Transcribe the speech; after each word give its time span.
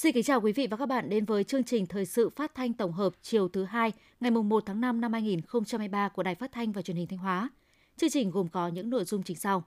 Xin 0.00 0.12
kính 0.12 0.24
chào 0.24 0.40
quý 0.40 0.52
vị 0.52 0.66
và 0.66 0.76
các 0.76 0.86
bạn 0.86 1.08
đến 1.08 1.24
với 1.24 1.44
chương 1.44 1.64
trình 1.64 1.86
thời 1.86 2.06
sự 2.06 2.30
phát 2.36 2.54
thanh 2.54 2.72
tổng 2.72 2.92
hợp 2.92 3.12
chiều 3.22 3.48
thứ 3.48 3.64
hai 3.64 3.92
ngày 4.20 4.30
1 4.30 4.62
tháng 4.66 4.80
5 4.80 5.00
năm 5.00 5.12
2023 5.12 6.08
của 6.08 6.22
Đài 6.22 6.34
Phát 6.34 6.52
thanh 6.52 6.72
và 6.72 6.82
Truyền 6.82 6.96
hình 6.96 7.06
Thanh 7.06 7.18
Hóa. 7.18 7.48
Chương 7.96 8.10
trình 8.10 8.30
gồm 8.30 8.48
có 8.48 8.68
những 8.68 8.90
nội 8.90 9.04
dung 9.04 9.22
chính 9.22 9.36
sau. 9.36 9.64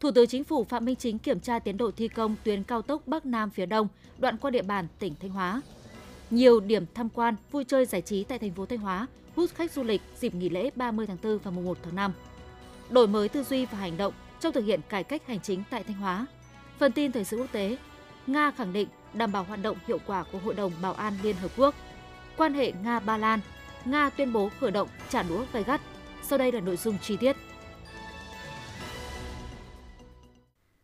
Thủ 0.00 0.10
tướng 0.10 0.26
Chính 0.26 0.44
phủ 0.44 0.64
Phạm 0.64 0.84
Minh 0.84 0.96
Chính 0.96 1.18
kiểm 1.18 1.40
tra 1.40 1.58
tiến 1.58 1.76
độ 1.76 1.90
thi 1.90 2.08
công 2.08 2.36
tuyến 2.44 2.62
cao 2.62 2.82
tốc 2.82 3.06
Bắc 3.06 3.26
Nam 3.26 3.50
phía 3.50 3.66
Đông, 3.66 3.88
đoạn 4.18 4.36
qua 4.38 4.50
địa 4.50 4.62
bàn 4.62 4.86
tỉnh 4.98 5.14
Thanh 5.20 5.30
Hóa. 5.30 5.62
Nhiều 6.30 6.60
điểm 6.60 6.84
tham 6.94 7.08
quan, 7.08 7.34
vui 7.50 7.64
chơi 7.64 7.86
giải 7.86 8.02
trí 8.02 8.24
tại 8.24 8.38
thành 8.38 8.52
phố 8.54 8.66
Thanh 8.66 8.78
Hóa 8.78 9.06
hút 9.36 9.50
khách 9.54 9.72
du 9.72 9.82
lịch 9.82 10.02
dịp 10.20 10.34
nghỉ 10.34 10.48
lễ 10.48 10.70
30 10.76 11.06
tháng 11.06 11.18
4 11.22 11.38
và 11.38 11.50
mùng 11.50 11.64
1 11.64 11.78
tháng 11.82 11.96
5. 11.96 12.12
Đổi 12.90 13.06
mới 13.06 13.28
tư 13.28 13.44
duy 13.44 13.66
và 13.66 13.78
hành 13.78 13.96
động 13.96 14.14
trong 14.40 14.52
thực 14.52 14.64
hiện 14.64 14.80
cải 14.88 15.04
cách 15.04 15.26
hành 15.26 15.40
chính 15.40 15.62
tại 15.70 15.84
Thanh 15.84 15.96
Hóa. 15.96 16.26
Phần 16.78 16.92
tin 16.92 17.12
thời 17.12 17.24
sự 17.24 17.36
quốc 17.36 17.52
tế, 17.52 17.76
Nga 18.26 18.50
khẳng 18.50 18.72
định 18.72 18.88
đảm 19.14 19.32
bảo 19.32 19.44
hoạt 19.44 19.62
động 19.62 19.76
hiệu 19.86 19.98
quả 20.06 20.24
của 20.32 20.38
Hội 20.38 20.54
đồng 20.54 20.72
Bảo 20.82 20.94
an 20.94 21.14
Liên 21.22 21.36
Hợp 21.36 21.50
Quốc. 21.56 21.74
Quan 22.36 22.54
hệ 22.54 22.72
Nga-Ba 22.72 23.18
Lan, 23.18 23.40
Nga 23.84 24.10
tuyên 24.10 24.32
bố 24.32 24.50
khởi 24.60 24.70
động 24.70 24.88
trả 25.10 25.22
đũa 25.22 25.44
gay 25.52 25.64
gắt. 25.64 25.80
Sau 26.22 26.38
đây 26.38 26.52
là 26.52 26.60
nội 26.60 26.76
dung 26.76 26.98
chi 27.02 27.16
tiết. 27.16 27.36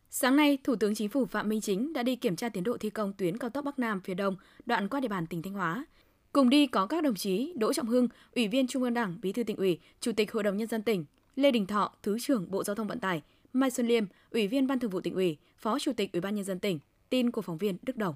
Sáng 0.09 0.35
nay, 0.35 0.57
Thủ 0.63 0.75
tướng 0.75 0.95
Chính 0.95 1.09
phủ 1.09 1.25
Phạm 1.25 1.49
Minh 1.49 1.61
Chính 1.61 1.93
đã 1.93 2.03
đi 2.03 2.15
kiểm 2.15 2.35
tra 2.35 2.49
tiến 2.49 2.63
độ 2.63 2.77
thi 2.77 2.89
công 2.89 3.13
tuyến 3.13 3.37
cao 3.37 3.49
tốc 3.49 3.65
Bắc 3.65 3.79
Nam 3.79 4.01
phía 4.03 4.13
Đông, 4.13 4.35
đoạn 4.65 4.89
qua 4.89 4.99
địa 4.99 5.07
bàn 5.07 5.27
tỉnh 5.27 5.41
Thanh 5.41 5.53
Hóa. 5.53 5.85
Cùng 6.33 6.49
đi 6.49 6.67
có 6.67 6.85
các 6.85 7.03
đồng 7.03 7.15
chí 7.15 7.53
Đỗ 7.55 7.73
Trọng 7.73 7.87
Hưng, 7.87 8.07
Ủy 8.35 8.47
viên 8.47 8.67
Trung 8.67 8.83
ương 8.83 8.93
Đảng, 8.93 9.17
Bí 9.21 9.31
thư 9.31 9.43
tỉnh 9.43 9.57
ủy, 9.57 9.79
Chủ 9.99 10.11
tịch 10.11 10.31
Hội 10.31 10.43
đồng 10.43 10.57
nhân 10.57 10.67
dân 10.67 10.83
tỉnh, 10.83 11.05
Lê 11.35 11.51
Đình 11.51 11.65
Thọ, 11.65 11.93
Thứ 12.03 12.17
trưởng 12.21 12.51
Bộ 12.51 12.63
Giao 12.63 12.75
thông 12.75 12.87
Vận 12.87 12.99
tải, 12.99 13.21
Mai 13.53 13.71
Xuân 13.71 13.87
Liêm, 13.87 14.03
Ủy 14.31 14.47
viên 14.47 14.67
Ban 14.67 14.79
Thường 14.79 14.91
vụ 14.91 15.01
tỉnh 15.01 15.13
ủy, 15.13 15.37
Phó 15.57 15.79
Chủ 15.79 15.93
tịch 15.93 16.11
Ủy 16.13 16.21
ban 16.21 16.35
nhân 16.35 16.45
dân 16.45 16.59
tỉnh. 16.59 16.79
Tin 17.09 17.31
của 17.31 17.41
phóng 17.41 17.57
viên 17.57 17.77
Đức 17.81 17.97
Đồng. 17.97 18.15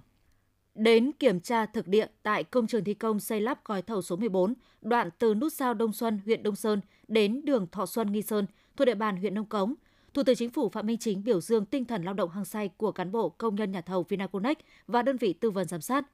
Đến 0.76 1.12
kiểm 1.20 1.40
tra 1.40 1.66
thực 1.66 1.88
địa 1.88 2.08
tại 2.24 2.44
công 2.44 2.68
trường 2.68 2.84
thi 2.84 2.94
công 2.94 3.20
xây 3.20 3.42
lắp 3.42 3.66
gói 3.66 3.82
thầu 3.82 4.02
số 4.02 4.16
14, 4.16 4.54
đoạn 4.82 5.10
từ 5.20 5.34
nút 5.34 5.54
giao 5.54 5.74
Đông 5.74 5.94
Xuân, 5.94 6.20
huyện 6.26 6.44
Đông 6.44 6.56
Sơn 6.56 6.82
đến 7.08 7.42
đường 7.46 7.68
Thọ 7.72 7.86
Xuân, 7.86 8.12
Nghi 8.12 8.22
Sơn, 8.22 8.46
thuộc 8.76 8.86
địa 8.86 8.96
bàn 8.96 9.18
huyện 9.18 9.34
Nông 9.34 9.46
Cống. 9.46 9.74
Thủ 10.14 10.24
tướng 10.24 10.36
Chính 10.36 10.50
phủ 10.50 10.70
Phạm 10.70 10.86
Minh 10.86 10.98
Chính 10.98 11.24
biểu 11.24 11.42
dương 11.42 11.66
tinh 11.66 11.86
thần 11.86 12.04
lao 12.04 12.14
động 12.14 12.30
hăng 12.30 12.46
say 12.46 12.70
của 12.78 12.92
cán 12.92 13.12
bộ 13.12 13.30
công 13.30 13.56
nhân 13.56 13.72
nhà 13.72 13.82
thầu 13.82 14.04
Vinaconex 14.04 14.58
và 14.88 15.02
đơn 15.02 15.18
vị 15.18 15.34
tư 15.34 15.52
vấn 15.52 15.68
giám 15.68 15.82
sát. 15.82 16.06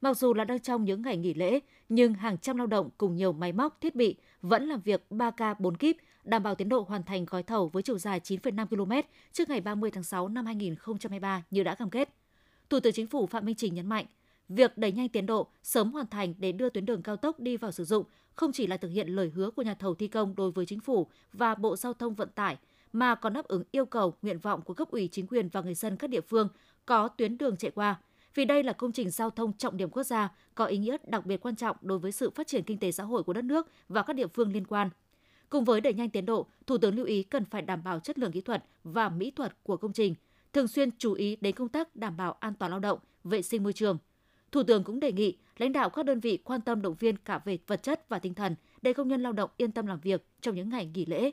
Mặc 0.00 0.16
dù 0.16 0.34
là 0.34 0.44
đang 0.44 0.60
trong 0.60 0.84
những 0.84 1.02
ngày 1.02 1.16
nghỉ 1.16 1.34
lễ, 1.34 1.60
nhưng 1.88 2.14
hàng 2.14 2.38
trăm 2.38 2.56
lao 2.56 2.66
động 2.66 2.90
cùng 2.98 3.16
nhiều 3.16 3.32
máy 3.32 3.52
móc, 3.52 3.80
thiết 3.80 3.94
bị 3.94 4.16
vẫn 4.42 4.68
làm 4.68 4.80
việc 4.80 5.06
3K 5.10 5.54
4 5.58 5.76
kíp, 5.76 5.96
đảm 6.24 6.42
bảo 6.42 6.54
tiến 6.54 6.68
độ 6.68 6.86
hoàn 6.88 7.02
thành 7.02 7.24
gói 7.24 7.42
thầu 7.42 7.68
với 7.68 7.82
chiều 7.82 7.98
dài 7.98 8.20
9,5 8.20 8.66
km 8.66 9.08
trước 9.32 9.48
ngày 9.48 9.60
30 9.60 9.90
tháng 9.90 10.02
6 10.02 10.28
năm 10.28 10.46
2023 10.46 11.42
như 11.50 11.62
đã 11.62 11.74
cam 11.74 11.90
kết. 11.90 12.21
Thủ 12.72 12.80
tướng 12.80 12.92
Chính 12.92 13.06
phủ 13.06 13.26
Phạm 13.26 13.44
Minh 13.44 13.54
Chính 13.54 13.74
nhấn 13.74 13.86
mạnh, 13.86 14.06
việc 14.48 14.78
đẩy 14.78 14.92
nhanh 14.92 15.08
tiến 15.08 15.26
độ, 15.26 15.48
sớm 15.62 15.92
hoàn 15.92 16.06
thành 16.06 16.34
để 16.38 16.52
đưa 16.52 16.70
tuyến 16.70 16.86
đường 16.86 17.02
cao 17.02 17.16
tốc 17.16 17.40
đi 17.40 17.56
vào 17.56 17.72
sử 17.72 17.84
dụng 17.84 18.04
không 18.34 18.52
chỉ 18.52 18.66
là 18.66 18.76
thực 18.76 18.88
hiện 18.88 19.08
lời 19.08 19.32
hứa 19.34 19.50
của 19.50 19.62
nhà 19.62 19.74
thầu 19.74 19.94
thi 19.94 20.08
công 20.08 20.36
đối 20.36 20.50
với 20.50 20.66
chính 20.66 20.80
phủ 20.80 21.06
và 21.32 21.54
Bộ 21.54 21.76
Giao 21.76 21.94
thông 21.94 22.14
Vận 22.14 22.28
tải, 22.28 22.56
mà 22.92 23.14
còn 23.14 23.32
đáp 23.32 23.44
ứng 23.48 23.62
yêu 23.70 23.86
cầu, 23.86 24.14
nguyện 24.22 24.38
vọng 24.38 24.62
của 24.62 24.74
cấp 24.74 24.90
ủy 24.90 25.08
chính 25.12 25.26
quyền 25.26 25.48
và 25.48 25.60
người 25.60 25.74
dân 25.74 25.96
các 25.96 26.10
địa 26.10 26.20
phương 26.20 26.48
có 26.86 27.08
tuyến 27.08 27.38
đường 27.38 27.56
chạy 27.56 27.70
qua. 27.70 28.00
Vì 28.34 28.44
đây 28.44 28.62
là 28.62 28.72
công 28.72 28.92
trình 28.92 29.10
giao 29.10 29.30
thông 29.30 29.52
trọng 29.52 29.76
điểm 29.76 29.90
quốc 29.90 30.02
gia, 30.02 30.32
có 30.54 30.64
ý 30.64 30.78
nghĩa 30.78 30.96
đặc 31.06 31.26
biệt 31.26 31.36
quan 31.36 31.56
trọng 31.56 31.76
đối 31.80 31.98
với 31.98 32.12
sự 32.12 32.30
phát 32.30 32.46
triển 32.46 32.64
kinh 32.64 32.78
tế 32.78 32.92
xã 32.92 33.04
hội 33.04 33.22
của 33.22 33.32
đất 33.32 33.44
nước 33.44 33.68
và 33.88 34.02
các 34.02 34.16
địa 34.16 34.26
phương 34.26 34.52
liên 34.52 34.66
quan. 34.66 34.90
Cùng 35.50 35.64
với 35.64 35.80
đẩy 35.80 35.94
nhanh 35.94 36.10
tiến 36.10 36.26
độ, 36.26 36.46
Thủ 36.66 36.78
tướng 36.78 36.94
lưu 36.94 37.06
ý 37.06 37.22
cần 37.22 37.44
phải 37.44 37.62
đảm 37.62 37.84
bảo 37.84 38.00
chất 38.00 38.18
lượng 38.18 38.32
kỹ 38.32 38.40
thuật 38.40 38.64
và 38.84 39.08
mỹ 39.08 39.30
thuật 39.30 39.56
của 39.62 39.76
công 39.76 39.92
trình, 39.92 40.14
thường 40.52 40.68
xuyên 40.68 40.90
chú 40.98 41.12
ý 41.12 41.36
đến 41.40 41.54
công 41.54 41.68
tác 41.68 41.96
đảm 41.96 42.16
bảo 42.16 42.32
an 42.32 42.54
toàn 42.54 42.70
lao 42.70 42.80
động, 42.80 42.98
vệ 43.24 43.42
sinh 43.42 43.62
môi 43.62 43.72
trường. 43.72 43.98
Thủ 44.52 44.62
tướng 44.62 44.84
cũng 44.84 45.00
đề 45.00 45.12
nghị 45.12 45.36
lãnh 45.58 45.72
đạo 45.72 45.90
các 45.90 46.06
đơn 46.06 46.20
vị 46.20 46.36
quan 46.44 46.60
tâm 46.60 46.82
động 46.82 46.94
viên 46.98 47.16
cả 47.16 47.40
về 47.44 47.58
vật 47.66 47.82
chất 47.82 48.08
và 48.08 48.18
tinh 48.18 48.34
thần 48.34 48.54
để 48.82 48.92
công 48.92 49.08
nhân 49.08 49.22
lao 49.22 49.32
động 49.32 49.50
yên 49.56 49.72
tâm 49.72 49.86
làm 49.86 50.00
việc 50.00 50.26
trong 50.40 50.54
những 50.54 50.68
ngày 50.68 50.90
nghỉ 50.94 51.06
lễ. 51.06 51.30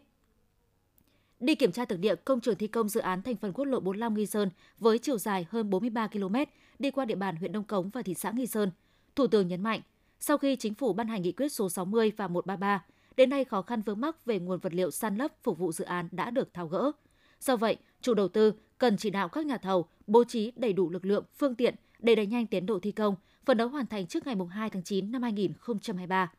Đi 1.39 1.55
kiểm 1.55 1.71
tra 1.71 1.85
thực 1.85 1.99
địa 1.99 2.15
công 2.15 2.41
trường 2.41 2.55
thi 2.55 2.67
công 2.67 2.89
dự 2.89 2.99
án 2.99 3.21
thành 3.21 3.35
phần 3.35 3.53
quốc 3.53 3.65
lộ 3.65 3.79
45 3.79 4.13
Nghi 4.13 4.25
Sơn 4.25 4.49
với 4.77 4.99
chiều 4.99 5.17
dài 5.17 5.45
hơn 5.49 5.69
43 5.69 6.07
km 6.07 6.35
đi 6.79 6.91
qua 6.91 7.05
địa 7.05 7.15
bàn 7.15 7.35
huyện 7.35 7.51
Đông 7.51 7.63
Cống 7.63 7.89
và 7.89 8.01
thị 8.01 8.13
xã 8.13 8.31
Nghi 8.31 8.47
Sơn. 8.47 8.71
Thủ 9.15 9.27
tướng 9.27 9.47
nhấn 9.47 9.63
mạnh, 9.63 9.81
sau 10.19 10.37
khi 10.37 10.55
chính 10.55 10.73
phủ 10.73 10.93
ban 10.93 11.07
hành 11.07 11.21
nghị 11.21 11.31
quyết 11.31 11.49
số 11.49 11.69
60 11.69 12.11
và 12.17 12.27
133, 12.27 12.85
đến 13.17 13.29
nay 13.29 13.45
khó 13.45 13.61
khăn 13.61 13.81
vướng 13.81 14.01
mắc 14.01 14.25
về 14.25 14.39
nguồn 14.39 14.59
vật 14.59 14.73
liệu 14.73 14.91
san 14.91 15.17
lấp 15.17 15.31
phục 15.43 15.57
vụ 15.57 15.71
dự 15.71 15.85
án 15.85 16.09
đã 16.11 16.29
được 16.29 16.53
tháo 16.53 16.67
gỡ. 16.67 16.91
Do 17.39 17.55
vậy, 17.55 17.77
chủ 18.01 18.13
đầu 18.13 18.27
tư 18.27 18.53
cần 18.79 18.97
chỉ 18.97 19.09
đạo 19.09 19.29
các 19.29 19.45
nhà 19.45 19.57
thầu 19.57 19.85
bố 20.07 20.23
trí 20.23 20.51
đầy 20.55 20.73
đủ 20.73 20.89
lực 20.89 21.05
lượng, 21.05 21.23
phương 21.37 21.55
tiện 21.55 21.75
để 21.99 22.15
đẩy 22.15 22.25
nhanh 22.25 22.47
tiến 22.47 22.65
độ 22.65 22.79
thi 22.79 22.91
công, 22.91 23.15
phấn 23.45 23.57
đấu 23.57 23.67
hoàn 23.67 23.87
thành 23.87 24.07
trước 24.07 24.25
ngày 24.25 24.35
2 24.49 24.69
tháng 24.69 24.83
9 24.83 25.11
năm 25.11 25.21
2023. 25.21 26.31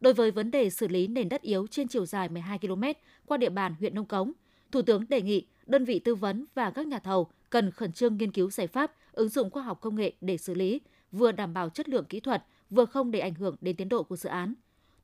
Đối 0.00 0.14
với 0.14 0.30
vấn 0.30 0.50
đề 0.50 0.70
xử 0.70 0.88
lý 0.88 1.06
nền 1.06 1.28
đất 1.28 1.42
yếu 1.42 1.66
trên 1.66 1.88
chiều 1.88 2.06
dài 2.06 2.28
12 2.28 2.58
km 2.58 2.82
qua 3.26 3.36
địa 3.36 3.50
bàn 3.50 3.74
huyện 3.80 3.94
Nông 3.94 4.06
Cống, 4.06 4.32
Thủ 4.72 4.82
tướng 4.82 5.04
đề 5.08 5.22
nghị 5.22 5.46
đơn 5.66 5.84
vị 5.84 5.98
tư 5.98 6.14
vấn 6.14 6.44
và 6.54 6.70
các 6.70 6.86
nhà 6.86 6.98
thầu 6.98 7.30
cần 7.50 7.70
khẩn 7.70 7.92
trương 7.92 8.16
nghiên 8.16 8.32
cứu 8.32 8.50
giải 8.50 8.66
pháp, 8.66 8.92
ứng 9.12 9.28
dụng 9.28 9.50
khoa 9.50 9.62
học 9.62 9.80
công 9.80 9.96
nghệ 9.96 10.12
để 10.20 10.36
xử 10.36 10.54
lý, 10.54 10.80
vừa 11.12 11.32
đảm 11.32 11.54
bảo 11.54 11.68
chất 11.68 11.88
lượng 11.88 12.04
kỹ 12.04 12.20
thuật, 12.20 12.44
vừa 12.70 12.84
không 12.84 13.10
để 13.10 13.20
ảnh 13.20 13.34
hưởng 13.34 13.56
đến 13.60 13.76
tiến 13.76 13.88
độ 13.88 14.02
của 14.02 14.16
dự 14.16 14.28
án. 14.28 14.54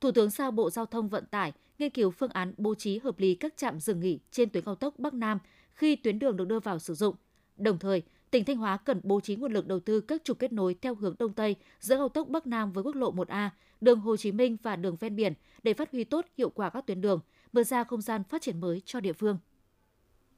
Thủ 0.01 0.11
tướng 0.11 0.31
giao 0.31 0.51
Bộ 0.51 0.71
Giao 0.71 0.87
thông 0.87 1.09
Vận 1.09 1.27
tải 1.27 1.53
nghiên 1.79 1.91
cứu 1.91 2.11
phương 2.11 2.31
án 2.31 2.55
bố 2.57 2.75
trí 2.75 2.99
hợp 2.99 3.19
lý 3.19 3.35
các 3.35 3.57
trạm 3.57 3.81
dừng 3.81 4.01
nghỉ 4.01 4.19
trên 4.31 4.49
tuyến 4.51 4.65
cao 4.65 4.75
tốc 4.75 4.99
Bắc 4.99 5.15
Nam 5.15 5.39
khi 5.75 5.97
tuyến 5.97 6.19
đường 6.19 6.37
được 6.37 6.49
đưa 6.49 6.61
vào 6.61 6.79
sử 6.79 6.95
dụng. 6.95 7.15
Đồng 7.57 7.79
thời, 7.79 8.03
tỉnh 8.31 8.45
Thanh 8.45 8.57
Hóa 8.57 8.77
cần 8.77 9.01
bố 9.03 9.21
trí 9.21 9.37
nguồn 9.37 9.53
lực 9.53 9.67
đầu 9.67 9.81
tư 9.81 10.01
các 10.01 10.25
trục 10.25 10.39
kết 10.39 10.53
nối 10.53 10.75
theo 10.75 10.95
hướng 10.95 11.15
Đông 11.19 11.33
Tây 11.33 11.57
giữa 11.81 11.97
cao 11.97 12.09
tốc 12.09 12.29
Bắc 12.29 12.47
Nam 12.47 12.73
với 12.73 12.85
quốc 12.85 12.95
lộ 12.95 13.13
1A, 13.13 13.49
đường 13.81 14.01
Hồ 14.01 14.17
Chí 14.17 14.33
Minh 14.33 14.57
và 14.63 14.77
đường 14.77 14.97
ven 15.01 15.17
biển 15.17 15.33
để 15.63 15.75
phát 15.75 15.93
huy 15.93 16.05
tốt 16.05 16.27
hiệu 16.39 16.51
quả 16.51 16.71
các 16.71 16.87
tuyến 16.87 17.01
đường, 17.01 17.21
mở 17.53 17.65
ra 17.65 17.85
không 17.85 18.01
gian 18.01 18.25
phát 18.25 18.43
triển 18.43 18.61
mới 18.61 18.83
cho 18.85 19.01
địa 19.01 19.13
phương. 19.13 19.39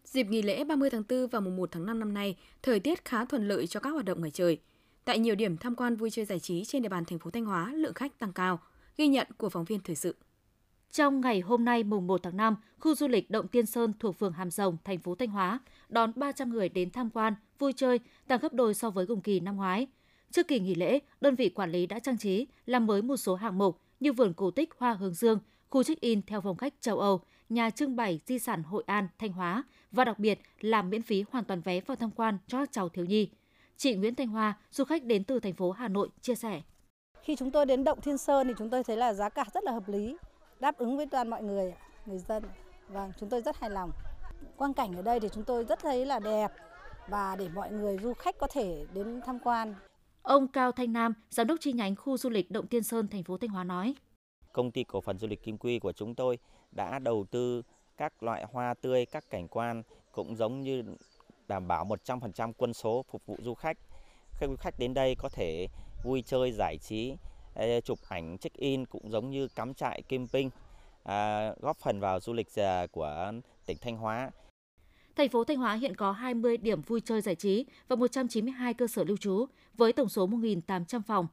Dịp 0.05 0.27
nghỉ 0.27 0.43
lễ 0.43 0.65
30 0.65 0.91
tháng 0.91 1.03
4 1.09 1.27
và 1.27 1.41
mùng 1.41 1.57
1 1.57 1.69
tháng 1.73 1.87
5 1.87 1.99
năm 1.99 2.15
nay, 2.15 2.37
thời 2.63 2.81
tiết 2.81 3.05
khá 3.05 3.25
thuận 3.25 3.49
lợi 3.49 3.67
cho 3.67 3.81
các 3.81 3.91
hoạt 3.91 4.05
động 4.05 4.19
ngoài 4.19 4.31
trời. 4.31 4.59
Tại 5.05 5.19
nhiều 5.19 5.35
điểm 5.35 5.57
tham 5.57 5.75
quan 5.75 5.97
vui 5.97 6.11
chơi 6.11 6.25
giải 6.25 6.41
trí 6.41 6.65
trên 6.65 6.83
địa 6.83 6.89
bàn 6.89 7.05
thành 7.05 7.19
phố 7.19 7.31
Thanh 7.31 7.45
Hóa, 7.45 7.73
lượng 7.75 7.95
khách 7.95 8.19
tăng 8.19 8.33
cao. 8.33 8.61
Ghi 8.97 9.09
nhận 9.09 9.27
của 9.37 9.49
phóng 9.49 9.65
viên 9.65 9.81
thời 9.81 9.97
sự. 9.97 10.15
Trong 10.93 11.21
ngày 11.21 11.41
hôm 11.41 11.65
nay 11.65 11.85
mùng 11.85 12.07
1 12.07 12.23
tháng 12.23 12.37
5, 12.37 12.57
khu 12.79 12.95
du 12.95 13.09
lịch 13.09 13.31
Động 13.31 13.49
Tiên 13.49 13.67
Sơn 13.67 13.93
thuộc 13.99 14.19
phường 14.19 14.33
Hàm 14.33 14.51
Rồng, 14.51 14.77
thành 14.85 14.99
phố 14.99 15.15
Thanh 15.15 15.29
Hóa 15.29 15.61
đón 15.89 16.13
300 16.17 16.51
người 16.51 16.69
đến 16.69 16.91
tham 16.91 17.11
quan, 17.11 17.35
vui 17.59 17.73
chơi, 17.73 18.01
tăng 18.27 18.41
gấp 18.41 18.53
đôi 18.53 18.75
so 18.75 18.91
với 18.91 19.07
cùng 19.07 19.21
kỳ 19.21 19.41
năm 19.41 19.57
ngoái. 19.57 19.87
Trước 20.31 20.49
kỳ 20.49 20.61
nghỉ 20.61 20.75
lễ, 20.75 20.99
đơn 21.21 21.35
vị 21.35 21.49
quản 21.49 21.71
lý 21.71 21.87
đã 21.87 21.99
trang 21.99 22.19
trí, 22.19 22.47
làm 22.67 22.87
mới 22.87 23.03
một 23.03 23.17
số 23.17 23.35
hạng 23.35 23.59
mục 23.59 23.81
như 24.01 24.13
vườn 24.13 24.35
cổ 24.35 24.51
tích 24.51 24.71
Hoa 24.79 24.95
Hướng 24.95 25.15
Dương, 25.15 25.39
khu 25.71 25.83
check-in 25.83 26.23
theo 26.23 26.41
phong 26.41 26.57
cách 26.57 26.75
châu 26.81 26.99
Âu, 26.99 27.21
nhà 27.49 27.71
trưng 27.71 27.97
bày 27.97 28.21
di 28.27 28.39
sản 28.39 28.63
Hội 28.63 28.85
An, 28.87 29.09
Thanh 29.19 29.33
Hóa 29.33 29.65
và 29.93 30.05
đặc 30.05 30.19
biệt 30.19 30.41
là 30.61 30.83
miễn 30.83 31.03
phí 31.03 31.25
hoàn 31.31 31.45
toàn 31.45 31.61
vé 31.61 31.81
vào 31.81 31.97
tham 31.97 32.11
quan 32.11 32.39
cho 32.47 32.59
các 32.59 32.73
cháu 32.73 32.89
thiếu 32.89 33.05
nhi. 33.05 33.29
Chị 33.77 33.95
Nguyễn 33.95 34.15
Thanh 34.15 34.29
Hoa, 34.29 34.59
du 34.71 34.85
khách 34.85 35.05
đến 35.05 35.25
từ 35.25 35.41
thành 35.41 35.55
phố 35.55 35.71
Hà 35.71 35.89
Nội 35.89 36.09
chia 36.21 36.35
sẻ. 36.35 36.63
Khi 37.23 37.37
chúng 37.37 37.51
tôi 37.51 37.67
đến 37.67 37.85
Động 37.85 38.01
Thiên 38.01 38.19
Sơn 38.19 38.49
thì 38.49 38.55
chúng 38.59 38.71
tôi 38.71 38.85
thấy 38.85 38.97
là 38.97 39.15
giá 39.15 39.29
cả 39.29 39.45
rất 39.55 39.65
là 39.65 39.73
hợp 39.73 39.89
lý, 39.89 40.17
đáp 40.61 40.79
ứng 40.79 40.97
với 40.97 41.07
toàn 41.07 41.29
mọi 41.29 41.43
người, 41.43 41.75
người 42.07 42.19
dân. 42.19 42.43
Vâng, 42.89 43.13
chúng 43.21 43.29
tôi 43.29 43.43
rất 43.43 43.57
hài 43.57 43.71
lòng. 43.71 43.91
Quang 44.57 44.75
cảnh 44.75 44.97
ở 44.97 45.03
đây 45.03 45.21
thì 45.21 45.29
chúng 45.33 45.45
tôi 45.45 45.65
rất 45.65 45.79
thấy 45.79 46.07
là 46.07 46.19
đẹp 46.19 46.53
và 47.09 47.37
để 47.37 47.49
mọi 47.49 47.71
người 47.71 47.99
du 47.99 48.15
khách 48.15 48.39
có 48.39 48.47
thể 48.47 48.87
đến 48.93 49.21
tham 49.27 49.39
quan. 49.45 49.75
Ông 50.23 50.49
Cao 50.49 50.73
Thanh 50.73 50.93
Nam, 50.93 51.15
giám 51.31 51.47
đốc 51.47 51.61
chi 51.61 51.73
nhánh 51.73 51.97
khu 51.97 52.17
du 52.17 52.31
lịch 52.31 52.51
Động 52.51 52.67
Tiên 52.67 52.83
Sơn, 52.83 53.09
thành 53.09 53.25
phố 53.25 53.39
Thanh 53.39 53.51
Hóa 53.51 53.65
nói: 53.65 53.95
Công 54.53 54.71
ty 54.71 54.85
cổ 54.85 55.01
phần 55.01 55.19
du 55.19 55.27
lịch 55.27 55.43
Kim 55.43 55.59
Quy 55.59 55.79
của 55.79 55.93
chúng 55.93 56.15
tôi 56.15 56.39
đã 56.73 56.99
đầu 56.99 57.25
tư 57.31 57.63
các 57.97 58.23
loại 58.23 58.45
hoa 58.53 58.75
tươi, 58.75 59.07
các 59.07 59.31
cảnh 59.31 59.49
quan 59.49 59.83
cũng 60.13 60.37
giống 60.37 60.61
như 60.61 60.83
đảm 61.49 61.69
bảo 61.69 61.85
100% 61.85 62.53
quân 62.57 62.75
số 62.75 63.05
phục 63.11 63.27
vụ 63.27 63.37
du 63.41 63.55
khách. 63.55 63.77
Khi 64.33 64.47
du 64.47 64.57
khách 64.57 64.79
đến 64.79 64.95
đây 64.95 65.15
có 65.19 65.29
thể 65.29 65.67
vui 66.05 66.23
chơi 66.27 66.53
giải 66.53 66.79
trí, 66.79 67.17
chụp 67.85 67.99
ảnh 68.09 68.39
check-in 68.39 68.87
cũng 68.87 69.11
giống 69.11 69.31
như 69.31 69.49
cắm 69.49 69.75
trại 69.75 70.03
camping, 70.03 70.51
à, 71.03 71.53
góp 71.61 71.77
phần 71.77 72.01
vào 72.01 72.21
du 72.21 72.33
lịch 72.33 72.49
à, 72.57 72.87
của 72.87 73.33
tỉnh 73.67 73.77
Thanh 73.81 73.97
Hóa. 73.97 74.31
Thành 75.17 75.29
phố 75.29 75.45
Thanh 75.45 75.57
Hóa 75.57 75.75
hiện 75.75 75.97
có 75.97 76.13
20 76.13 76.57
điểm 76.57 76.83
vui 76.83 77.01
chơi 77.01 77.21
giải 77.21 77.35
trí 77.35 77.67
và 77.89 77.97
192 77.97 78.75
cơ 78.75 78.87
sở 78.87 79.05
lưu 79.05 79.17
trú 79.17 79.47
với 79.75 79.93
tổng 79.93 80.09
số 80.09 80.29
1.800 80.29 81.01
phòng. 81.07 81.27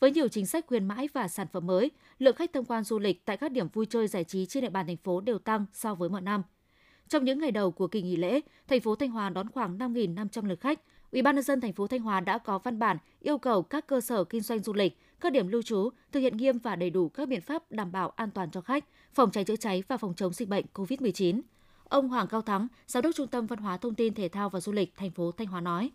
Với 0.00 0.10
nhiều 0.10 0.28
chính 0.28 0.46
sách 0.46 0.66
khuyến 0.66 0.84
mãi 0.84 1.08
và 1.14 1.28
sản 1.28 1.46
phẩm 1.52 1.66
mới, 1.66 1.90
lượng 2.18 2.36
khách 2.36 2.52
tham 2.52 2.64
quan 2.64 2.84
du 2.84 2.98
lịch 2.98 3.24
tại 3.24 3.36
các 3.36 3.52
điểm 3.52 3.68
vui 3.68 3.86
chơi 3.86 4.08
giải 4.08 4.24
trí 4.24 4.46
trên 4.46 4.62
địa 4.62 4.70
bàn 4.70 4.86
thành 4.86 4.96
phố 4.96 5.20
đều 5.20 5.38
tăng 5.38 5.66
so 5.72 5.94
với 5.94 6.08
mọi 6.08 6.20
năm. 6.20 6.42
Trong 7.08 7.24
những 7.24 7.40
ngày 7.40 7.50
đầu 7.50 7.70
của 7.70 7.86
kỳ 7.86 8.02
nghỉ 8.02 8.16
lễ, 8.16 8.40
thành 8.68 8.80
phố 8.80 8.94
Thanh 8.94 9.10
Hóa 9.10 9.30
đón 9.30 9.48
khoảng 9.50 9.78
5.500 9.78 10.46
lượt 10.46 10.60
khách. 10.60 10.80
Ủy 11.12 11.22
ban 11.22 11.34
nhân 11.34 11.44
dân 11.44 11.60
thành 11.60 11.72
phố 11.72 11.86
Thanh 11.86 12.00
Hóa 12.00 12.20
đã 12.20 12.38
có 12.38 12.58
văn 12.58 12.78
bản 12.78 12.96
yêu 13.20 13.38
cầu 13.38 13.62
các 13.62 13.86
cơ 13.86 14.00
sở 14.00 14.24
kinh 14.24 14.40
doanh 14.40 14.58
du 14.58 14.72
lịch, 14.72 14.98
các 15.20 15.32
điểm 15.32 15.48
lưu 15.48 15.62
trú 15.62 15.90
thực 16.12 16.20
hiện 16.20 16.36
nghiêm 16.36 16.58
và 16.58 16.76
đầy 16.76 16.90
đủ 16.90 17.08
các 17.08 17.28
biện 17.28 17.40
pháp 17.40 17.62
đảm 17.70 17.92
bảo 17.92 18.12
an 18.16 18.30
toàn 18.30 18.50
cho 18.50 18.60
khách, 18.60 18.84
phòng 19.12 19.30
cháy 19.30 19.44
chữa 19.44 19.56
cháy 19.56 19.82
và 19.88 19.96
phòng 19.96 20.14
chống 20.14 20.32
dịch 20.32 20.48
bệnh 20.48 20.64
COVID-19. 20.74 21.40
Ông 21.84 22.08
Hoàng 22.08 22.26
Cao 22.26 22.42
Thắng, 22.42 22.68
Giám 22.86 23.02
đốc 23.02 23.14
Trung 23.14 23.26
tâm 23.26 23.46
Văn 23.46 23.58
hóa 23.58 23.76
Thông 23.76 23.94
tin 23.94 24.14
Thể 24.14 24.28
thao 24.28 24.50
và 24.50 24.60
Du 24.60 24.72
lịch 24.72 24.92
thành 24.96 25.10
phố 25.10 25.32
Thanh 25.32 25.46
Hóa 25.46 25.60
nói: 25.60 25.90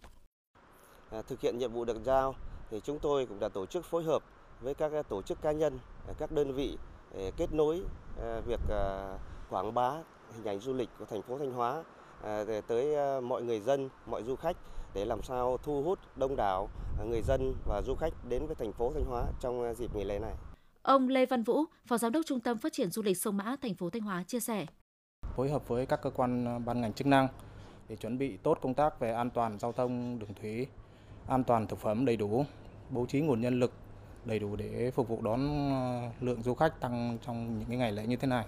à, 1.12 1.22
thực 1.22 1.42
hiện 1.42 1.58
nhiệm 1.58 1.74
vụ 1.74 1.86
được 1.86 1.98
giao 2.04 2.36
thì 2.72 2.82
chúng 2.84 3.00
tôi 3.00 3.26
cũng 3.26 3.40
đã 3.40 3.50
tổ 3.50 3.66
chức 3.66 3.86
phối 3.86 4.04
hợp 4.04 4.24
với 4.62 4.74
các 4.74 4.92
tổ 5.10 5.22
chức 5.22 5.42
cá 5.42 5.52
nhân, 5.52 5.80
các 6.18 6.32
đơn 6.32 6.54
vị 6.54 6.78
để 7.16 7.32
kết 7.38 7.54
nối 7.54 7.82
à, 8.22 8.42
việc 8.48 8.60
à, 8.70 9.14
quảng 9.50 9.74
bá 9.74 9.92
hình 10.36 10.46
ảnh 10.46 10.60
du 10.60 10.74
lịch 10.74 10.90
của 11.00 11.06
thành 11.06 11.22
phố 11.22 11.38
Thanh 11.38 11.52
Hóa 11.52 11.84
tới 12.68 12.96
mọi 13.22 13.44
người 13.44 13.60
dân, 13.60 13.90
mọi 14.06 14.24
du 14.24 14.36
khách 14.36 14.58
để 14.94 15.06
làm 15.06 15.24
sao 15.24 15.58
thu 15.64 15.84
hút 15.84 16.00
đông 16.16 16.36
đảo 16.36 16.70
người 17.06 17.22
dân 17.22 17.56
và 17.66 17.82
du 17.82 17.96
khách 17.96 18.14
đến 18.30 18.46
với 18.46 18.56
thành 18.56 18.74
phố 18.74 18.92
Thanh 18.94 19.06
Hóa 19.06 19.26
trong 19.40 19.74
dịp 19.76 19.96
nghỉ 19.96 20.04
lễ 20.04 20.20
này. 20.20 20.34
Ông 20.82 21.08
Lê 21.08 21.26
Văn 21.26 21.44
Vũ, 21.44 21.64
Phó 21.86 21.98
Giám 21.98 22.12
đốc 22.12 22.26
Trung 22.26 22.40
tâm 22.40 22.58
Phát 22.58 22.74
triển 22.74 22.92
Du 22.92 23.02
lịch 23.02 23.18
Sông 23.18 23.38
Mã, 23.38 23.56
thành 23.62 23.76
phố 23.76 23.90
Thanh 23.90 24.02
Hóa 24.02 24.24
chia 24.28 24.40
sẻ. 24.40 24.66
Phối 25.36 25.50
hợp 25.50 25.68
với 25.68 25.86
các 25.86 26.02
cơ 26.02 26.10
quan 26.10 26.62
ban 26.66 26.82
ngành 26.82 26.94
chức 26.94 27.08
năng 27.08 27.28
để 27.90 27.96
chuẩn 27.96 28.18
bị 28.18 28.38
tốt 28.38 28.58
công 28.62 28.74
tác 28.74 29.00
về 29.00 29.14
an 29.14 29.30
toàn 29.30 29.60
giao 29.60 29.72
thông 29.72 30.20
đường 30.20 30.34
thủy, 30.42 30.68
an 31.28 31.44
toàn 31.44 31.68
thực 31.68 31.80
phẩm 31.80 32.06
đầy 32.06 32.18
đủ, 32.18 32.46
bố 32.90 33.06
trí 33.06 33.22
nguồn 33.22 33.42
nhân 33.42 33.60
lực 33.60 33.72
đầy 34.26 34.40
đủ 34.40 34.56
để 34.56 34.92
phục 34.96 35.08
vụ 35.08 35.22
đón 35.22 35.70
ờ, 35.72 36.10
lượng 36.22 36.44
du 36.44 36.54
khách 36.54 36.82
tăng 36.82 37.18
trong 37.26 37.60
những 37.70 37.80
ngày 37.80 37.92
lễ 37.92 38.08
như 38.08 38.16
thế 38.16 38.28
này. 38.28 38.46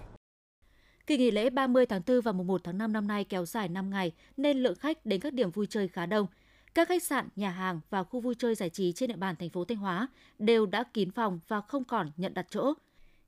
Kỳ 1.08 1.18
nghỉ 1.18 1.32
lễ 1.32 1.50
30 1.50 1.86
tháng 1.86 2.02
4 2.08 2.22
và 2.22 2.32
mùng 2.32 2.48
1 2.48 2.62
tháng 2.64 2.78
5 2.78 2.94
năm 2.94 3.08
nay 3.08 3.24
kéo 3.24 3.46
dài 3.46 3.70
5 3.70 3.90
ngày 3.90 4.12
nên 4.38 4.58
lượng 4.58 4.76
khách 4.76 5.06
đến 5.06 5.22
các 5.22 5.34
điểm 5.34 5.52
vui 5.52 5.68
chơi 5.70 5.88
khá 5.88 6.06
đông. 6.06 6.28
Các 6.74 6.88
khách 6.88 7.04
sạn, 7.04 7.30
nhà 7.36 7.50
hàng 7.50 7.80
và 7.90 8.04
khu 8.04 8.20
vui 8.20 8.36
chơi 8.40 8.56
giải 8.56 8.70
trí 8.70 8.94
trên 8.94 9.10
địa 9.10 9.16
bàn 9.16 9.36
thành 9.36 9.50
phố 9.50 9.66
Thanh 9.66 9.78
Hóa 9.78 10.08
đều 10.40 10.66
đã 10.66 10.84
kín 10.84 11.12
phòng 11.12 11.40
và 11.48 11.62
không 11.62 11.84
còn 11.84 12.12
nhận 12.18 12.34
đặt 12.34 12.48
chỗ. 12.50 12.74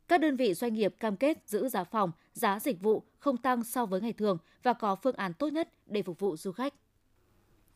Các 0.07 0.21
đơn 0.21 0.35
vị 0.35 0.53
doanh 0.53 0.74
nghiệp 0.74 0.95
cam 1.00 1.18
kết 1.18 1.38
giữ 1.45 1.69
giá 1.69 1.83
phòng, 1.83 2.12
giá 2.33 2.59
dịch 2.59 2.81
vụ 2.81 3.03
không 3.19 3.38
tăng 3.38 3.63
so 3.63 3.85
với 3.85 4.01
ngày 4.01 4.13
thường 4.13 4.38
và 4.63 4.73
có 4.73 4.95
phương 4.95 5.15
án 5.15 5.33
tốt 5.33 5.47
nhất 5.47 5.69
để 5.85 6.01
phục 6.01 6.19
vụ 6.19 6.38
du 6.38 6.51
khách. 6.51 6.73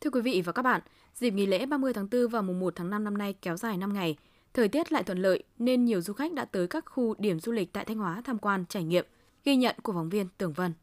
Thưa 0.01 0.09
quý 0.09 0.21
vị 0.21 0.41
và 0.45 0.51
các 0.51 0.61
bạn, 0.61 0.81
dịp 1.15 1.33
nghỉ 1.33 1.45
lễ 1.45 1.65
30 1.65 1.93
tháng 1.93 2.07
4 2.11 2.27
và 2.27 2.41
mùng 2.41 2.59
1 2.59 2.73
tháng 2.75 2.89
5 2.89 3.03
năm 3.03 3.17
nay 3.17 3.33
kéo 3.41 3.57
dài 3.57 3.77
5 3.77 3.93
ngày. 3.93 4.15
Thời 4.53 4.67
tiết 4.67 4.91
lại 4.91 5.03
thuận 5.03 5.17
lợi 5.17 5.43
nên 5.59 5.85
nhiều 5.85 6.01
du 6.01 6.13
khách 6.13 6.33
đã 6.33 6.45
tới 6.45 6.67
các 6.67 6.85
khu 6.85 7.15
điểm 7.17 7.39
du 7.39 7.51
lịch 7.51 7.73
tại 7.73 7.85
Thanh 7.85 7.97
Hóa 7.97 8.21
tham 8.25 8.37
quan 8.37 8.65
trải 8.69 8.83
nghiệm. 8.83 9.05
Ghi 9.43 9.55
nhận 9.55 9.75
của 9.83 9.93
phóng 9.93 10.09
viên 10.09 10.27
Tường 10.37 10.53
Vân. 10.53 10.73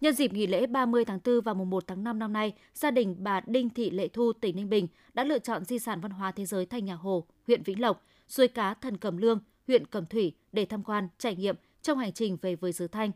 Nhân 0.00 0.14
dịp 0.14 0.32
nghỉ 0.32 0.46
lễ 0.46 0.66
30 0.66 1.04
tháng 1.04 1.18
4 1.24 1.40
và 1.40 1.54
mùng 1.54 1.70
1 1.70 1.84
tháng 1.86 2.04
5 2.04 2.18
năm 2.18 2.32
nay, 2.32 2.52
gia 2.74 2.90
đình 2.90 3.16
bà 3.18 3.40
Đinh 3.46 3.70
Thị 3.70 3.90
Lệ 3.90 4.08
Thu, 4.08 4.32
tỉnh 4.32 4.56
Ninh 4.56 4.70
Bình 4.70 4.88
đã 5.14 5.24
lựa 5.24 5.38
chọn 5.38 5.64
di 5.64 5.78
sản 5.78 6.00
văn 6.00 6.10
hóa 6.10 6.32
thế 6.32 6.46
giới 6.46 6.66
Thanh 6.66 6.84
Nhà 6.84 6.94
Hồ, 6.94 7.26
huyện 7.46 7.62
Vĩnh 7.62 7.80
Lộc, 7.80 8.02
suối 8.28 8.48
cá 8.48 8.74
Thần 8.74 8.96
Cẩm 8.96 9.16
Lương, 9.16 9.40
huyện 9.66 9.86
Cẩm 9.86 10.06
Thủy 10.06 10.32
để 10.52 10.64
tham 10.64 10.82
quan, 10.82 11.08
trải 11.18 11.36
nghiệm 11.36 11.56
trong 11.82 11.98
hành 11.98 12.12
trình 12.12 12.36
về 12.42 12.56
với 12.56 12.72
xứ 12.72 12.86
Thanh. 12.86 13.10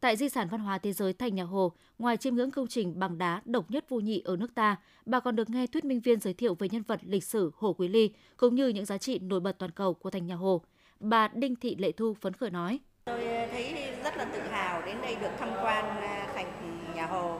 Tại 0.00 0.16
Di 0.16 0.28
sản 0.28 0.48
văn 0.50 0.60
hóa 0.60 0.78
thế 0.78 0.92
giới 0.92 1.12
Thành 1.12 1.34
Nhà 1.34 1.44
Hồ, 1.44 1.72
ngoài 1.98 2.16
chiêm 2.16 2.34
ngưỡng 2.34 2.50
công 2.50 2.66
trình 2.66 2.98
bằng 2.98 3.18
đá 3.18 3.42
độc 3.44 3.70
nhất 3.70 3.84
vô 3.88 4.00
nhị 4.00 4.20
ở 4.24 4.36
nước 4.36 4.54
ta, 4.54 4.76
bà 5.06 5.20
còn 5.20 5.36
được 5.36 5.50
nghe 5.50 5.66
thuyết 5.66 5.84
minh 5.84 6.00
viên 6.00 6.20
giới 6.20 6.34
thiệu 6.34 6.54
về 6.54 6.68
nhân 6.68 6.82
vật 6.82 7.00
lịch 7.02 7.24
sử 7.24 7.50
Hồ 7.56 7.72
Quý 7.72 7.88
Ly 7.88 8.10
cũng 8.36 8.54
như 8.54 8.68
những 8.68 8.84
giá 8.84 8.98
trị 8.98 9.18
nổi 9.18 9.40
bật 9.40 9.58
toàn 9.58 9.70
cầu 9.70 9.94
của 9.94 10.10
Thành 10.10 10.26
Nhà 10.26 10.34
Hồ. 10.34 10.62
Bà 11.00 11.28
Đinh 11.28 11.56
Thị 11.56 11.76
Lệ 11.78 11.92
Thu 11.92 12.14
phấn 12.14 12.32
khởi 12.32 12.50
nói: 12.50 12.80
Tôi 13.06 13.24
ờ, 13.24 13.46
thấy 13.52 13.92
rất 14.04 14.16
là 14.16 14.24
tự 14.24 14.40
hào 14.50 14.82
đến 14.82 14.96
đây 15.02 15.16
được 15.16 15.30
tham 15.38 15.50
quan 15.62 15.84
ờ, 16.00 16.32
Thành 16.34 16.46
Nhà 16.94 17.06
Hồ. 17.06 17.38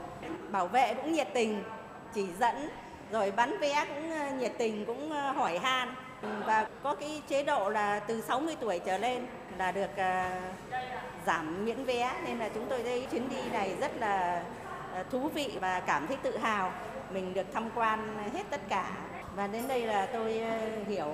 Bảo 0.50 0.66
vệ 0.66 0.94
cũng 0.94 1.12
nhiệt 1.12 1.28
tình, 1.34 1.62
chỉ 2.14 2.26
dẫn 2.40 2.68
rồi 3.12 3.30
bán 3.30 3.58
vé 3.60 3.84
cũng 3.88 4.10
ờ, 4.10 4.30
nhiệt 4.38 4.52
tình 4.58 4.84
cũng 4.84 5.10
hỏi 5.10 5.58
han. 5.58 5.94
Và 6.46 6.66
có 6.82 6.94
cái 6.94 7.22
chế 7.28 7.44
độ 7.44 7.70
là 7.70 8.00
từ 8.00 8.20
60 8.20 8.56
tuổi 8.60 8.78
trở 8.78 8.98
lên 8.98 9.26
là 9.58 9.72
được 9.72 9.90
giảm 11.26 11.64
miễn 11.64 11.84
vé. 11.84 12.12
Nên 12.24 12.38
là 12.38 12.48
chúng 12.48 12.66
tôi 12.68 12.82
thấy 12.82 13.06
chuyến 13.10 13.28
đi 13.28 13.50
này 13.52 13.76
rất 13.80 13.96
là 13.96 14.42
thú 15.10 15.28
vị 15.34 15.58
và 15.60 15.80
cảm 15.80 16.06
thấy 16.06 16.16
tự 16.22 16.38
hào. 16.38 16.72
Mình 17.10 17.34
được 17.34 17.46
tham 17.54 17.70
quan 17.74 18.28
hết 18.34 18.42
tất 18.50 18.60
cả. 18.68 18.90
Và 19.36 19.46
đến 19.46 19.68
đây 19.68 19.86
là 19.86 20.06
tôi 20.06 20.42
hiểu 20.88 21.12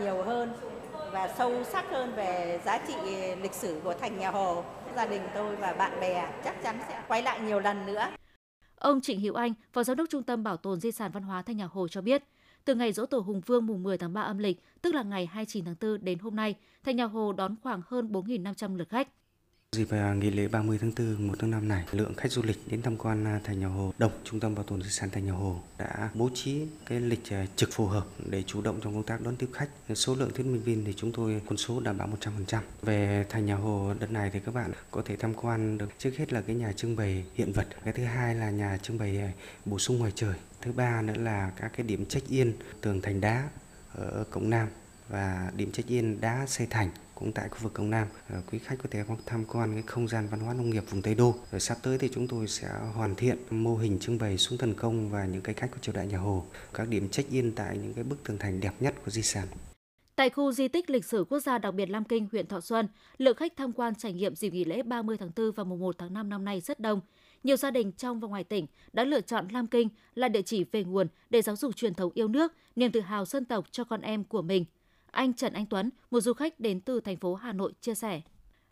nhiều 0.00 0.22
hơn 0.22 0.69
và 1.12 1.34
sâu 1.38 1.64
sắc 1.64 1.84
hơn 1.90 2.14
về 2.14 2.60
giá 2.64 2.78
trị 2.88 2.94
lịch 3.42 3.54
sử 3.54 3.80
của 3.84 3.94
thành 3.94 4.18
nhà 4.18 4.30
Hồ. 4.30 4.64
Gia 4.96 5.06
đình 5.06 5.22
tôi 5.34 5.56
và 5.56 5.72
bạn 5.72 6.00
bè 6.00 6.32
chắc 6.44 6.62
chắn 6.62 6.78
sẽ 6.88 7.02
quay 7.08 7.22
lại 7.22 7.40
nhiều 7.40 7.60
lần 7.60 7.86
nữa. 7.86 8.06
Ông 8.76 9.00
Trịnh 9.00 9.20
Hữu 9.20 9.34
Anh, 9.34 9.54
Phó 9.72 9.84
Giám 9.84 9.96
đốc 9.96 10.08
Trung 10.10 10.22
tâm 10.22 10.42
Bảo 10.42 10.56
tồn 10.56 10.80
Di 10.80 10.92
sản 10.92 11.10
Văn 11.12 11.22
hóa 11.22 11.42
Thanh 11.42 11.56
Nhà 11.56 11.68
Hồ 11.70 11.88
cho 11.88 12.00
biết, 12.00 12.24
từ 12.64 12.74
ngày 12.74 12.92
dỗ 12.92 13.06
tổ 13.06 13.18
Hùng 13.18 13.40
Vương 13.40 13.66
mùng 13.66 13.82
10 13.82 13.98
tháng 13.98 14.12
3 14.12 14.20
âm 14.20 14.38
lịch, 14.38 14.62
tức 14.82 14.94
là 14.94 15.02
ngày 15.02 15.26
29 15.26 15.64
tháng 15.64 15.74
4 15.80 16.04
đến 16.04 16.18
hôm 16.18 16.36
nay, 16.36 16.54
Thanh 16.84 16.96
Nhà 16.96 17.04
Hồ 17.04 17.32
đón 17.32 17.54
khoảng 17.62 17.82
hơn 17.86 18.12
4.500 18.12 18.76
lượt 18.76 18.88
khách. 18.88 19.08
Dịp 19.76 19.90
à, 19.90 20.14
nghỉ 20.14 20.30
lễ 20.30 20.48
30 20.48 20.78
tháng 20.80 20.92
4, 20.98 21.26
1 21.26 21.34
tháng 21.38 21.50
5 21.50 21.68
này, 21.68 21.84
lượng 21.92 22.14
khách 22.14 22.32
du 22.32 22.42
lịch 22.42 22.58
đến 22.66 22.82
tham 22.82 22.96
quan 22.96 23.24
à, 23.24 23.40
thành 23.44 23.60
nhà 23.60 23.66
Hồ 23.66 23.92
Đồng, 23.98 24.12
Trung 24.24 24.40
tâm 24.40 24.54
Bảo 24.54 24.64
tồn 24.64 24.82
di 24.82 24.90
sản 24.90 25.10
thành 25.10 25.26
nhà 25.26 25.32
Hồ 25.32 25.60
đã 25.78 26.10
bố 26.14 26.30
trí 26.34 26.66
cái 26.86 27.00
lịch 27.00 27.32
à, 27.32 27.46
trực 27.56 27.72
phù 27.72 27.86
hợp 27.86 28.06
để 28.30 28.42
chủ 28.42 28.62
động 28.62 28.80
trong 28.82 28.94
công 28.94 29.02
tác 29.02 29.20
đón 29.20 29.36
tiếp 29.36 29.46
khách. 29.52 29.68
Số 29.94 30.14
lượng 30.14 30.30
thuyết 30.34 30.46
minh 30.46 30.62
viên 30.62 30.84
thì 30.84 30.92
chúng 30.96 31.12
tôi 31.12 31.42
quân 31.46 31.56
số 31.56 31.80
đảm 31.80 31.98
bảo 31.98 32.08
100%. 32.20 32.60
Về 32.82 33.26
thành 33.28 33.46
nhà 33.46 33.54
Hồ 33.56 33.94
đợt 34.00 34.10
này 34.10 34.30
thì 34.32 34.40
các 34.46 34.54
bạn 34.54 34.72
có 34.90 35.02
thể 35.04 35.16
tham 35.16 35.34
quan 35.34 35.78
được 35.78 35.90
trước 35.98 36.16
hết 36.16 36.32
là 36.32 36.40
cái 36.40 36.56
nhà 36.56 36.72
trưng 36.72 36.96
bày 36.96 37.24
hiện 37.34 37.52
vật, 37.52 37.66
cái 37.84 37.92
thứ 37.92 38.04
hai 38.04 38.34
là 38.34 38.50
nhà 38.50 38.78
trưng 38.82 38.98
bày 38.98 39.32
bổ 39.64 39.78
sung 39.78 39.98
ngoài 39.98 40.12
trời, 40.14 40.34
thứ 40.62 40.72
ba 40.72 41.02
nữa 41.02 41.14
là 41.16 41.52
các 41.56 41.72
cái 41.76 41.86
điểm 41.86 42.06
check-in 42.06 42.52
tường 42.80 43.00
thành 43.00 43.20
đá 43.20 43.48
ở 43.94 44.24
cổng 44.30 44.50
Nam 44.50 44.68
và 45.08 45.52
điểm 45.56 45.72
check-in 45.72 46.20
đá 46.20 46.46
xây 46.46 46.66
thành 46.70 46.90
cũng 47.20 47.32
tại 47.32 47.48
khu 47.48 47.58
vực 47.62 47.74
Cổng 47.74 47.90
Nam. 47.90 48.06
Ờ, 48.28 48.42
quý 48.52 48.58
khách 48.58 48.76
có 48.82 48.88
thể 48.90 49.04
tham 49.26 49.44
quan 49.44 49.74
cái 49.74 49.82
không 49.82 50.08
gian 50.08 50.28
văn 50.30 50.40
hóa 50.40 50.54
nông 50.54 50.70
nghiệp 50.70 50.84
vùng 50.90 51.02
Tây 51.02 51.14
Đô. 51.14 51.34
Rồi 51.52 51.60
sắp 51.60 51.78
tới 51.82 51.98
thì 51.98 52.08
chúng 52.14 52.28
tôi 52.28 52.46
sẽ 52.46 52.68
hoàn 52.94 53.14
thiện 53.14 53.38
mô 53.50 53.76
hình 53.76 53.98
trưng 53.98 54.18
bày 54.18 54.38
xuống 54.38 54.58
thần 54.58 54.74
công 54.74 55.10
và 55.10 55.26
những 55.26 55.42
cái 55.42 55.54
khách 55.54 55.70
của 55.70 55.78
triều 55.80 55.94
đại 55.94 56.06
nhà 56.06 56.18
Hồ. 56.18 56.44
Các 56.74 56.88
điểm 56.88 57.08
check-in 57.08 57.52
tại 57.54 57.78
những 57.82 57.94
cái 57.94 58.04
bức 58.04 58.24
tường 58.24 58.38
thành 58.38 58.60
đẹp 58.60 58.72
nhất 58.80 58.94
của 59.04 59.10
di 59.10 59.22
sản. 59.22 59.46
Tại 60.16 60.30
khu 60.30 60.52
di 60.52 60.68
tích 60.68 60.90
lịch 60.90 61.04
sử 61.04 61.24
quốc 61.28 61.40
gia 61.40 61.58
đặc 61.58 61.74
biệt 61.74 61.90
Lam 61.90 62.04
Kinh, 62.04 62.28
huyện 62.32 62.46
Thọ 62.46 62.60
Xuân, 62.60 62.88
lượng 63.18 63.36
khách 63.36 63.52
tham 63.56 63.72
quan 63.72 63.94
trải 63.94 64.12
nghiệm 64.12 64.34
dịp 64.34 64.52
nghỉ 64.52 64.64
lễ 64.64 64.82
30 64.82 65.16
tháng 65.16 65.30
4 65.36 65.52
và 65.52 65.64
mùng 65.64 65.80
1 65.80 65.94
tháng 65.98 66.12
5 66.12 66.28
năm 66.28 66.44
nay 66.44 66.60
rất 66.60 66.80
đông. 66.80 67.00
Nhiều 67.44 67.56
gia 67.56 67.70
đình 67.70 67.92
trong 67.92 68.20
và 68.20 68.28
ngoài 68.28 68.44
tỉnh 68.44 68.66
đã 68.92 69.04
lựa 69.04 69.20
chọn 69.20 69.48
Lam 69.48 69.66
Kinh 69.66 69.88
là 70.14 70.28
địa 70.28 70.42
chỉ 70.42 70.64
về 70.72 70.84
nguồn 70.84 71.06
để 71.30 71.42
giáo 71.42 71.56
dục 71.56 71.76
truyền 71.76 71.94
thống 71.94 72.12
yêu 72.14 72.28
nước, 72.28 72.52
niềm 72.76 72.92
tự 72.92 73.00
hào 73.00 73.24
dân 73.24 73.44
tộc 73.44 73.64
cho 73.70 73.84
con 73.84 74.00
em 74.00 74.24
của 74.24 74.42
mình– 74.42 74.64
anh 75.10 75.32
Trần 75.34 75.52
Anh 75.52 75.66
Tuấn, 75.66 75.90
một 76.10 76.20
du 76.20 76.32
khách 76.32 76.60
đến 76.60 76.80
từ 76.80 77.00
thành 77.00 77.16
phố 77.16 77.34
Hà 77.34 77.52
Nội 77.52 77.72
chia 77.80 77.94
sẻ. 77.94 78.20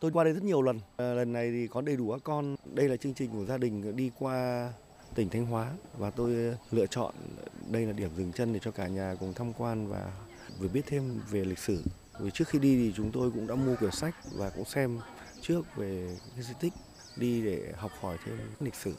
Tôi 0.01 0.11
qua 0.11 0.25
đây 0.25 0.33
rất 0.33 0.43
nhiều 0.43 0.63
lần. 0.63 0.81
À, 0.97 1.15
lần 1.15 1.33
này 1.33 1.51
thì 1.51 1.67
có 1.67 1.81
đầy 1.81 1.97
đủ 1.97 2.13
các 2.13 2.21
con. 2.25 2.57
Đây 2.65 2.89
là 2.89 2.97
chương 2.97 3.15
trình 3.15 3.31
của 3.31 3.45
gia 3.45 3.59
đình 3.59 3.97
đi 3.97 4.11
qua 4.19 4.73
tỉnh 5.15 5.29
Thanh 5.29 5.47
Hóa 5.47 5.73
và 5.99 6.11
tôi 6.11 6.57
lựa 6.71 6.87
chọn 6.87 7.15
đây 7.71 7.87
là 7.87 7.93
điểm 7.93 8.11
dừng 8.17 8.33
chân 8.33 8.53
để 8.53 8.59
cho 8.63 8.71
cả 8.71 8.89
nhà 8.89 9.15
cùng 9.21 9.35
tham 9.35 9.53
quan 9.53 9.89
và 9.89 10.13
vừa 10.61 10.69
biết 10.69 10.83
thêm 10.87 11.21
về 11.31 11.45
lịch 11.45 11.59
sử. 11.59 11.83
Vì 12.21 12.31
trước 12.31 12.49
khi 12.49 12.59
đi 12.59 12.77
thì 12.77 12.93
chúng 12.97 13.13
tôi 13.13 13.31
cũng 13.31 13.47
đã 13.47 13.55
mua 13.55 13.77
quyển 13.77 13.91
sách 13.91 14.15
và 14.33 14.51
cũng 14.51 14.65
xem 14.65 15.01
trước 15.41 15.63
về 15.77 16.17
cái 16.35 16.43
di 16.43 16.55
tích 16.61 16.73
đi 17.17 17.43
để 17.45 17.73
học 17.77 17.91
hỏi 18.01 18.17
thêm 18.25 18.39
lịch 18.61 18.75
sử. 18.75 18.95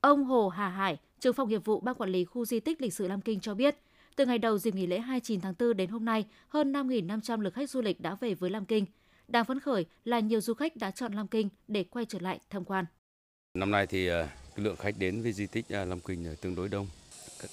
Ông 0.00 0.24
Hồ 0.24 0.48
Hà 0.48 0.68
Hải, 0.68 0.98
trưởng 1.20 1.34
phòng 1.34 1.48
nghiệp 1.48 1.64
vụ 1.64 1.80
ban 1.80 1.94
quản 1.94 2.10
lý 2.10 2.24
khu 2.24 2.44
di 2.44 2.60
tích 2.60 2.80
lịch 2.80 2.94
sử 2.94 3.08
Lam 3.08 3.20
Kinh 3.20 3.40
cho 3.40 3.54
biết, 3.54 3.76
từ 4.16 4.26
ngày 4.26 4.38
đầu 4.38 4.58
dịp 4.58 4.74
nghỉ 4.74 4.86
lễ 4.86 4.98
29 4.98 5.40
tháng 5.40 5.54
4 5.58 5.76
đến 5.76 5.90
hôm 5.90 6.04
nay, 6.04 6.24
hơn 6.48 6.72
5.500 6.72 7.40
lượt 7.40 7.54
khách 7.54 7.70
du 7.70 7.80
lịch 7.80 8.00
đã 8.00 8.14
về 8.14 8.34
với 8.34 8.50
Lam 8.50 8.66
Kinh. 8.66 8.86
Đáng 9.28 9.44
phấn 9.44 9.60
khởi 9.60 9.86
là 10.04 10.20
nhiều 10.20 10.40
du 10.40 10.54
khách 10.54 10.76
đã 10.76 10.90
chọn 10.90 11.12
Lam 11.12 11.28
Kinh 11.28 11.48
để 11.68 11.84
quay 11.84 12.04
trở 12.04 12.18
lại 12.20 12.40
tham 12.50 12.64
quan. 12.64 12.84
Năm 13.54 13.70
nay 13.70 13.86
thì 13.86 14.06
ờ, 14.06 14.28
lượng 14.56 14.76
khách 14.76 14.94
đến 14.98 15.22
với 15.22 15.32
di 15.32 15.46
tích 15.46 15.64
ờ, 15.68 15.84
Lam 15.84 16.00
Kinh 16.00 16.36
tương 16.40 16.54
đối 16.54 16.68
đông. 16.68 16.86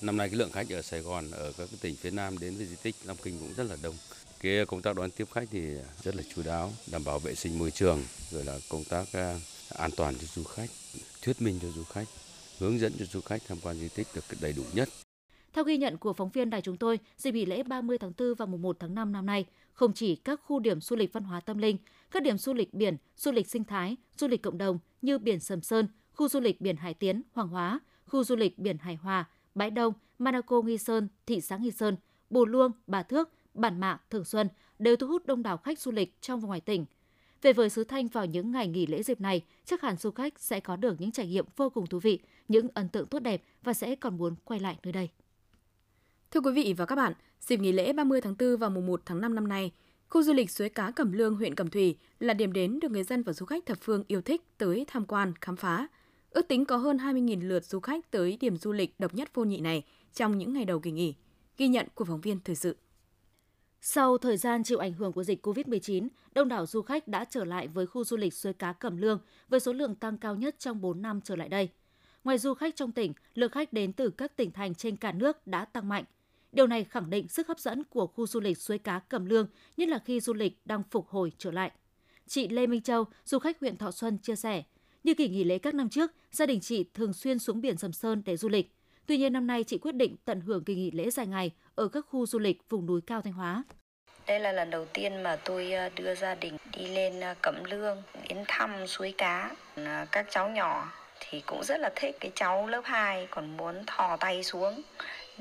Năm 0.02 0.18
nay 0.18 0.30
cái 0.30 0.40
lượng 0.40 0.52
khách 0.52 0.70
ở 0.70 0.82
Sài 0.82 1.02
Gòn, 1.02 1.32
ở 1.32 1.54
các 1.58 1.70
tỉnh 1.82 1.96
phía 1.96 2.12
Nam 2.12 2.38
đến 2.40 2.56
với 2.56 2.66
di 2.66 2.76
tích 2.84 2.96
Lam 3.06 3.18
Kinh 3.24 3.40
cũng 3.40 3.54
rất 3.54 3.64
là 3.64 3.78
đông. 3.84 3.96
Cái 4.42 4.58
ờ, 4.58 4.66
công 4.66 4.82
tác 4.82 4.96
đón 4.96 5.12
tiếp 5.12 5.28
khách 5.32 5.48
thì 5.52 5.62
rất 6.04 6.16
là 6.16 6.24
chú 6.36 6.44
đáo, 6.46 6.72
đảm 6.92 7.04
bảo 7.04 7.20
vệ 7.20 7.36
sinh 7.36 7.60
môi 7.60 7.72
trường, 7.72 8.04
rồi 8.32 8.44
là 8.44 8.60
công 8.70 8.84
tác 8.84 9.06
an 9.70 9.92
toàn 9.98 10.16
cho 10.16 10.28
du 10.28 10.44
khách, 10.44 10.70
thuyết 11.22 11.42
minh 11.42 11.60
cho 11.62 11.68
du 11.68 11.84
khách, 11.84 12.08
hướng 12.60 12.80
dẫn 12.80 12.94
cho 13.00 13.06
du 13.06 13.22
khách 13.22 13.42
tham 13.48 13.58
quan 13.62 13.80
di 13.80 13.90
tích 13.90 14.08
được 14.16 14.24
đầy 14.42 14.54
đủ 14.54 14.64
nhất. 14.74 14.90
Theo 15.54 15.64
ghi 15.64 15.78
nhận 15.78 15.98
của 15.98 16.14
phóng 16.14 16.30
viên 16.30 16.50
đài 16.50 16.62
chúng 16.62 16.78
tôi, 16.78 17.00
dịp 17.18 17.32
nghỉ 17.32 17.46
lễ 17.46 17.64
30 17.64 17.98
tháng 17.98 18.12
4 18.18 18.34
và 18.38 18.46
mùng 18.46 18.62
1 18.62 18.78
tháng 18.80 18.96
5 18.96 19.12
năm 19.12 19.26
nay, 19.26 19.46
không 19.74 19.94
chỉ 19.94 20.16
các 20.16 20.42
khu 20.44 20.60
điểm 20.60 20.82
du 20.82 20.96
lịch 20.96 21.14
văn 21.14 21.24
hóa 21.24 21.40
tâm 21.40 21.58
linh, 21.58 21.78
các 22.12 22.24
điểm 22.24 22.38
du 22.38 22.54
lịch 22.54 22.74
biển, 22.74 22.98
du 23.18 23.32
lịch 23.32 23.48
sinh 23.48 23.64
thái, 23.64 23.98
du 24.18 24.28
lịch 24.28 24.42
cộng 24.42 24.58
đồng 24.58 24.80
như 25.02 25.18
biển 25.18 25.40
Sầm 25.40 25.62
Sơn, 25.62 25.88
khu 26.14 26.28
du 26.28 26.40
lịch 26.40 26.62
biển 26.62 26.76
Hải 26.76 26.94
Tiến, 26.94 27.22
Hoàng 27.34 27.48
Hóa, 27.48 27.80
khu 28.06 28.24
du 28.24 28.36
lịch 28.36 28.60
biển 28.60 28.78
Hải 28.78 28.96
Hòa, 28.96 29.30
Bãi 29.56 29.72
Đông, 29.72 29.94
Manaco 30.20 30.62
Nghi 30.62 30.78
Sơn, 30.78 31.08
thị 31.26 31.42
xã 31.42 31.58
Nghi 31.58 31.72
Sơn, 31.72 31.96
Bù 32.30 32.46
Luông, 32.46 32.72
Bà 32.88 33.04
Thước, 33.04 33.30
Bản 33.54 33.80
Mạ, 33.80 34.00
Thường 34.10 34.26
Xuân 34.26 34.48
đều 34.80 34.96
thu 34.96 35.08
hút 35.08 35.26
đông 35.26 35.44
đảo 35.44 35.58
khách 35.58 35.80
du 35.80 35.92
lịch 35.92 36.22
trong 36.22 36.40
và 36.40 36.48
ngoài 36.48 36.62
tỉnh. 36.62 36.86
Về 37.42 37.54
với 37.54 37.70
xứ 37.70 37.84
Thanh 37.84 38.08
vào 38.08 38.26
những 38.26 38.52
ngày 38.52 38.68
nghỉ 38.68 38.86
lễ 38.88 39.04
dịp 39.04 39.22
này, 39.22 39.42
chắc 39.66 39.82
hẳn 39.82 39.98
du 39.98 40.12
khách 40.12 40.40
sẽ 40.40 40.60
có 40.60 40.76
được 40.76 41.02
những 41.02 41.12
trải 41.12 41.28
nghiệm 41.28 41.46
vô 41.56 41.70
cùng 41.70 41.88
thú 41.88 42.00
vị, 42.00 42.20
những 42.48 42.68
ấn 42.74 42.90
tượng 42.90 43.08
tốt 43.08 43.20
đẹp 43.20 43.44
và 43.64 43.74
sẽ 43.74 43.96
còn 43.96 44.18
muốn 44.18 44.36
quay 44.44 44.60
lại 44.60 44.78
nơi 44.84 44.94
đây. 44.94 45.10
Thưa 46.32 46.42
quý 46.42 46.52
vị 46.52 46.74
và 46.78 46.86
các 46.86 46.96
bạn, 46.96 47.14
dịp 47.40 47.60
nghỉ 47.60 47.72
lễ 47.72 47.94
30 47.94 48.22
tháng 48.22 48.36
4 48.40 48.58
và 48.58 48.70
mùng 48.70 48.86
1 48.86 49.02
tháng 49.06 49.22
5 49.22 49.36
năm 49.36 49.48
nay, 49.48 49.72
khu 50.10 50.24
du 50.24 50.34
lịch 50.34 50.52
suối 50.52 50.70
cá 50.70 50.92
Cẩm 50.92 51.12
Lương, 51.12 51.36
huyện 51.36 51.56
Cẩm 51.56 51.70
Thủy 51.70 51.98
là 52.20 52.34
điểm 52.34 52.54
đến 52.54 52.80
được 52.80 52.92
người 52.92 53.04
dân 53.04 53.24
và 53.24 53.34
du 53.34 53.46
khách 53.46 53.66
thập 53.66 53.78
phương 53.82 54.04
yêu 54.08 54.22
thích 54.22 54.42
tới 54.58 54.86
tham 54.88 55.06
quan, 55.06 55.34
khám 55.42 55.56
phá. 55.56 55.88
Ước 56.30 56.48
tính 56.48 56.66
có 56.66 56.78
hơn 56.78 56.98
20.000 56.98 57.48
lượt 57.48 57.66
du 57.66 57.80
khách 57.80 58.12
tới 58.12 58.38
điểm 58.40 58.58
du 58.58 58.72
lịch 58.72 59.00
độc 59.00 59.14
nhất 59.14 59.30
vô 59.34 59.44
nhị 59.44 59.60
này 59.60 59.84
trong 60.14 60.38
những 60.38 60.54
ngày 60.54 60.66
đầu 60.66 60.80
kỳ 60.80 60.92
nghỉ. 60.92 61.16
Ghi 61.58 61.68
nhận 61.68 61.88
của 61.96 62.06
phóng 62.06 62.22
viên 62.22 62.40
thời 62.40 62.56
sự. 62.56 62.76
Sau 63.82 64.18
thời 64.18 64.38
gian 64.38 64.64
chịu 64.64 64.78
ảnh 64.78 64.94
hưởng 64.94 65.14
của 65.14 65.24
dịch 65.24 65.48
COVID-19, 65.48 66.08
đông 66.34 66.48
đảo 66.48 66.66
du 66.66 66.82
khách 66.82 67.08
đã 67.08 67.26
trở 67.26 67.44
lại 67.44 67.68
với 67.68 67.88
khu 67.88 68.04
du 68.04 68.18
lịch 68.18 68.34
suối 68.34 68.54
cá 68.54 68.74
Cẩm 68.74 68.98
Lương 68.98 69.20
với 69.50 69.60
số 69.60 69.74
lượng 69.74 69.96
tăng 69.96 70.18
cao 70.18 70.36
nhất 70.36 70.56
trong 70.60 70.82
4 70.82 71.02
năm 71.02 71.22
trở 71.24 71.36
lại 71.36 71.50
đây. 71.50 71.70
Ngoài 72.24 72.38
du 72.38 72.54
khách 72.54 72.76
trong 72.76 72.92
tỉnh, 72.92 73.14
lượng 73.34 73.52
khách 73.52 73.74
đến 73.74 73.94
từ 73.94 74.10
các 74.10 74.36
tỉnh 74.36 74.52
thành 74.52 74.76
trên 74.76 74.96
cả 74.96 75.12
nước 75.12 75.48
đã 75.48 75.66
tăng 75.66 75.90
mạnh. 75.90 76.04
Điều 76.52 76.68
này 76.68 76.84
khẳng 76.84 77.10
định 77.10 77.28
sức 77.28 77.48
hấp 77.48 77.60
dẫn 77.60 77.84
của 77.84 78.08
khu 78.08 78.28
du 78.28 78.40
lịch 78.40 78.58
suối 78.58 78.78
cá 78.78 79.00
Cẩm 79.00 79.26
Lương, 79.26 79.48
nhất 79.78 79.90
là 79.90 80.00
khi 80.06 80.20
du 80.20 80.34
lịch 80.34 80.54
đang 80.66 80.84
phục 80.92 81.08
hồi 81.08 81.32
trở 81.38 81.52
lại. 81.52 81.72
Chị 82.28 82.48
Lê 82.48 82.68
Minh 82.68 82.82
Châu, 82.82 83.06
du 83.26 83.40
khách 83.40 83.60
huyện 83.60 83.78
Thọ 83.78 83.92
Xuân 83.92 84.18
chia 84.18 84.36
sẻ, 84.36 84.64
như 85.04 85.14
kỳ 85.14 85.28
nghỉ 85.28 85.44
lễ 85.44 85.58
các 85.58 85.76
năm 85.76 85.90
trước, 85.90 86.12
gia 86.32 86.46
đình 86.46 86.60
chị 86.62 86.86
thường 86.94 87.14
xuyên 87.14 87.40
xuống 87.40 87.62
biển 87.62 87.78
Sầm 87.78 87.94
Sơn 87.94 88.22
để 88.26 88.38
du 88.38 88.50
lịch. 88.50 88.76
Tuy 89.06 89.18
nhiên 89.18 89.34
năm 89.34 89.48
nay 89.48 89.64
chị 89.64 89.78
quyết 89.78 89.96
định 89.96 90.16
tận 90.26 90.42
hưởng 90.42 90.64
kỳ 90.64 90.76
nghỉ 90.76 90.92
lễ 90.92 91.10
dài 91.10 91.28
ngày 91.28 91.52
ở 91.76 91.88
các 91.88 92.06
khu 92.10 92.26
du 92.26 92.40
lịch 92.40 92.70
vùng 92.70 92.86
núi 92.86 93.02
cao 93.08 93.22
Thanh 93.22 93.34
Hóa. 93.34 93.64
Đây 94.28 94.40
là 94.40 94.52
lần 94.52 94.70
đầu 94.70 94.86
tiên 94.86 95.24
mà 95.24 95.36
tôi 95.36 95.72
ờ, 95.72 95.90
đưa 95.96 96.16
gia 96.16 96.36
đình 96.36 96.58
đi 96.78 96.88
lên 96.88 97.20
ờ, 97.20 97.36
Cẩm 97.42 97.64
Lương 97.64 98.02
đến 98.30 98.44
thăm 98.48 98.88
suối 98.88 99.14
cá. 99.18 99.56
Ờ, 99.76 100.06
các 100.12 100.26
cháu 100.30 100.50
nhỏ 100.50 100.92
thì 101.20 101.42
cũng 101.46 101.64
rất 101.64 101.80
là 101.80 101.92
thích 101.96 102.16
cái 102.20 102.32
cháu 102.36 102.68
lớp 102.68 102.82
2 102.86 103.28
còn 103.32 103.58
muốn 103.58 103.84
thò 103.88 104.18
tay 104.18 104.44
xuống 104.44 104.82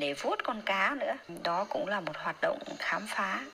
để 0.01 0.15
vuốt 0.23 0.37
con 0.45 0.61
cá 0.67 0.97
nữa. 1.01 1.35
Đó 1.45 1.65
cũng 1.65 1.87
là 1.87 2.01
một 2.01 2.13
hoạt 2.17 2.37
động 2.43 2.59
khám 2.79 3.03
phá. 3.09 3.45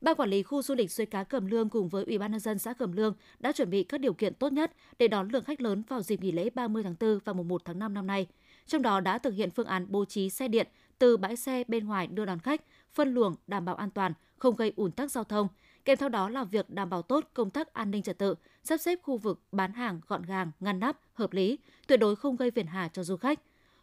Ban 0.00 0.14
quản 0.14 0.30
lý 0.30 0.42
khu 0.42 0.62
du 0.62 0.74
lịch 0.74 0.90
suối 0.90 1.06
cá 1.06 1.24
Cẩm 1.24 1.46
Lương 1.46 1.68
cùng 1.68 1.88
với 1.88 2.04
Ủy 2.04 2.18
ban 2.18 2.30
nhân 2.30 2.40
dân 2.40 2.58
xã 2.58 2.72
Cẩm 2.72 2.92
Lương 2.92 3.14
đã 3.38 3.52
chuẩn 3.52 3.70
bị 3.70 3.84
các 3.84 4.00
điều 4.00 4.12
kiện 4.12 4.34
tốt 4.34 4.52
nhất 4.52 4.72
để 4.98 5.08
đón 5.08 5.28
lượng 5.28 5.44
khách 5.44 5.60
lớn 5.60 5.82
vào 5.88 6.02
dịp 6.02 6.22
nghỉ 6.22 6.32
lễ 6.32 6.50
30 6.54 6.82
tháng 6.82 6.94
4 7.00 7.18
và 7.24 7.32
mùng 7.32 7.48
1 7.48 7.64
tháng 7.64 7.78
5 7.78 7.94
năm 7.94 8.06
nay. 8.06 8.26
Trong 8.66 8.82
đó 8.82 9.00
đã 9.00 9.18
thực 9.18 9.34
hiện 9.34 9.50
phương 9.50 9.66
án 9.66 9.86
bố 9.88 10.04
trí 10.04 10.30
xe 10.30 10.48
điện 10.48 10.66
từ 10.98 11.16
bãi 11.16 11.36
xe 11.36 11.64
bên 11.68 11.86
ngoài 11.86 12.06
đưa 12.06 12.24
đón 12.24 12.38
khách, 12.38 12.62
phân 12.94 13.14
luồng 13.14 13.34
đảm 13.46 13.64
bảo 13.64 13.74
an 13.74 13.90
toàn, 13.90 14.12
không 14.38 14.56
gây 14.56 14.72
ủn 14.76 14.92
tắc 14.92 15.10
giao 15.10 15.24
thông. 15.24 15.48
Kèm 15.84 15.98
theo 15.98 16.08
đó 16.08 16.28
là 16.28 16.44
việc 16.44 16.70
đảm 16.70 16.90
bảo 16.90 17.02
tốt 17.02 17.24
công 17.34 17.50
tác 17.50 17.72
an 17.72 17.90
ninh 17.90 18.02
trật 18.02 18.18
tự, 18.18 18.34
sắp 18.64 18.76
xếp 18.76 18.98
khu 19.02 19.16
vực 19.18 19.40
bán 19.52 19.72
hàng 19.72 20.00
gọn 20.06 20.22
gàng, 20.22 20.50
ngăn 20.60 20.80
nắp, 20.80 20.96
hợp 21.14 21.32
lý, 21.32 21.58
tuyệt 21.86 22.00
đối 22.00 22.16
không 22.16 22.36
gây 22.36 22.50
phiền 22.50 22.66
hà 22.66 22.88
cho 22.88 23.02
du 23.02 23.16
khách. 23.16 23.40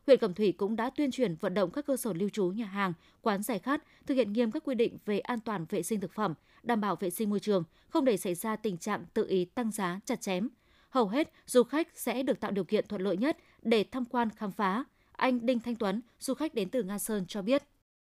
Huyện 0.07 0.19
Cẩm 0.19 0.33
Thủy 0.33 0.53
cũng 0.57 0.75
đã 0.75 0.89
tuyên 0.89 1.11
truyền 1.11 1.35
vận 1.35 1.53
động 1.53 1.71
các 1.71 1.85
cơ 1.85 1.97
sở 1.97 2.13
lưu 2.13 2.29
trú, 2.29 2.45
nhà 2.45 2.65
hàng, 2.65 2.93
quán 3.21 3.43
giải 3.43 3.59
khát 3.59 3.83
thực 4.07 4.15
hiện 4.15 4.33
nghiêm 4.33 4.51
các 4.51 4.63
quy 4.65 4.75
định 4.75 4.97
về 5.05 5.19
an 5.19 5.39
toàn 5.39 5.65
vệ 5.69 5.83
sinh 5.83 5.99
thực 5.99 6.13
phẩm, 6.13 6.33
đảm 6.63 6.81
bảo 6.81 6.95
vệ 6.95 7.09
sinh 7.09 7.29
môi 7.29 7.39
trường, 7.39 7.63
không 7.89 8.05
để 8.05 8.17
xảy 8.17 8.35
ra 8.35 8.55
tình 8.55 8.77
trạng 8.77 9.05
tự 9.13 9.27
ý 9.27 9.45
tăng 9.45 9.71
giá, 9.71 9.99
chặt 10.05 10.21
chém. 10.21 10.49
Hầu 10.89 11.07
hết 11.07 11.31
du 11.45 11.63
khách 11.63 11.87
sẽ 11.93 12.23
được 12.23 12.39
tạo 12.39 12.51
điều 12.51 12.63
kiện 12.63 12.87
thuận 12.87 13.01
lợi 13.01 13.17
nhất 13.17 13.37
để 13.61 13.85
tham 13.91 14.05
quan 14.05 14.29
khám 14.29 14.51
phá. 14.51 14.83
Anh 15.11 15.45
Đinh 15.45 15.59
Thanh 15.59 15.75
Tuấn, 15.75 16.01
du 16.19 16.33
khách 16.33 16.53
đến 16.53 16.69
từ 16.69 16.83
Nga 16.83 16.99
Sơn 16.99 17.25
cho 17.27 17.41
biết. 17.41 17.63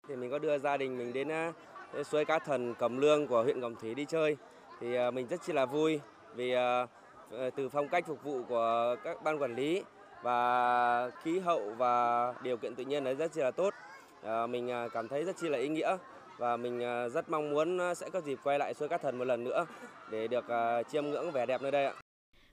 Thì 0.07 0.15
mình 0.15 0.31
có 0.31 0.39
đưa 0.39 0.57
gia 0.57 0.77
đình 0.77 0.97
mình 0.97 1.13
đến 1.13 1.31
à, 1.31 1.53
suối 2.03 2.25
cá 2.25 2.39
thần 2.39 2.73
Cẩm 2.79 2.97
Lương 2.97 3.27
của 3.27 3.43
huyện 3.43 3.61
Cẩm 3.61 3.75
Thủy 3.75 3.95
đi 3.95 4.05
chơi 4.05 4.37
thì 4.79 4.95
à, 4.95 5.11
mình 5.11 5.27
rất 5.27 5.41
chi 5.45 5.53
là 5.53 5.65
vui 5.65 5.99
vì 6.35 6.51
à, 6.51 6.87
ờ, 7.31 7.49
từ 7.49 7.69
phong 7.69 7.89
cách 7.89 8.07
phục 8.07 8.23
vụ 8.23 8.43
của 8.43 8.95
các 9.03 9.23
ban 9.23 9.41
quản 9.41 9.55
lý 9.55 9.83
và 10.21 11.09
khí 11.23 11.39
hậu 11.39 11.73
và 11.77 12.33
điều 12.43 12.57
kiện 12.57 12.75
tự 12.75 12.85
nhiên 12.85 13.03
đấy 13.03 13.15
rất 13.15 13.33
chi 13.33 13.41
là 13.41 13.51
tốt. 13.51 13.73
À, 14.23 14.47
mình 14.47 14.71
à, 14.71 14.87
cảm 14.93 15.07
thấy 15.07 15.23
rất 15.23 15.35
chi 15.41 15.49
là 15.49 15.57
ý 15.57 15.67
nghĩa 15.67 15.97
và 16.37 16.57
mình 16.57 16.83
à, 16.83 17.09
rất 17.09 17.29
mong 17.29 17.49
muốn 17.49 17.79
sẽ 17.95 18.09
có 18.09 18.21
dịp 18.21 18.39
quay 18.43 18.59
lại 18.59 18.73
suối 18.73 18.89
cá 18.89 18.97
thần 18.97 19.17
một 19.17 19.25
lần 19.25 19.43
nữa 19.43 19.65
để 20.11 20.27
được 20.27 20.47
à, 20.47 20.83
chiêm 20.83 21.05
ngưỡng 21.05 21.31
vẻ 21.31 21.45
đẹp 21.45 21.61
nơi 21.61 21.71
đây 21.71 21.85
ạ. 21.85 21.93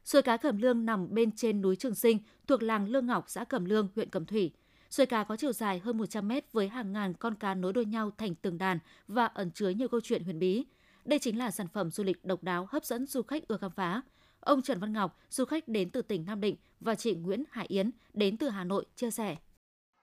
Suối 0.05 0.23
cá 0.23 0.37
Cẩm 0.37 0.59
Lương 0.59 0.87
nằm 0.87 1.15
bên 1.15 1.33
trên 1.33 1.63
núi 1.63 1.77
Trường 1.77 1.95
Sinh, 1.95 2.19
thuộc 2.47 2.63
làng 2.63 2.89
Lương 2.89 3.07
Ngọc, 3.07 3.25
xã 3.29 3.45
Cẩm 3.45 3.65
Lương, 3.65 3.89
huyện 3.95 4.11
Cẩm 4.11 4.27
Thủy. 4.27 4.53
Suối 4.91 5.07
cá 5.07 5.25
có 5.25 5.37
chiều 5.37 5.53
dài 5.53 5.79
hơn 5.79 5.99
100 5.99 6.29
mét 6.29 6.53
với 6.53 6.69
hàng 6.69 6.93
ngàn 6.93 7.15
con 7.15 7.35
cá 7.35 7.55
nối 7.55 7.73
đuôi 7.73 7.85
nhau 7.85 8.11
thành 8.19 8.35
từng 8.35 8.59
đàn 8.59 8.79
và 9.09 9.27
ẩn 9.27 9.51
chứa 9.51 9.69
nhiều 9.69 9.89
câu 9.89 10.01
chuyện 10.01 10.25
huyền 10.25 10.39
bí. 10.39 10.65
Đây 11.05 11.19
chính 11.19 11.39
là 11.39 11.51
sản 11.51 11.69
phẩm 11.69 11.91
du 11.91 12.05
lịch 12.05 12.25
độc 12.25 12.43
đáo 12.43 12.69
hấp 12.71 12.85
dẫn 12.85 13.07
du 13.07 13.23
khách 13.23 13.49
ưa 13.49 13.57
khám 13.57 13.71
phá. 13.71 14.03
Ông 14.45 14.63
Trần 14.63 14.79
Văn 14.79 14.93
Ngọc, 14.93 15.19
du 15.31 15.45
khách 15.45 15.69
đến 15.69 15.91
từ 15.91 16.03
tỉnh 16.03 16.25
Nam 16.27 16.41
Định 16.41 16.57
và 16.81 16.95
chị 16.95 17.15
Nguyễn 17.15 17.45
Hải 17.51 17.67
Yến 17.69 17.91
đến 18.15 18.37
từ 18.37 18.49
Hà 18.49 18.65
Nội 18.65 18.85
chia 18.97 19.11
sẻ. 19.11 19.37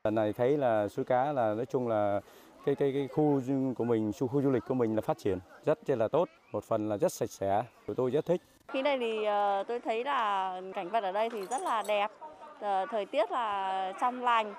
Lần 0.04 0.16
này 0.16 0.34
thấy 0.34 0.58
là 0.58 0.88
suối 0.88 1.06
cá 1.06 1.34
là 1.34 1.54
nói 1.54 1.66
chung 1.66 1.88
là 1.88 2.22
cái 2.66 2.76
cái 2.76 2.92
cái 2.94 3.08
khu 3.08 3.42
của 3.76 3.84
mình, 3.84 4.12
khu 4.20 4.42
du 4.42 4.50
lịch 4.50 4.64
của 4.68 4.74
mình 4.74 4.96
là 4.96 5.02
phát 5.02 5.18
triển 5.18 5.40
rất 5.66 5.90
là 5.90 6.08
tốt, 6.08 6.30
một 6.52 6.64
phần 6.64 6.90
là 6.90 6.98
rất 6.98 7.12
sạch 7.12 7.30
sẽ, 7.32 7.64
của 7.88 7.94
tôi 7.94 8.12
rất 8.12 8.26
thích. 8.26 8.42
Khi 8.68 8.82
đây 8.82 8.98
thì 9.00 9.24
ờ, 9.26 9.64
tôi 9.68 9.80
thấy 9.80 10.04
là 10.04 10.62
cảnh 10.76 10.90
vật 10.90 11.04
ở 11.04 11.12
đây 11.12 11.30
thì 11.30 11.42
rất 11.46 11.62
là 11.62 11.84
đẹp, 11.88 12.12
ờ, 12.60 12.86
thời 12.92 13.06
tiết 13.06 13.32
là 13.32 13.94
trong 14.02 14.24
lành. 14.24 14.54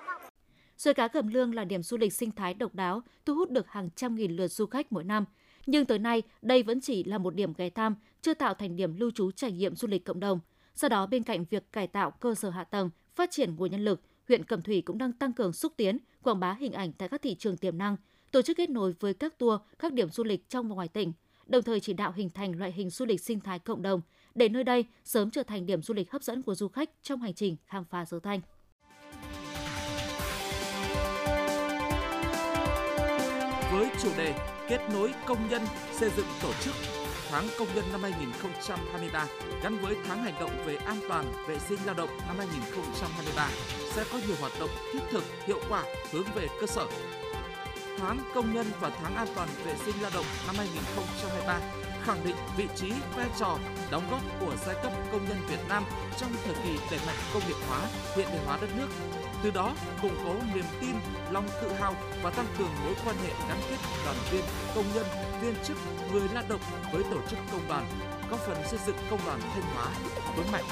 Suối 0.77 0.93
cá 0.93 1.07
Cẩm 1.07 1.27
Lương 1.27 1.55
là 1.55 1.63
điểm 1.63 1.83
du 1.83 1.97
lịch 1.97 2.13
sinh 2.13 2.31
thái 2.31 2.53
độc 2.53 2.75
đáo, 2.75 3.01
thu 3.25 3.35
hút 3.35 3.51
được 3.51 3.67
hàng 3.67 3.89
trăm 3.95 4.15
nghìn 4.15 4.35
lượt 4.35 4.47
du 4.47 4.65
khách 4.65 4.91
mỗi 4.91 5.03
năm. 5.03 5.25
Nhưng 5.65 5.85
tới 5.85 5.99
nay, 5.99 6.21
đây 6.41 6.63
vẫn 6.63 6.81
chỉ 6.81 7.03
là 7.03 7.17
một 7.17 7.35
điểm 7.35 7.53
ghé 7.57 7.69
thăm, 7.69 7.95
chưa 8.23 8.33
tạo 8.33 8.53
thành 8.53 8.75
điểm 8.75 8.95
lưu 8.95 9.11
trú 9.11 9.31
trải 9.31 9.51
nghiệm 9.51 9.75
du 9.75 9.87
lịch 9.87 10.05
cộng 10.05 10.19
đồng. 10.19 10.39
Do 10.75 10.89
đó, 10.89 11.05
bên 11.05 11.23
cạnh 11.23 11.45
việc 11.49 11.71
cải 11.71 11.87
tạo 11.87 12.11
cơ 12.11 12.35
sở 12.35 12.49
hạ 12.49 12.63
tầng, 12.63 12.89
phát 13.15 13.31
triển 13.31 13.55
nguồn 13.55 13.71
nhân 13.71 13.85
lực, 13.85 14.01
huyện 14.27 14.43
Cẩm 14.45 14.61
Thủy 14.61 14.81
cũng 14.81 14.97
đang 14.97 15.11
tăng 15.11 15.33
cường 15.33 15.53
xúc 15.53 15.73
tiến, 15.77 15.97
quảng 16.23 16.39
bá 16.39 16.53
hình 16.53 16.71
ảnh 16.71 16.93
tại 16.93 17.09
các 17.09 17.21
thị 17.21 17.35
trường 17.35 17.57
tiềm 17.57 17.77
năng, 17.77 17.97
tổ 18.31 18.41
chức 18.41 18.57
kết 18.57 18.69
nối 18.69 18.93
với 18.99 19.13
các 19.13 19.37
tour, 19.37 19.61
các 19.79 19.93
điểm 19.93 20.09
du 20.09 20.23
lịch 20.23 20.49
trong 20.49 20.69
và 20.69 20.75
ngoài 20.75 20.87
tỉnh, 20.87 21.13
đồng 21.45 21.63
thời 21.63 21.79
chỉ 21.79 21.93
đạo 21.93 22.11
hình 22.15 22.29
thành 22.29 22.59
loại 22.59 22.71
hình 22.71 22.89
du 22.89 23.05
lịch 23.05 23.21
sinh 23.21 23.39
thái 23.39 23.59
cộng 23.59 23.81
đồng 23.81 24.01
để 24.35 24.49
nơi 24.49 24.63
đây 24.63 24.85
sớm 25.03 25.31
trở 25.31 25.43
thành 25.43 25.65
điểm 25.65 25.81
du 25.81 25.93
lịch 25.93 26.11
hấp 26.11 26.23
dẫn 26.23 26.41
của 26.41 26.55
du 26.55 26.67
khách 26.67 26.89
trong 27.01 27.21
hành 27.21 27.33
trình 27.33 27.55
khám 27.65 27.85
phá 27.85 28.05
Giới 28.05 28.19
Thanh. 28.19 28.41
Với 33.71 33.89
chủ 34.01 34.09
đề 34.17 34.33
Kết 34.69 34.79
nối 34.93 35.13
công 35.25 35.49
nhân 35.49 35.61
xây 35.91 36.09
dựng 36.17 36.25
tổ 36.41 36.53
chức 36.63 36.73
tháng 37.29 37.47
công 37.59 37.67
nhân 37.75 37.85
năm 37.91 38.03
2023 38.03 39.27
gắn 39.63 39.77
với 39.77 39.95
tháng 40.07 40.23
hành 40.23 40.33
động 40.39 40.51
về 40.65 40.75
an 40.75 40.99
toàn 41.09 41.33
vệ 41.47 41.59
sinh 41.59 41.79
lao 41.85 41.95
động 41.95 42.09
năm 42.27 42.37
2023 42.37 43.49
sẽ 43.95 44.03
có 44.11 44.19
nhiều 44.27 44.35
hoạt 44.39 44.51
động 44.59 44.69
thiết 44.93 44.99
thực, 45.11 45.23
hiệu 45.47 45.59
quả 45.69 45.83
hướng 46.11 46.25
về 46.35 46.47
cơ 46.61 46.67
sở 46.67 46.87
tháng 47.97 48.19
công 48.35 48.53
nhân 48.53 48.65
và 48.79 48.89
tháng 48.89 49.15
an 49.15 49.27
toàn 49.35 49.49
vệ 49.65 49.75
sinh 49.85 49.95
lao 50.01 50.11
động 50.13 50.25
năm 50.47 50.55
2023 50.57 51.59
khẳng 52.03 52.25
định 52.25 52.35
vị 52.57 52.67
trí, 52.75 52.91
vai 53.15 53.27
trò, 53.39 53.57
đóng 53.91 54.03
góp 54.11 54.21
của 54.39 54.55
giai 54.65 54.75
cấp 54.83 54.91
công 55.11 55.29
nhân 55.29 55.37
Việt 55.49 55.59
Nam 55.69 55.83
trong 56.17 56.29
thời 56.45 56.55
kỳ 56.63 56.79
đẩy 56.91 56.99
mạnh 57.05 57.15
công 57.33 57.43
nghiệp 57.47 57.55
hóa, 57.67 57.79
hiện 58.15 58.27
đại 58.29 58.45
hóa 58.45 58.57
đất 58.61 58.69
nước. 58.77 58.87
Từ 59.43 59.51
đó, 59.51 59.75
củng 60.01 60.15
cố 60.25 60.35
niềm 60.55 60.63
tin, 60.81 60.95
lòng 61.31 61.45
tự 61.61 61.71
hào 61.73 61.95
và 62.21 62.29
tăng 62.29 62.45
cường 62.57 62.69
mối 62.83 62.93
quan 63.05 63.15
hệ 63.15 63.29
gắn 63.49 63.57
kết 63.69 63.77
đoàn 64.05 64.17
viên, 64.31 64.41
công 64.75 64.85
nhân, 64.95 65.05
viên 65.41 65.53
chức, 65.63 65.77
người 66.11 66.21
lao 66.33 66.43
động 66.49 66.61
với 66.93 67.03
tổ 67.03 67.17
chức 67.29 67.39
công 67.51 67.67
đoàn, 67.67 67.85
góp 68.29 68.39
phần 68.39 68.57
xây 68.65 68.79
dựng 68.85 68.95
công 69.09 69.19
đoàn 69.25 69.39
Thanh 69.41 69.61
Hóa 69.61 69.91
vững 70.37 70.51
mạnh. 70.51 70.63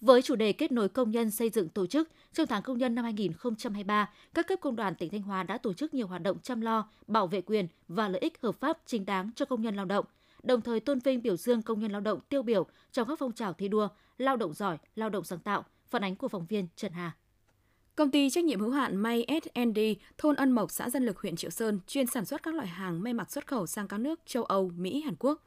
Với 0.00 0.22
chủ 0.22 0.36
đề 0.36 0.52
kết 0.52 0.72
nối 0.72 0.88
công 0.88 1.10
nhân 1.10 1.30
xây 1.30 1.50
dựng 1.50 1.68
tổ 1.68 1.86
chức, 1.86 2.08
trong 2.32 2.46
tháng 2.46 2.62
công 2.62 2.78
nhân 2.78 2.94
năm 2.94 3.04
2023, 3.04 4.10
các 4.34 4.46
cấp 4.46 4.58
công 4.62 4.76
đoàn 4.76 4.94
tỉnh 4.94 5.10
Thanh 5.10 5.22
Hóa 5.22 5.42
đã 5.42 5.58
tổ 5.58 5.72
chức 5.72 5.94
nhiều 5.94 6.06
hoạt 6.06 6.22
động 6.22 6.38
chăm 6.42 6.60
lo, 6.60 6.88
bảo 7.06 7.26
vệ 7.26 7.40
quyền 7.40 7.68
và 7.88 8.08
lợi 8.08 8.20
ích 8.20 8.42
hợp 8.42 8.60
pháp 8.60 8.78
chính 8.86 9.06
đáng 9.06 9.30
cho 9.36 9.44
công 9.44 9.62
nhân 9.62 9.76
lao 9.76 9.84
động, 9.84 10.04
đồng 10.42 10.60
thời 10.60 10.80
tôn 10.80 10.98
vinh 10.98 11.22
biểu 11.22 11.36
dương 11.36 11.62
công 11.62 11.80
nhân 11.80 11.92
lao 11.92 12.00
động 12.00 12.20
tiêu 12.28 12.42
biểu 12.42 12.66
trong 12.92 13.08
các 13.08 13.18
phong 13.18 13.32
trào 13.32 13.52
thi 13.52 13.68
đua, 13.68 13.88
lao 14.18 14.36
động 14.36 14.54
giỏi, 14.54 14.78
lao 14.94 15.08
động 15.08 15.24
sáng 15.24 15.38
tạo, 15.38 15.64
phản 15.88 16.04
ánh 16.04 16.16
của 16.16 16.28
phóng 16.28 16.46
viên 16.46 16.66
Trần 16.76 16.92
Hà. 16.92 17.12
Công 17.96 18.10
ty 18.10 18.30
trách 18.30 18.44
nhiệm 18.44 18.60
hữu 18.60 18.70
hạn 18.70 18.96
May 18.96 19.26
S&D 19.42 19.78
thôn 20.18 20.36
Ân 20.36 20.52
Mộc, 20.52 20.70
xã 20.70 20.90
Dân 20.90 21.06
Lực, 21.06 21.18
huyện 21.18 21.36
Triệu 21.36 21.50
Sơn 21.50 21.80
chuyên 21.86 22.06
sản 22.06 22.24
xuất 22.24 22.42
các 22.42 22.54
loại 22.54 22.68
hàng 22.68 23.02
may 23.02 23.12
mặc 23.12 23.30
xuất 23.30 23.46
khẩu 23.46 23.66
sang 23.66 23.88
các 23.88 23.98
nước 23.98 24.20
châu 24.26 24.44
Âu, 24.44 24.72
Mỹ, 24.76 25.00
Hàn 25.00 25.14
Quốc. 25.18 25.42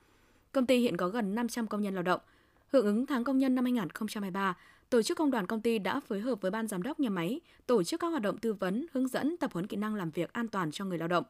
Công 0.51 0.65
ty 0.65 0.77
hiện 0.77 0.97
có 0.97 1.07
gần 1.07 1.35
500 1.35 1.67
công 1.67 1.81
nhân 1.81 1.93
lao 1.93 2.03
động– 2.03 2.21
Hưởng 2.73 2.85
ứng 2.85 3.05
tháng 3.05 3.23
công 3.23 3.37
nhân 3.37 3.55
năm 3.55 3.65
2023, 3.65 4.57
tổ 4.89 5.01
chức 5.01 5.17
công 5.17 5.31
đoàn 5.31 5.47
công 5.47 5.61
ty 5.61 5.79
đã 5.79 5.99
phối 5.99 6.19
hợp 6.19 6.41
với 6.41 6.51
ban 6.51 6.67
giám 6.67 6.83
đốc 6.83 6.99
nhà 6.99 7.09
máy 7.09 7.41
tổ 7.67 7.83
chức 7.83 7.99
các 7.99 8.07
hoạt 8.07 8.21
động 8.21 8.37
tư 8.37 8.53
vấn, 8.53 8.85
hướng 8.93 9.07
dẫn 9.07 9.37
tập 9.37 9.53
huấn 9.53 9.67
kỹ 9.67 9.77
năng 9.77 9.95
làm 9.95 10.11
việc 10.11 10.33
an 10.33 10.47
toàn 10.47 10.71
cho 10.71 10.85
người 10.85 10.97
lao 10.97 11.07
động, 11.07 11.23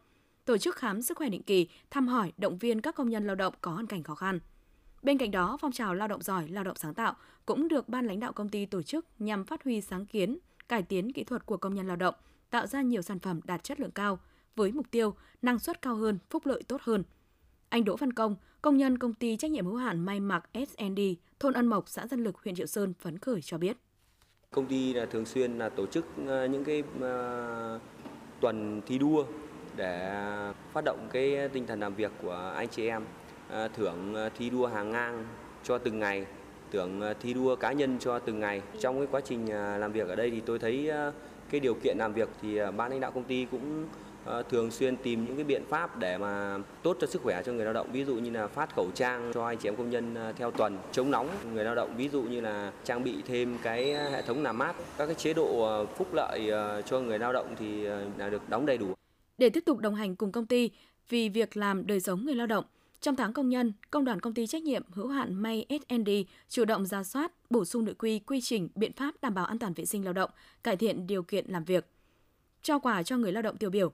tổ 0.45 0.57
chức 0.57 0.75
khám 0.75 1.01
sức 1.01 1.17
khỏe 1.17 1.29
định 1.29 1.43
kỳ, 1.43 1.67
thăm 1.91 2.07
hỏi, 2.07 2.33
động 2.37 2.57
viên 2.57 2.81
các 2.81 2.95
công 2.95 3.09
nhân 3.09 3.27
lao 3.27 3.35
động 3.35 3.53
có 3.61 3.71
hoàn 3.71 3.87
cảnh 3.87 4.03
khó 4.03 4.15
khăn. 4.15 4.39
Bên 5.01 5.17
cạnh 5.17 5.31
đó, 5.31 5.57
phong 5.61 5.71
trào 5.71 5.93
lao 5.93 6.07
động 6.07 6.21
giỏi, 6.21 6.47
lao 6.47 6.63
động 6.63 6.75
sáng 6.75 6.93
tạo 6.93 7.15
cũng 7.45 7.67
được 7.67 7.89
ban 7.89 8.07
lãnh 8.07 8.19
đạo 8.19 8.33
công 8.33 8.49
ty 8.49 8.65
tổ 8.65 8.81
chức 8.81 9.05
nhằm 9.19 9.45
phát 9.45 9.63
huy 9.63 9.81
sáng 9.81 10.05
kiến, 10.05 10.37
cải 10.69 10.83
tiến 10.83 11.13
kỹ 11.13 11.23
thuật 11.23 11.45
của 11.45 11.57
công 11.57 11.75
nhân 11.75 11.87
lao 11.87 11.95
động, 11.95 12.15
tạo 12.49 12.67
ra 12.67 12.81
nhiều 12.81 13.01
sản 13.01 13.19
phẩm 13.19 13.39
đạt 13.43 13.63
chất 13.63 13.79
lượng 13.79 13.91
cao 13.91 14.19
với 14.55 14.71
mục 14.71 14.91
tiêu 14.91 15.15
năng 15.41 15.59
suất 15.59 15.81
cao 15.81 15.95
hơn, 15.95 16.17
phúc 16.29 16.45
lợi 16.45 16.63
tốt 16.67 16.81
hơn. 16.81 17.03
Anh 17.69 17.85
Đỗ 17.85 17.95
Văn 17.95 18.13
Công, 18.13 18.35
công 18.61 18.77
nhân 18.77 18.97
công 18.97 19.13
ty 19.13 19.37
trách 19.37 19.51
nhiệm 19.51 19.65
hữu 19.65 19.75
hạn 19.75 19.99
may 19.99 20.19
mặc 20.19 20.49
S&D 20.53 20.99
thôn 21.39 21.53
Ân 21.53 21.67
Mộc, 21.67 21.89
xã 21.89 22.07
Dân 22.07 22.23
Lực, 22.23 22.37
huyện 22.43 22.55
Triệu 22.55 22.65
Sơn 22.67 22.93
phấn 22.99 23.19
khởi 23.19 23.41
cho 23.41 23.57
biết. 23.57 23.77
Công 24.51 24.65
ty 24.65 24.93
là 24.93 25.05
thường 25.05 25.25
xuyên 25.25 25.57
là 25.57 25.69
tổ 25.69 25.85
chức 25.85 26.05
ờ, 26.27 26.45
những 26.45 26.63
cái 26.63 26.83
ờ, 27.01 27.79
tuần 28.41 28.81
thi 28.85 28.97
đua 28.97 29.25
để 29.75 30.23
phát 30.73 30.83
động 30.85 31.07
cái 31.11 31.49
tinh 31.53 31.67
thần 31.67 31.79
làm 31.79 31.95
việc 31.95 32.11
của 32.21 32.53
anh 32.55 32.67
chị 32.67 32.87
em, 32.87 33.03
à, 33.49 33.67
thưởng 33.75 34.15
à, 34.15 34.29
thi 34.37 34.49
đua 34.49 34.67
hàng 34.67 34.91
ngang 34.91 35.25
cho 35.63 35.77
từng 35.77 35.99
ngày 35.99 36.25
tưởng 36.71 37.01
à, 37.01 37.13
thi 37.21 37.33
đua 37.33 37.55
cá 37.55 37.71
nhân 37.71 37.97
cho 37.99 38.19
từng 38.19 38.39
ngày. 38.39 38.61
Trong 38.79 38.97
cái 38.97 39.07
quá 39.11 39.21
trình 39.25 39.49
làm 39.79 39.91
việc 39.91 40.07
ở 40.07 40.15
đây 40.15 40.31
thì 40.31 40.39
tôi 40.39 40.59
thấy 40.59 40.91
cái 41.49 41.59
điều 41.59 41.73
kiện 41.73 41.97
làm 41.97 42.13
việc 42.13 42.29
thì 42.41 42.59
ban 42.77 42.91
lãnh 42.91 42.99
đạo 42.99 43.11
công 43.11 43.23
ty 43.23 43.47
cũng 43.51 43.87
thường 44.49 44.71
xuyên 44.71 44.97
tìm 44.97 45.25
những 45.25 45.35
cái 45.35 45.43
biện 45.43 45.63
pháp 45.69 45.99
để 45.99 46.17
mà 46.17 46.57
tốt 46.83 46.97
cho 47.01 47.07
sức 47.07 47.21
khỏe 47.21 47.41
cho 47.45 47.51
người 47.51 47.65
lao 47.65 47.73
động. 47.73 47.87
Ví 47.91 48.05
dụ 48.05 48.15
như 48.15 48.29
là 48.29 48.47
phát 48.47 48.75
khẩu 48.75 48.87
trang 48.93 49.31
cho 49.33 49.45
anh 49.45 49.57
chị 49.57 49.69
em 49.69 49.75
công 49.75 49.89
nhân 49.89 50.15
theo 50.37 50.51
tuần 50.51 50.77
chống 50.91 51.11
nóng. 51.11 51.29
Người 51.53 51.63
lao 51.63 51.75
động 51.75 51.97
ví 51.97 52.09
dụ 52.09 52.21
như 52.21 52.41
là 52.41 52.71
trang 52.83 53.03
bị 53.03 53.15
thêm 53.27 53.57
cái 53.63 53.93
hệ 53.93 54.21
thống 54.21 54.43
làm 54.43 54.57
mát. 54.57 54.75
Các 54.97 55.05
cái 55.05 55.15
chế 55.15 55.33
độ 55.33 55.85
phúc 55.85 56.07
lợi 56.13 56.51
cho 56.85 56.99
người 56.99 57.19
lao 57.19 57.33
động 57.33 57.55
thì 57.59 57.83
là 58.17 58.29
được 58.29 58.49
đóng 58.49 58.65
đầy 58.65 58.77
đủ 58.77 58.93
để 59.37 59.49
tiếp 59.49 59.63
tục 59.65 59.77
đồng 59.77 59.95
hành 59.95 60.15
cùng 60.15 60.31
công 60.31 60.45
ty 60.45 60.69
vì 61.09 61.29
việc 61.29 61.57
làm 61.57 61.87
đời 61.87 61.99
sống 61.99 62.25
người 62.25 62.35
lao 62.35 62.47
động 62.47 62.65
trong 63.03 63.15
tháng 63.15 63.33
công 63.33 63.49
nhân, 63.49 63.73
Công 63.91 64.05
đoàn 64.05 64.19
Công 64.19 64.33
ty 64.33 64.47
trách 64.47 64.63
nhiệm 64.63 64.83
hữu 64.91 65.07
hạn 65.07 65.33
May 65.33 65.65
S&D 65.69 66.09
chủ 66.49 66.65
động 66.65 66.85
ra 66.85 67.03
soát, 67.03 67.31
bổ 67.49 67.65
sung 67.65 67.85
nội 67.85 67.95
quy, 67.95 68.19
quy 68.19 68.41
trình, 68.41 68.69
biện 68.75 68.93
pháp 68.93 69.15
đảm 69.21 69.33
bảo 69.33 69.45
an 69.45 69.59
toàn 69.59 69.73
vệ 69.73 69.85
sinh 69.85 70.03
lao 70.03 70.13
động, 70.13 70.29
cải 70.63 70.77
thiện 70.77 71.07
điều 71.07 71.23
kiện 71.23 71.45
làm 71.47 71.63
việc. 71.63 71.85
Trao 72.61 72.79
quà 72.79 73.03
cho 73.03 73.17
người 73.17 73.31
lao 73.31 73.43
động 73.43 73.57
tiêu 73.57 73.69
biểu, 73.69 73.91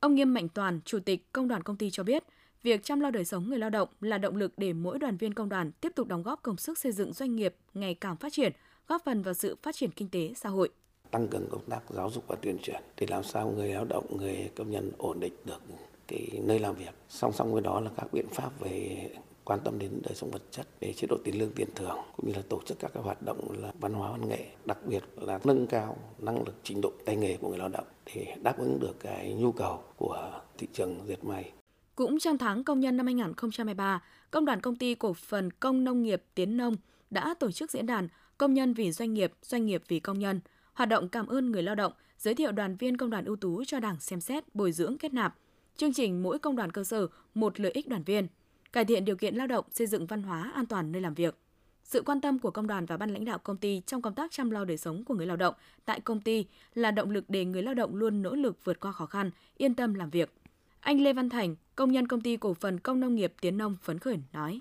Ông 0.00 0.14
Nghiêm 0.14 0.34
Mạnh 0.34 0.48
Toàn, 0.48 0.80
Chủ 0.84 0.98
tịch 1.00 1.32
Công 1.32 1.48
đoàn 1.48 1.62
Công 1.62 1.76
ty 1.76 1.90
cho 1.90 2.02
biết, 2.02 2.24
việc 2.62 2.84
chăm 2.84 3.00
lo 3.00 3.10
đời 3.10 3.24
sống 3.24 3.48
người 3.48 3.58
lao 3.58 3.70
động 3.70 3.88
là 4.00 4.18
động 4.18 4.36
lực 4.36 4.52
để 4.56 4.72
mỗi 4.72 4.98
đoàn 4.98 5.16
viên 5.16 5.34
công 5.34 5.48
đoàn 5.48 5.72
tiếp 5.72 5.92
tục 5.94 6.08
đóng 6.08 6.22
góp 6.22 6.42
công 6.42 6.56
sức 6.56 6.78
xây 6.78 6.92
dựng 6.92 7.12
doanh 7.12 7.36
nghiệp 7.36 7.54
ngày 7.74 7.94
càng 7.94 8.16
phát 8.16 8.32
triển, 8.32 8.52
góp 8.88 9.02
phần 9.04 9.22
vào 9.22 9.34
sự 9.34 9.56
phát 9.62 9.74
triển 9.74 9.90
kinh 9.90 10.08
tế 10.08 10.32
xã 10.36 10.48
hội. 10.48 10.70
Tăng 11.12 11.28
cường 11.28 11.46
công 11.50 11.70
tác 11.70 11.80
giáo 11.90 12.10
dục 12.10 12.24
và 12.26 12.36
tuyên 12.36 12.58
truyền 12.62 12.82
để 13.00 13.06
làm 13.10 13.22
sao 13.22 13.50
người 13.50 13.68
lao 13.68 13.84
động, 13.84 14.16
người 14.16 14.50
công 14.56 14.70
nhân 14.70 14.92
ổn 14.98 15.20
định 15.20 15.34
được 15.44 15.62
cái 16.08 16.28
nơi 16.42 16.58
làm 16.58 16.74
việc. 16.74 16.94
Song 17.08 17.32
song 17.32 17.52
với 17.52 17.62
đó 17.62 17.80
là 17.80 17.90
các 17.96 18.12
biện 18.12 18.26
pháp 18.32 18.60
về 18.60 19.08
quan 19.44 19.60
tâm 19.64 19.78
đến 19.78 19.90
đời 20.04 20.14
sống 20.14 20.30
vật 20.30 20.42
chất 20.50 20.66
về 20.80 20.92
chế 20.92 21.06
độ 21.10 21.16
tiền 21.24 21.38
lương 21.38 21.52
tiền 21.52 21.68
thưởng 21.74 21.98
cũng 22.16 22.28
như 22.28 22.34
là 22.34 22.42
tổ 22.48 22.60
chức 22.66 22.78
các 22.78 22.90
cái 22.94 23.02
hoạt 23.02 23.22
động 23.22 23.62
là 23.62 23.72
văn 23.80 23.92
hóa 23.92 24.10
văn 24.10 24.28
nghệ 24.28 24.46
đặc 24.64 24.78
biệt 24.86 25.02
là 25.16 25.38
nâng 25.44 25.66
cao 25.66 25.96
năng 26.18 26.36
lực 26.36 26.54
trình 26.62 26.80
độ 26.80 26.92
tay 27.04 27.16
nghề 27.16 27.36
của 27.36 27.48
người 27.48 27.58
lao 27.58 27.68
động 27.68 27.86
để 28.14 28.34
đáp 28.42 28.58
ứng 28.58 28.80
được 28.80 29.00
cái 29.00 29.32
nhu 29.32 29.52
cầu 29.52 29.82
của 29.96 30.40
thị 30.58 30.68
trường 30.72 31.00
dệt 31.06 31.24
may. 31.24 31.52
Cũng 31.94 32.18
trong 32.18 32.38
tháng 32.38 32.64
công 32.64 32.80
nhân 32.80 32.96
năm 32.96 33.06
2023, 33.06 34.02
Công 34.30 34.44
đoàn 34.44 34.60
Công 34.60 34.76
ty 34.76 34.94
Cổ 34.94 35.12
phần 35.12 35.50
Công 35.50 35.84
Nông 35.84 36.02
nghiệp 36.02 36.22
Tiến 36.34 36.56
Nông 36.56 36.76
đã 37.10 37.34
tổ 37.40 37.50
chức 37.50 37.70
diễn 37.70 37.86
đàn 37.86 38.08
Công 38.38 38.54
nhân 38.54 38.74
vì 38.74 38.92
doanh 38.92 39.14
nghiệp, 39.14 39.32
doanh 39.42 39.66
nghiệp 39.66 39.82
vì 39.88 40.00
công 40.00 40.18
nhân, 40.18 40.40
hoạt 40.72 40.88
động 40.88 41.08
cảm 41.08 41.26
ơn 41.26 41.52
người 41.52 41.62
lao 41.62 41.74
động, 41.74 41.92
giới 42.18 42.34
thiệu 42.34 42.52
đoàn 42.52 42.76
viên 42.76 42.96
công 42.96 43.10
đoàn 43.10 43.24
ưu 43.24 43.36
tú 43.36 43.64
cho 43.64 43.80
Đảng 43.80 44.00
xem 44.00 44.20
xét, 44.20 44.54
bồi 44.54 44.72
dưỡng 44.72 44.98
kết 44.98 45.14
nạp. 45.14 45.34
Chương 45.76 45.92
trình 45.92 46.22
mỗi 46.22 46.38
công 46.38 46.56
đoàn 46.56 46.70
cơ 46.72 46.84
sở 46.84 47.06
một 47.34 47.60
lợi 47.60 47.72
ích 47.72 47.88
đoàn 47.88 48.02
viên– 48.02 48.26
cải 48.72 48.84
thiện 48.84 49.04
điều 49.04 49.16
kiện 49.16 49.34
lao 49.34 49.46
động, 49.46 49.64
xây 49.70 49.86
dựng 49.86 50.06
văn 50.06 50.22
hóa 50.22 50.52
an 50.54 50.66
toàn 50.66 50.92
nơi 50.92 51.02
làm 51.02 51.14
việc. 51.14 51.36
Sự 51.84 52.02
quan 52.02 52.20
tâm 52.20 52.38
của 52.38 52.50
công 52.50 52.66
đoàn 52.66 52.86
và 52.86 52.96
ban 52.96 53.10
lãnh 53.10 53.24
đạo 53.24 53.38
công 53.38 53.56
ty 53.56 53.82
trong 53.86 54.02
công 54.02 54.14
tác 54.14 54.30
chăm 54.30 54.50
lo 54.50 54.64
đời 54.64 54.76
sống 54.76 55.04
của 55.04 55.14
người 55.14 55.26
lao 55.26 55.36
động 55.36 55.54
tại 55.84 56.00
công 56.00 56.20
ty 56.20 56.46
là 56.74 56.90
động 56.90 57.10
lực 57.10 57.24
để 57.28 57.44
người 57.44 57.62
lao 57.62 57.74
động 57.74 57.94
luôn 57.94 58.22
nỗ 58.22 58.34
lực 58.34 58.64
vượt 58.64 58.80
qua 58.80 58.92
khó 58.92 59.06
khăn, 59.06 59.30
yên 59.56 59.74
tâm 59.74 59.94
làm 59.94 60.10
việc. 60.10 60.32
Anh 60.80 61.00
Lê 61.00 61.12
Văn 61.12 61.30
Thành, 61.30 61.56
công 61.76 61.92
nhân 61.92 62.08
công 62.08 62.20
ty 62.20 62.36
cổ 62.36 62.54
phần 62.54 62.80
công 62.80 63.00
nông 63.00 63.14
nghiệp 63.14 63.34
Tiến 63.40 63.58
Nông 63.58 63.76
phấn 63.82 63.98
khởi 63.98 64.18
nói. 64.32 64.60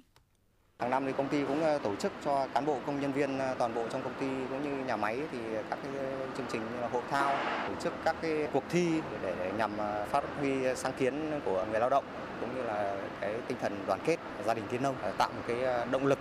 Hàng 0.82 0.90
năm 0.90 1.06
thì 1.06 1.12
công 1.18 1.28
ty 1.28 1.44
cũng 1.48 1.64
ờ, 1.64 1.78
tổ 1.78 1.96
chức 1.96 2.12
cho 2.26 2.48
cán 2.54 2.66
bộ 2.66 2.78
công 2.86 3.02
nhân 3.02 3.12
viên 3.12 3.40
ờ, 3.40 3.56
toàn 3.58 3.74
bộ 3.74 3.84
trong 3.92 4.02
công 4.02 4.14
ty 4.14 4.26
cũng 4.50 4.64
như 4.64 4.86
nhà 4.86 4.96
máy 4.96 5.20
thì 5.32 5.38
các 5.70 5.80
cái 5.84 5.92
chương 6.38 6.46
trình 6.52 6.62
như 6.62 6.82
là 6.82 6.88
hội 6.88 7.02
thao, 7.12 7.36
tổ 7.68 7.74
chức 7.82 7.94
các 8.06 8.16
cái 8.22 8.48
cuộc 8.54 8.64
thi 8.70 9.02
để 9.22 9.52
nhằm 9.58 9.78
ờ, 9.78 10.06
phát 10.10 10.24
huy 10.40 10.76
sáng 10.76 10.92
kiến 10.94 11.42
của 11.46 11.66
người 11.72 11.80
lao 11.80 11.90
động 11.90 12.04
cũng 12.40 12.56
như 12.56 12.64
là 12.64 12.96
cái 13.22 13.34
tinh 13.48 13.58
thần 13.62 13.78
đoàn 13.88 14.00
kết 14.06 14.18
gia 14.46 14.54
đình 14.54 14.66
thiên 14.72 14.84
nông 14.84 14.96
tạo 15.18 15.30
một 15.36 15.42
cái 15.48 15.58
động 15.92 16.06
lực 16.06 16.20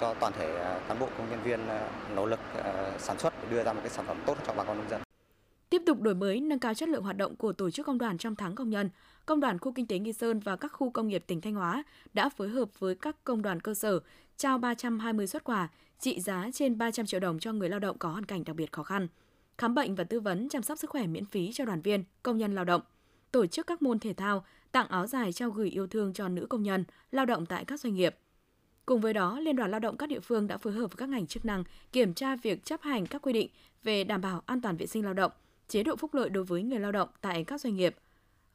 cho 0.00 0.14
toàn 0.14 0.32
thể 0.38 0.78
cán 0.88 0.98
bộ 0.98 1.08
công 1.18 1.30
nhân 1.30 1.42
viên 1.42 1.60
nỗ 2.14 2.26
lực 2.26 2.40
sản 2.98 3.18
xuất 3.18 3.32
để 3.42 3.48
đưa 3.50 3.64
ra 3.64 3.72
một 3.72 3.80
cái 3.82 3.90
sản 3.90 4.04
phẩm 4.06 4.16
tốt 4.26 4.36
cho 4.46 4.52
bà 4.56 4.64
con 4.64 4.76
nông 4.76 4.88
dân. 4.90 5.07
Tiếp 5.70 5.82
tục 5.86 6.00
đổi 6.00 6.14
mới, 6.14 6.40
nâng 6.40 6.58
cao 6.58 6.74
chất 6.74 6.88
lượng 6.88 7.02
hoạt 7.02 7.16
động 7.16 7.36
của 7.36 7.52
tổ 7.52 7.70
chức 7.70 7.86
công 7.86 7.98
đoàn 7.98 8.18
trong 8.18 8.36
tháng 8.36 8.54
công 8.54 8.70
nhân, 8.70 8.90
Công 9.28 9.40
đoàn 9.40 9.58
khu 9.58 9.72
kinh 9.72 9.86
tế 9.86 9.98
Nghi 9.98 10.12
Sơn 10.12 10.40
và 10.40 10.56
các 10.56 10.72
khu 10.72 10.90
công 10.90 11.08
nghiệp 11.08 11.24
tỉnh 11.26 11.40
Thanh 11.40 11.54
Hóa 11.54 11.82
đã 12.12 12.28
phối 12.28 12.48
hợp 12.48 12.78
với 12.78 12.94
các 12.94 13.24
công 13.24 13.42
đoàn 13.42 13.60
cơ 13.60 13.74
sở 13.74 14.00
trao 14.36 14.58
320 14.58 15.26
xuất 15.26 15.44
quà 15.44 15.68
trị 15.98 16.20
giá 16.20 16.48
trên 16.52 16.78
300 16.78 17.06
triệu 17.06 17.20
đồng 17.20 17.38
cho 17.38 17.52
người 17.52 17.68
lao 17.68 17.80
động 17.80 17.98
có 17.98 18.08
hoàn 18.08 18.24
cảnh 18.24 18.44
đặc 18.44 18.56
biệt 18.56 18.72
khó 18.72 18.82
khăn, 18.82 19.08
khám 19.58 19.74
bệnh 19.74 19.94
và 19.94 20.04
tư 20.04 20.20
vấn 20.20 20.48
chăm 20.48 20.62
sóc 20.62 20.78
sức 20.78 20.90
khỏe 20.90 21.06
miễn 21.06 21.24
phí 21.24 21.50
cho 21.52 21.64
đoàn 21.64 21.80
viên, 21.80 22.04
công 22.22 22.38
nhân 22.38 22.54
lao 22.54 22.64
động, 22.64 22.82
tổ 23.32 23.46
chức 23.46 23.66
các 23.66 23.82
môn 23.82 23.98
thể 23.98 24.12
thao, 24.12 24.44
tặng 24.72 24.88
áo 24.88 25.06
dài 25.06 25.32
trao 25.32 25.50
gửi 25.50 25.68
yêu 25.70 25.86
thương 25.86 26.12
cho 26.12 26.28
nữ 26.28 26.46
công 26.46 26.62
nhân 26.62 26.84
lao 27.10 27.26
động 27.26 27.46
tại 27.46 27.64
các 27.64 27.80
doanh 27.80 27.94
nghiệp. 27.94 28.16
Cùng 28.86 29.00
với 29.00 29.12
đó, 29.12 29.40
Liên 29.40 29.56
đoàn 29.56 29.70
Lao 29.70 29.80
động 29.80 29.96
các 29.96 30.08
địa 30.08 30.20
phương 30.20 30.46
đã 30.46 30.56
phối 30.56 30.72
hợp 30.72 30.86
với 30.86 30.96
các 30.96 31.08
ngành 31.08 31.26
chức 31.26 31.44
năng 31.44 31.64
kiểm 31.92 32.14
tra 32.14 32.36
việc 32.36 32.64
chấp 32.64 32.82
hành 32.82 33.06
các 33.06 33.22
quy 33.22 33.32
định 33.32 33.48
về 33.82 34.04
đảm 34.04 34.20
bảo 34.20 34.42
an 34.46 34.60
toàn 34.60 34.76
vệ 34.76 34.86
sinh 34.86 35.04
lao 35.04 35.14
động, 35.14 35.32
chế 35.68 35.82
độ 35.82 35.96
phúc 35.96 36.14
lợi 36.14 36.28
đối 36.28 36.44
với 36.44 36.62
người 36.62 36.78
lao 36.78 36.92
động 36.92 37.08
tại 37.20 37.44
các 37.44 37.60
doanh 37.60 37.74
nghiệp. 37.74 37.96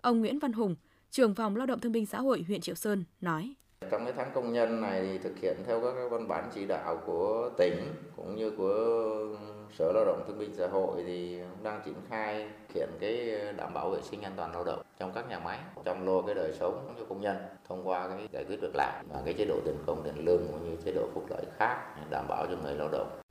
Ông 0.02 0.20
Nguyễn 0.20 0.40
Văn 0.40 0.54
Hùng, 0.54 0.76
trưởng 1.12 1.36
phòng 1.36 1.56
Lao 1.56 1.66
động 1.66 1.80
Thương 1.80 1.92
binh 1.92 2.06
Xã 2.06 2.20
hội 2.20 2.44
huyện 2.48 2.62
Triệu 2.62 2.76
Sơn 2.76 3.04
nói: 3.22 3.54
Trong 3.92 4.06
cái 4.06 4.14
tháng 4.18 4.32
công 4.36 4.54
nhân 4.54 4.82
này 4.82 5.02
thì 5.02 5.18
thực 5.18 5.40
hiện 5.40 5.58
theo 5.68 5.82
các 5.82 5.94
văn 6.12 6.28
bản 6.28 6.50
chỉ 6.56 6.66
đạo 6.66 7.02
của 7.06 7.50
tỉnh 7.58 7.74
cũng 8.16 8.36
như 8.36 8.52
của 8.58 9.38
Sở 9.78 9.92
Lao 9.96 10.06
động 10.06 10.24
Thương 10.28 10.40
binh 10.40 10.54
Xã 10.58 10.68
hội 10.68 11.04
thì 11.08 11.40
đang 11.64 11.82
triển 11.86 11.96
khai 12.10 12.50
hiện 12.76 12.90
cái 13.00 13.40
đảm 13.58 13.74
bảo 13.74 13.90
vệ 13.90 14.02
sinh 14.02 14.22
an 14.22 14.34
toàn 14.36 14.52
lao 14.52 14.64
động 14.64 14.82
trong 15.00 15.12
các 15.14 15.30
nhà 15.30 15.40
máy, 15.40 15.60
trong 15.86 16.08
lo 16.08 16.22
cái 16.22 16.36
đời 16.36 16.54
sống 16.60 16.96
cho 17.00 17.06
công 17.06 17.22
nhân 17.22 17.38
thông 17.68 17.88
qua 17.88 18.08
cái 18.08 18.28
giải 18.32 18.46
quyết 18.48 18.58
việc 18.62 18.76
làm 18.76 19.06
và 19.14 19.22
cái 19.26 19.34
chế 19.34 19.46
độ 19.46 19.56
tiền 19.66 19.76
công 19.86 20.02
tiền 20.04 20.26
lương 20.26 20.48
cũng 20.52 20.70
như 20.70 20.78
chế 20.86 20.92
độ 20.92 21.10
phúc 21.14 21.26
lợi 21.30 21.46
khác 21.58 21.96
đảm 22.10 22.26
bảo 22.28 22.46
cho 22.46 22.58
người 22.64 22.76
lao 22.76 22.90
động. 22.92 23.23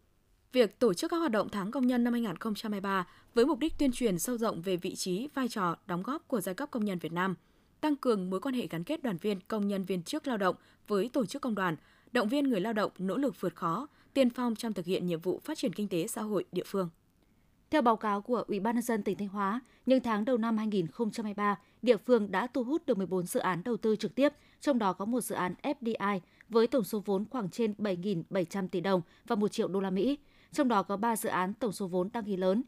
Việc 0.53 0.79
tổ 0.79 0.95
chức 0.95 1.11
các 1.11 1.17
hoạt 1.17 1.33
động 1.33 1.49
tháng 1.49 1.71
công 1.71 1.87
nhân 1.87 2.05
năm 2.05 2.13
2023 2.13 3.07
với 3.35 3.47
mục 3.47 3.59
đích 3.59 3.79
tuyên 3.79 3.93
truyền 3.93 4.19
sâu 4.19 4.39
rộng 4.39 4.63
về 4.63 4.77
vị 4.77 4.95
trí, 4.95 5.29
vai 5.35 5.49
trò, 5.49 5.77
đóng 5.87 6.03
góp 6.03 6.29
của 6.29 6.41
giai 6.41 6.55
cấp 6.55 6.71
công 6.71 6.85
nhân 6.85 6.99
Việt 6.99 7.13
Nam, 7.13 7.35
tăng 7.81 7.97
cường 7.97 8.31
mối 8.31 8.41
quan 8.41 8.55
hệ 8.55 8.67
gắn 8.67 8.85
kết 8.85 9.03
đoàn 9.03 9.17
viên, 9.17 9.41
công 9.49 9.69
nhân 9.69 9.83
viên 9.83 10.03
chức 10.03 10.27
lao 10.27 10.37
động 10.37 10.57
với 10.89 11.11
tổ 11.13 11.27
chức 11.27 11.43
công 11.43 11.55
đoàn, 11.55 11.77
động 12.13 12.29
viên 12.29 12.49
người 12.49 12.61
lao 12.61 12.73
động 12.73 12.93
nỗ 12.99 13.17
lực 13.17 13.41
vượt 13.41 13.55
khó, 13.55 13.89
tiên 14.15 14.31
phong 14.31 14.57
trong 14.57 14.73
thực 14.73 14.87
hiện 14.87 15.07
nhiệm 15.07 15.21
vụ 15.21 15.41
phát 15.45 15.59
triển 15.59 15.73
kinh 15.73 15.89
tế 15.89 16.07
xã 16.07 16.23
hội 16.23 16.45
địa 16.53 16.65
phương. 16.67 16.89
Theo 17.71 17.83
báo 17.83 17.97
cáo 17.97 18.21
của 18.21 18.45
Ủy 18.49 18.61
ban 18.61 18.75
nhân 18.75 18.83
dân 18.83 19.03
tỉnh 19.03 19.19
Thanh 19.19 19.29
Hóa, 19.29 19.61
những 19.87 20.01
tháng 20.01 20.25
đầu 20.25 20.37
năm 20.37 20.57
2023, 20.57 21.59
địa 21.83 21.97
phương 21.97 22.31
đã 22.31 22.47
thu 22.47 22.65
hút 22.65 22.87
được 22.87 22.99
14 22.99 23.27
dự 23.27 23.41
án 23.41 23.63
đầu 23.65 23.77
tư 23.77 23.97
trực 23.97 24.15
tiếp, 24.15 24.33
trong 24.61 24.79
đó 24.79 24.93
có 24.93 25.05
một 25.05 25.21
dự 25.21 25.35
án 25.35 25.55
FDI 25.63 26.21
với 26.49 26.67
tổng 26.67 26.85
số 26.85 27.03
vốn 27.05 27.25
khoảng 27.31 27.51
trên 27.51 27.75
7.700 27.79 28.69
tỷ 28.69 28.81
đồng 28.81 29.03
và 29.27 29.37
1 29.37 29.49
triệu 29.49 29.69
đô 29.69 29.81
la 29.81 29.91
Mỹ, 29.91 30.19
trong 30.53 30.69
đó 30.69 30.83
có 30.83 30.97
3 30.97 31.17
dự 31.17 31.29
án 31.29 31.55
tổng 31.55 31.73
số 31.73 31.87
vốn 31.87 32.09
đăng 32.13 32.25
ký 32.25 32.37
lớn. 32.37 32.63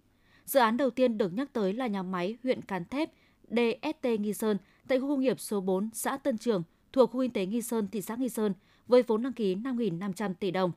Dự 0.44 0.60
án 0.60 0.76
đầu 0.76 0.90
tiên 0.90 1.18
được 1.18 1.32
nhắc 1.32 1.52
tới 1.52 1.72
là 1.72 1.86
nhà 1.86 2.02
máy 2.02 2.36
huyện 2.42 2.62
Cán 2.62 2.84
Thép 2.84 3.10
DST 3.48 4.06
Nghi 4.20 4.32
Sơn 4.32 4.58
tại 4.88 5.00
khu 5.00 5.08
công 5.08 5.20
nghiệp 5.20 5.40
số 5.40 5.60
4 5.60 5.90
xã 5.92 6.16
Tân 6.16 6.38
Trường 6.38 6.62
thuộc 6.92 7.10
khu 7.10 7.20
kinh 7.20 7.32
tế 7.32 7.46
Nghi 7.46 7.62
Sơn, 7.62 7.88
thị 7.92 8.02
xã 8.02 8.14
Nghi 8.14 8.28
Sơn 8.28 8.54
với 8.86 9.02
vốn 9.02 9.22
đăng 9.22 9.32
ký 9.32 9.54
5.500 9.54 10.34
tỷ 10.34 10.50
đồng. 10.50 10.72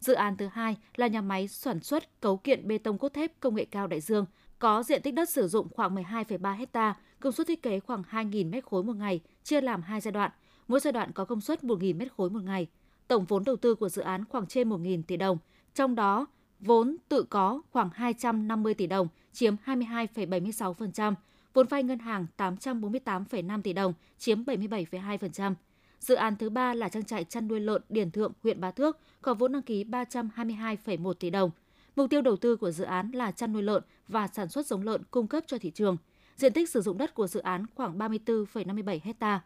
Dự 0.00 0.14
án 0.14 0.36
thứ 0.36 0.46
hai 0.52 0.76
là 0.96 1.06
nhà 1.06 1.20
máy 1.20 1.48
sản 1.48 1.80
xuất 1.80 2.20
cấu 2.20 2.36
kiện 2.36 2.68
bê 2.68 2.78
tông 2.78 2.98
cốt 2.98 3.08
thép 3.08 3.40
công 3.40 3.54
nghệ 3.54 3.64
cao 3.64 3.86
Đại 3.86 4.00
Dương, 4.00 4.26
có 4.58 4.82
diện 4.82 5.02
tích 5.02 5.14
đất 5.14 5.28
sử 5.28 5.48
dụng 5.48 5.68
khoảng 5.74 5.94
12,3 5.94 6.56
hecta, 6.56 6.94
công 7.20 7.32
suất 7.32 7.46
thiết 7.46 7.62
kế 7.62 7.80
khoảng 7.80 8.02
2.000 8.10 8.50
m 8.50 8.66
khối 8.66 8.82
một 8.82 8.96
ngày, 8.96 9.20
chia 9.42 9.60
làm 9.60 9.82
hai 9.82 10.00
giai 10.00 10.12
đoạn. 10.12 10.30
Mỗi 10.68 10.80
giai 10.80 10.92
đoạn 10.92 11.12
có 11.12 11.24
công 11.24 11.40
suất 11.40 11.62
1.000 11.62 11.96
m 11.96 12.08
khối 12.16 12.30
một 12.30 12.42
ngày. 12.42 12.66
Tổng 13.08 13.24
vốn 13.24 13.44
đầu 13.44 13.56
tư 13.56 13.74
của 13.74 13.88
dự 13.88 14.02
án 14.02 14.24
khoảng 14.24 14.46
trên 14.46 14.68
1.000 14.68 15.02
tỷ 15.02 15.16
đồng, 15.16 15.38
trong 15.74 15.94
đó 15.94 16.26
vốn 16.60 16.96
tự 17.08 17.22
có 17.22 17.62
khoảng 17.70 17.90
250 17.94 18.74
tỷ 18.74 18.86
đồng, 18.86 19.08
chiếm 19.32 19.54
22,76%, 19.64 21.14
vốn 21.54 21.66
vay 21.66 21.82
ngân 21.82 21.98
hàng 21.98 22.26
848,5 22.36 23.62
tỷ 23.62 23.72
đồng, 23.72 23.92
chiếm 24.18 24.42
77,2%. 24.44 25.54
Dự 26.00 26.14
án 26.14 26.36
thứ 26.36 26.50
ba 26.50 26.74
là 26.74 26.88
trang 26.88 27.04
trại 27.04 27.24
chăn 27.24 27.48
nuôi 27.48 27.60
lợn 27.60 27.82
Điển 27.88 28.10
Thượng, 28.10 28.32
huyện 28.42 28.60
Bá 28.60 28.70
Thước, 28.70 28.98
có 29.22 29.34
vốn 29.34 29.52
đăng 29.52 29.62
ký 29.62 29.84
322,1 29.84 31.12
tỷ 31.12 31.30
đồng. 31.30 31.50
Mục 31.96 32.10
tiêu 32.10 32.22
đầu 32.22 32.36
tư 32.36 32.56
của 32.56 32.70
dự 32.70 32.84
án 32.84 33.10
là 33.10 33.30
chăn 33.30 33.52
nuôi 33.52 33.62
lợn 33.62 33.82
và 34.08 34.28
sản 34.28 34.48
xuất 34.48 34.66
giống 34.66 34.82
lợn 34.82 35.02
cung 35.10 35.26
cấp 35.26 35.44
cho 35.46 35.58
thị 35.58 35.70
trường. 35.70 35.96
Diện 36.36 36.52
tích 36.52 36.70
sử 36.70 36.80
dụng 36.80 36.98
đất 36.98 37.14
của 37.14 37.26
dự 37.26 37.40
án 37.40 37.66
khoảng 37.74 37.98
34,57 37.98 38.98
hecta. 39.02 39.40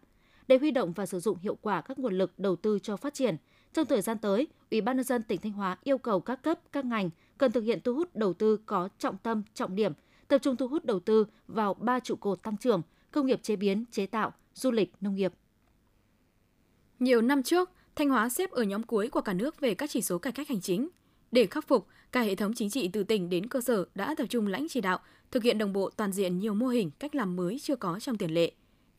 Để 0.48 0.58
huy 0.58 0.70
động 0.70 0.92
và 0.92 1.06
sử 1.06 1.20
dụng 1.20 1.38
hiệu 1.38 1.58
quả 1.62 1.80
các 1.80 1.98
nguồn 1.98 2.18
lực 2.18 2.38
đầu 2.38 2.56
tư 2.56 2.78
cho 2.78 2.96
phát 2.96 3.14
triển, 3.14 3.36
trong 3.72 3.86
thời 3.86 4.02
gian 4.02 4.18
tới, 4.18 4.46
Ủy 4.70 4.80
ban 4.80 4.96
nhân 4.96 5.04
dân 5.04 5.22
tỉnh 5.22 5.40
Thanh 5.40 5.52
Hóa 5.52 5.78
yêu 5.84 5.98
cầu 5.98 6.20
các 6.20 6.42
cấp, 6.42 6.60
các 6.72 6.84
ngành 6.84 7.10
cần 7.38 7.52
thực 7.52 7.60
hiện 7.60 7.80
thu 7.84 7.94
hút 7.94 8.16
đầu 8.16 8.32
tư 8.32 8.56
có 8.66 8.88
trọng 8.98 9.16
tâm, 9.18 9.42
trọng 9.54 9.74
điểm, 9.74 9.92
tập 10.28 10.38
trung 10.38 10.56
thu 10.56 10.68
hút 10.68 10.84
đầu 10.84 11.00
tư 11.00 11.26
vào 11.48 11.74
ba 11.74 12.00
trụ 12.00 12.16
cột 12.16 12.42
tăng 12.42 12.56
trưởng: 12.56 12.82
công 13.10 13.26
nghiệp 13.26 13.40
chế 13.42 13.56
biến, 13.56 13.84
chế 13.90 14.06
tạo, 14.06 14.32
du 14.54 14.70
lịch, 14.70 14.92
nông 15.00 15.14
nghiệp. 15.14 15.32
Nhiều 16.98 17.22
năm 17.22 17.42
trước, 17.42 17.70
Thanh 17.96 18.08
Hóa 18.08 18.28
xếp 18.28 18.50
ở 18.50 18.62
nhóm 18.62 18.82
cuối 18.82 19.08
của 19.08 19.20
cả 19.20 19.32
nước 19.32 19.60
về 19.60 19.74
các 19.74 19.90
chỉ 19.90 20.02
số 20.02 20.18
cải 20.18 20.32
cách 20.32 20.48
hành 20.48 20.60
chính. 20.60 20.88
Để 21.32 21.46
khắc 21.46 21.68
phục, 21.68 21.86
cả 22.12 22.20
hệ 22.20 22.34
thống 22.34 22.54
chính 22.54 22.70
trị 22.70 22.88
từ 22.88 23.04
tỉnh 23.04 23.30
đến 23.30 23.48
cơ 23.48 23.60
sở 23.60 23.84
đã 23.94 24.14
tập 24.14 24.26
trung 24.28 24.46
lãnh 24.46 24.66
chỉ 24.68 24.80
đạo, 24.80 24.98
thực 25.30 25.42
hiện 25.42 25.58
đồng 25.58 25.72
bộ 25.72 25.90
toàn 25.90 26.12
diện 26.12 26.38
nhiều 26.38 26.54
mô 26.54 26.66
hình 26.66 26.90
cách 26.98 27.14
làm 27.14 27.36
mới 27.36 27.58
chưa 27.62 27.76
có 27.76 28.00
trong 28.00 28.16
tiền 28.16 28.34
lệ. 28.34 28.52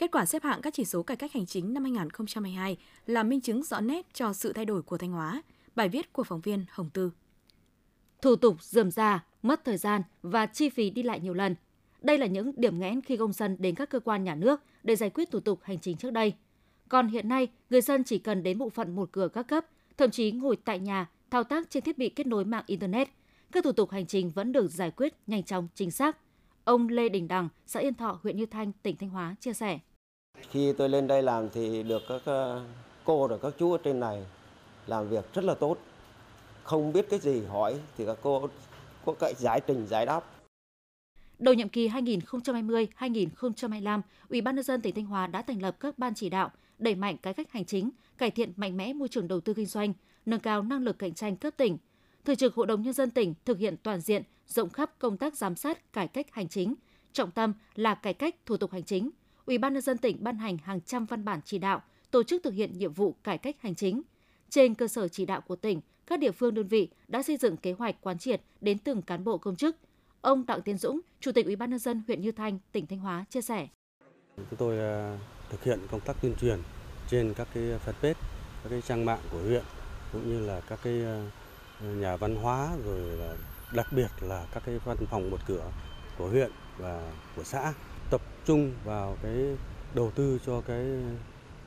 Kết 0.03 0.11
quả 0.11 0.25
xếp 0.25 0.43
hạng 0.43 0.61
các 0.61 0.73
chỉ 0.73 0.85
số 0.85 1.03
cải 1.03 1.17
cách 1.17 1.33
hành 1.33 1.45
chính 1.45 1.73
năm 1.73 1.83
2022 1.83 2.77
là 3.05 3.23
minh 3.23 3.41
chứng 3.41 3.63
rõ 3.63 3.81
nét 3.81 4.05
cho 4.13 4.33
sự 4.33 4.53
thay 4.53 4.65
đổi 4.65 4.81
của 4.81 4.97
Thanh 4.97 5.11
Hóa, 5.11 5.41
Bài 5.75 5.89
viết 5.89 6.13
của 6.13 6.23
phóng 6.23 6.41
viên 6.41 6.65
Hồng 6.69 6.89
Tư. 6.93 7.11
Thủ 8.21 8.35
tục 8.35 8.63
dườm 8.63 8.91
ra, 8.91 9.25
mất 9.43 9.65
thời 9.65 9.77
gian 9.77 10.01
và 10.21 10.45
chi 10.45 10.69
phí 10.69 10.89
đi 10.89 11.03
lại 11.03 11.19
nhiều 11.19 11.33
lần. 11.33 11.55
Đây 12.01 12.17
là 12.17 12.25
những 12.25 12.51
điểm 12.57 12.79
nghẽn 12.79 13.01
khi 13.01 13.17
công 13.17 13.33
dân 13.33 13.55
đến 13.59 13.75
các 13.75 13.89
cơ 13.89 13.99
quan 13.99 14.23
nhà 14.23 14.35
nước 14.35 14.61
để 14.83 14.95
giải 14.95 15.09
quyết 15.09 15.31
thủ 15.31 15.39
tục 15.39 15.59
hành 15.63 15.79
chính 15.79 15.97
trước 15.97 16.11
đây. 16.11 16.33
Còn 16.89 17.07
hiện 17.07 17.29
nay, 17.29 17.47
người 17.69 17.81
dân 17.81 18.03
chỉ 18.03 18.17
cần 18.17 18.43
đến 18.43 18.57
bộ 18.57 18.69
phận 18.69 18.95
một 18.95 19.09
cửa 19.11 19.27
các 19.27 19.47
cấp, 19.47 19.65
thậm 19.97 20.11
chí 20.11 20.31
ngồi 20.31 20.55
tại 20.55 20.79
nhà, 20.79 21.09
thao 21.31 21.43
tác 21.43 21.69
trên 21.69 21.83
thiết 21.83 21.97
bị 21.97 22.09
kết 22.09 22.27
nối 22.27 22.45
mạng 22.45 22.63
Internet. 22.67 23.09
Các 23.51 23.63
thủ 23.63 23.71
tục 23.71 23.91
hành 23.91 24.05
chính 24.05 24.29
vẫn 24.29 24.51
được 24.51 24.71
giải 24.71 24.91
quyết 24.91 25.13
nhanh 25.27 25.43
chóng, 25.43 25.67
chính 25.75 25.91
xác. 25.91 26.17
Ông 26.63 26.87
Lê 26.87 27.09
Đình 27.09 27.27
Đằng, 27.27 27.49
xã 27.65 27.79
Yên 27.79 27.93
Thọ, 27.93 28.19
huyện 28.23 28.37
Như 28.37 28.45
Thanh, 28.45 28.71
tỉnh 28.83 28.97
Thanh 28.97 29.09
Hóa 29.09 29.35
chia 29.39 29.53
sẻ. 29.53 29.79
Khi 30.49 30.73
tôi 30.73 30.89
lên 30.89 31.08
đây 31.08 31.23
làm 31.23 31.49
thì 31.49 31.84
được 31.84 32.01
các 32.10 32.21
ờ, 32.25 32.63
cô 33.03 33.27
rồi 33.27 33.39
các 33.41 33.53
chú 33.60 33.71
ở 33.71 33.77
trên 33.84 33.99
này 33.99 34.25
làm 34.88 35.10
việc 35.10 35.34
rất 35.34 35.43
là 35.43 35.56
tốt. 35.56 35.77
Không 36.63 36.93
biết 36.93 37.08
cái 37.10 37.19
gì 37.19 37.45
hỏi 37.45 37.75
thì 37.97 38.06
các 38.06 38.17
cô 38.21 38.49
có 39.06 39.13
cái 39.19 39.34
giải 39.38 39.62
trình 39.67 39.88
giải 39.88 40.06
đáp. 40.06 40.23
Đầu 41.39 41.53
nhiệm 41.53 41.69
kỳ 41.69 41.88
2020-2025, 41.88 44.01
Ủy 44.29 44.41
ban 44.41 44.56
nhân 44.56 44.63
dân 44.63 44.82
tỉnh 44.82 44.95
Thanh 44.95 45.06
Hóa 45.06 45.27
đã 45.27 45.41
thành 45.41 45.62
lập 45.62 45.75
các 45.79 45.99
ban 45.99 46.15
chỉ 46.15 46.29
đạo 46.29 46.51
đẩy 46.79 46.95
mạnh 46.95 47.17
cải 47.17 47.34
cách 47.34 47.51
hành 47.51 47.65
chính, 47.65 47.89
cải 48.17 48.32
thiện 48.32 48.53
mạnh 48.56 48.77
mẽ 48.77 48.93
môi 48.93 49.08
trường 49.08 49.27
đầu 49.27 49.41
tư 49.41 49.53
kinh 49.53 49.65
doanh, 49.65 49.93
nâng 50.25 50.39
cao 50.39 50.62
năng 50.62 50.84
lực 50.84 50.99
cạnh 50.99 51.13
tranh 51.13 51.36
cấp 51.36 51.53
tỉnh. 51.58 51.77
Thường 52.25 52.36
trực 52.36 52.56
Hội 52.56 52.67
đồng 52.67 52.82
nhân 52.82 52.93
dân 52.93 53.12
tỉnh 53.12 53.34
thực 53.45 53.60
hiện 53.60 53.75
toàn 53.84 54.01
diện, 54.01 54.23
rộng 54.47 54.69
khắp 54.69 54.99
công 54.99 55.17
tác 55.17 55.36
giám 55.36 55.56
sát 55.56 55.93
cải 55.93 56.08
cách 56.08 56.27
hành 56.32 56.47
chính, 56.47 56.75
trọng 57.13 57.32
tâm 57.32 57.53
là 57.75 57.95
cải 57.95 58.13
cách 58.13 58.36
thủ 58.45 58.58
tục 58.58 58.71
hành 58.71 58.84
chính. 58.84 59.10
Ủy 59.45 59.58
ban 59.58 59.73
nhân 59.73 59.82
dân 59.82 59.97
tỉnh 59.97 60.17
ban 60.23 60.38
hành 60.38 60.58
hàng 60.58 60.82
trăm 60.82 61.06
văn 61.06 61.25
bản 61.25 61.39
chỉ 61.45 61.58
đạo, 61.58 61.82
tổ 62.12 62.23
chức 62.23 62.43
thực 62.43 62.53
hiện 62.53 62.77
nhiệm 62.77 62.93
vụ 62.93 63.15
cải 63.23 63.38
cách 63.38 63.56
hành 63.60 63.75
chính. 63.75 64.01
Trên 64.49 64.75
cơ 64.75 64.88
sở 64.88 65.08
chỉ 65.08 65.25
đạo 65.25 65.41
của 65.41 65.56
tỉnh, 65.56 65.82
các 66.08 66.19
địa 66.19 66.32
phương 66.32 66.53
đơn 66.53 66.67
vị 66.67 66.89
đã 67.08 67.23
xây 67.23 67.38
dựng 67.38 67.58
kế 67.58 67.71
hoạch 67.71 67.95
quán 68.01 68.17
triệt 68.17 68.41
đến 68.62 68.77
từng 68.77 69.01
cán 69.01 69.23
bộ 69.23 69.38
công 69.38 69.56
chức. 69.56 69.77
Ông 70.21 70.45
Đặng 70.45 70.62
Tiến 70.62 70.77
Dũng, 70.77 70.99
Chủ 71.19 71.32
tịch 71.32 71.45
Ủy 71.45 71.56
ban 71.56 71.69
nhân 71.69 71.79
dân 71.79 72.03
huyện 72.08 72.21
Như 72.21 72.32
Thanh, 72.32 72.60
tỉnh 72.71 72.88
Thanh 72.88 72.99
Hóa 72.99 73.25
chia 73.29 73.41
sẻ. 73.41 73.67
Chúng 74.38 74.58
tôi 74.58 74.79
à, 74.79 75.19
thực 75.49 75.63
hiện 75.63 75.79
công 75.91 76.01
tác 76.01 76.21
tuyên 76.21 76.36
truyền 76.41 76.60
trên 77.10 77.34
các 77.34 77.47
cái 77.53 77.63
fanpage, 77.63 78.13
các 78.63 78.69
cái 78.69 78.82
trang 78.82 79.06
mạng 79.06 79.19
của 79.32 79.39
huyện 79.39 79.63
cũng 80.12 80.29
như 80.29 80.45
là 80.45 80.62
các 80.62 80.79
cái 80.84 81.03
à, 81.03 81.29
nhà 81.82 82.17
văn 82.17 82.36
hóa 82.36 82.69
rồi 82.86 82.99
là 82.99 83.36
đặc 83.73 83.88
biệt 83.91 84.10
là 84.21 84.45
các 84.53 84.63
cái 84.65 84.79
văn 84.86 84.97
phòng 85.10 85.29
một 85.29 85.39
cửa 85.47 85.71
của 86.17 86.27
huyện 86.27 86.51
và 86.77 87.12
của 87.36 87.43
xã 87.43 87.73
tập 88.13 88.21
trung 88.45 88.71
vào 88.86 89.17
cái 89.23 89.58
đầu 89.95 90.12
tư 90.12 90.39
cho 90.45 90.62
cái 90.62 90.86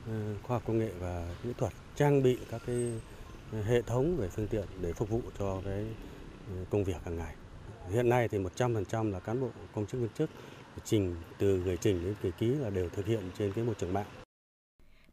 à, 0.07 0.33
khoa 0.43 0.55
học 0.55 0.63
công 0.67 0.79
nghệ 0.79 0.91
và 0.99 1.35
kỹ 1.43 1.49
thuật 1.57 1.73
trang 1.95 2.23
bị 2.23 2.37
các 2.51 2.61
cái 2.67 2.91
hệ 3.63 3.81
thống 3.81 4.17
về 4.17 4.27
phương 4.27 4.47
tiện 4.47 4.65
để 4.81 4.93
phục 4.93 5.09
vụ 5.09 5.21
cho 5.39 5.61
cái 5.65 5.85
công 6.69 6.83
việc 6.83 7.03
hàng 7.05 7.17
ngày. 7.17 7.35
Hiện 7.89 8.09
nay 8.09 8.27
thì 8.27 8.37
100% 8.37 9.11
là 9.11 9.19
cán 9.19 9.41
bộ 9.41 9.49
công 9.75 9.85
chức 9.85 10.01
viên 10.01 10.09
chức 10.09 10.29
trình 10.83 11.15
từ 11.37 11.57
người 11.57 11.77
trình 11.77 12.03
đến 12.03 12.15
người 12.23 12.31
ký 12.31 12.47
là 12.47 12.69
đều 12.69 12.89
thực 12.89 13.05
hiện 13.05 13.21
trên 13.37 13.53
cái 13.53 13.63
môi 13.63 13.75
trường 13.75 13.93
mạng. 13.93 14.07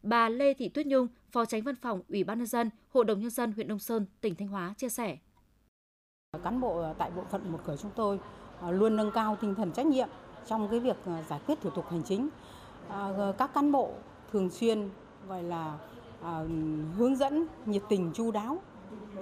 Bà 0.02 0.28
Lê 0.28 0.54
Thị 0.54 0.68
Tuyết 0.68 0.86
Nhung, 0.86 1.08
Phó 1.32 1.44
Tránh 1.44 1.62
Văn 1.62 1.74
phòng 1.82 2.02
Ủy 2.08 2.24
ban 2.24 2.38
nhân 2.38 2.46
dân, 2.46 2.70
Hội 2.88 3.04
đồng 3.04 3.20
nhân 3.20 3.30
dân 3.30 3.52
huyện 3.52 3.68
Đông 3.68 3.78
Sơn, 3.78 4.06
tỉnh 4.20 4.34
Thanh 4.34 4.48
Hóa 4.48 4.74
chia 4.76 4.88
sẻ. 4.88 5.16
Cán 6.44 6.60
bộ 6.60 6.94
tại 6.98 7.10
bộ 7.10 7.22
phận 7.30 7.52
một 7.52 7.58
cửa 7.66 7.76
chúng 7.82 7.90
tôi 7.96 8.18
luôn 8.70 8.96
nâng 8.96 9.10
cao 9.14 9.36
tinh 9.40 9.54
thần 9.54 9.72
trách 9.72 9.86
nhiệm 9.86 10.08
trong 10.46 10.68
cái 10.68 10.80
việc 10.80 10.96
ờ, 11.04 11.22
giải 11.28 11.40
quyết 11.46 11.60
thủ 11.60 11.70
tục 11.70 11.84
hành 11.90 12.02
chính. 12.02 12.28
À, 12.88 13.32
các 13.38 13.54
cán 13.54 13.72
bộ 13.72 13.92
thường 14.32 14.50
xuyên 14.50 14.88
gọi 15.28 15.42
là 15.42 15.78
à, 16.22 16.44
hướng 16.96 17.16
dẫn 17.16 17.46
nhiệt 17.66 17.82
tình 17.88 18.10
chu 18.14 18.30
đáo 18.30 18.58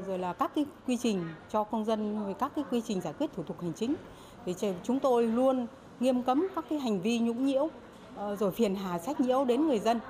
rồi 0.06 0.18
là 0.18 0.32
các 0.32 0.52
cái 0.54 0.66
quy 0.86 0.96
trình 0.96 1.24
cho 1.50 1.64
công 1.64 1.84
dân 1.84 2.26
về 2.26 2.34
các 2.38 2.52
cái 2.54 2.64
quy 2.70 2.80
trình 2.80 3.00
giải 3.00 3.12
quyết 3.18 3.32
thủ 3.32 3.42
tục 3.42 3.60
hành 3.60 3.72
chính 3.72 3.94
thì 4.46 4.54
chúng 4.84 5.00
tôi 5.00 5.26
luôn 5.26 5.66
nghiêm 6.00 6.22
cấm 6.22 6.46
các 6.54 6.64
cái 6.70 6.78
hành 6.78 7.00
vi 7.00 7.18
nhũng 7.18 7.46
nhiễu 7.46 7.68
ờ, 8.16 8.36
rồi 8.36 8.52
phiền 8.52 8.74
hà 8.74 8.98
sách 8.98 9.20
nhiễu 9.20 9.44
đến 9.44 9.66
người 9.66 9.78
dân. 9.78 10.00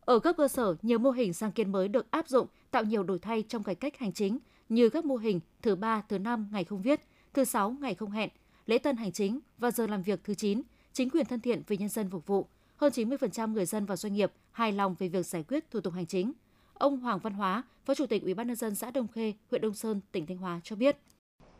Ở 0.00 0.18
cấp 0.18 0.36
cơ 0.36 0.48
sở, 0.48 0.74
nhiều 0.82 0.98
mô 0.98 1.10
hình 1.10 1.32
sáng 1.32 1.52
kiến 1.52 1.72
mới 1.72 1.88
được 1.88 2.10
áp 2.10 2.28
dụng 2.28 2.46
tạo 2.70 2.84
nhiều 2.84 3.02
đổi 3.02 3.18
thay 3.18 3.42
trong 3.48 3.62
cải 3.62 3.74
cách 3.74 3.98
hành 3.98 4.12
chính 4.12 4.38
như 4.68 4.88
các 4.88 5.04
mô 5.04 5.16
hình 5.16 5.40
thứ 5.62 5.76
ba, 5.76 6.02
thứ 6.08 6.18
năm 6.18 6.48
ngày 6.52 6.64
không 6.64 6.82
viết, 6.82 7.00
thứ 7.34 7.44
sáu 7.44 7.70
ngày 7.80 7.94
không 7.94 8.10
hẹn, 8.10 8.30
lễ 8.66 8.78
tân 8.78 8.96
hành 8.96 9.12
chính 9.12 9.40
và 9.58 9.70
giờ 9.70 9.86
làm 9.86 10.02
việc 10.02 10.20
thứ 10.24 10.34
9, 10.34 10.62
chính 10.92 11.10
quyền 11.10 11.26
thân 11.26 11.40
thiện 11.40 11.62
vì 11.66 11.76
nhân 11.76 11.88
dân 11.88 12.10
phục 12.10 12.26
vụ. 12.26 12.46
Hơn 12.76 12.92
90% 12.92 13.52
người 13.52 13.66
dân 13.66 13.86
và 13.86 13.96
doanh 13.96 14.12
nghiệp 14.12 14.32
hài 14.50 14.72
lòng 14.72 14.94
về 14.98 15.08
việc 15.08 15.26
giải 15.26 15.42
quyết 15.42 15.70
thủ 15.70 15.80
tục 15.80 15.94
hành 15.94 16.06
chính. 16.06 16.32
Ông 16.74 17.00
Hoàng 17.00 17.18
Văn 17.18 17.32
Hóa, 17.32 17.62
Phó 17.84 17.94
Chủ 17.94 18.06
tịch 18.06 18.22
Ủy 18.22 18.34
ban 18.34 18.46
nhân 18.46 18.56
dân 18.56 18.74
xã 18.74 18.90
Đông 18.90 19.08
Khê, 19.08 19.32
huyện 19.50 19.62
Đông 19.62 19.74
Sơn, 19.74 20.00
tỉnh 20.12 20.26
Thanh 20.26 20.36
Hóa 20.36 20.60
cho 20.64 20.76
biết. 20.76 20.96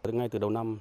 Ngay 0.04 0.28
từ 0.28 0.38
đầu 0.38 0.50
năm, 0.50 0.78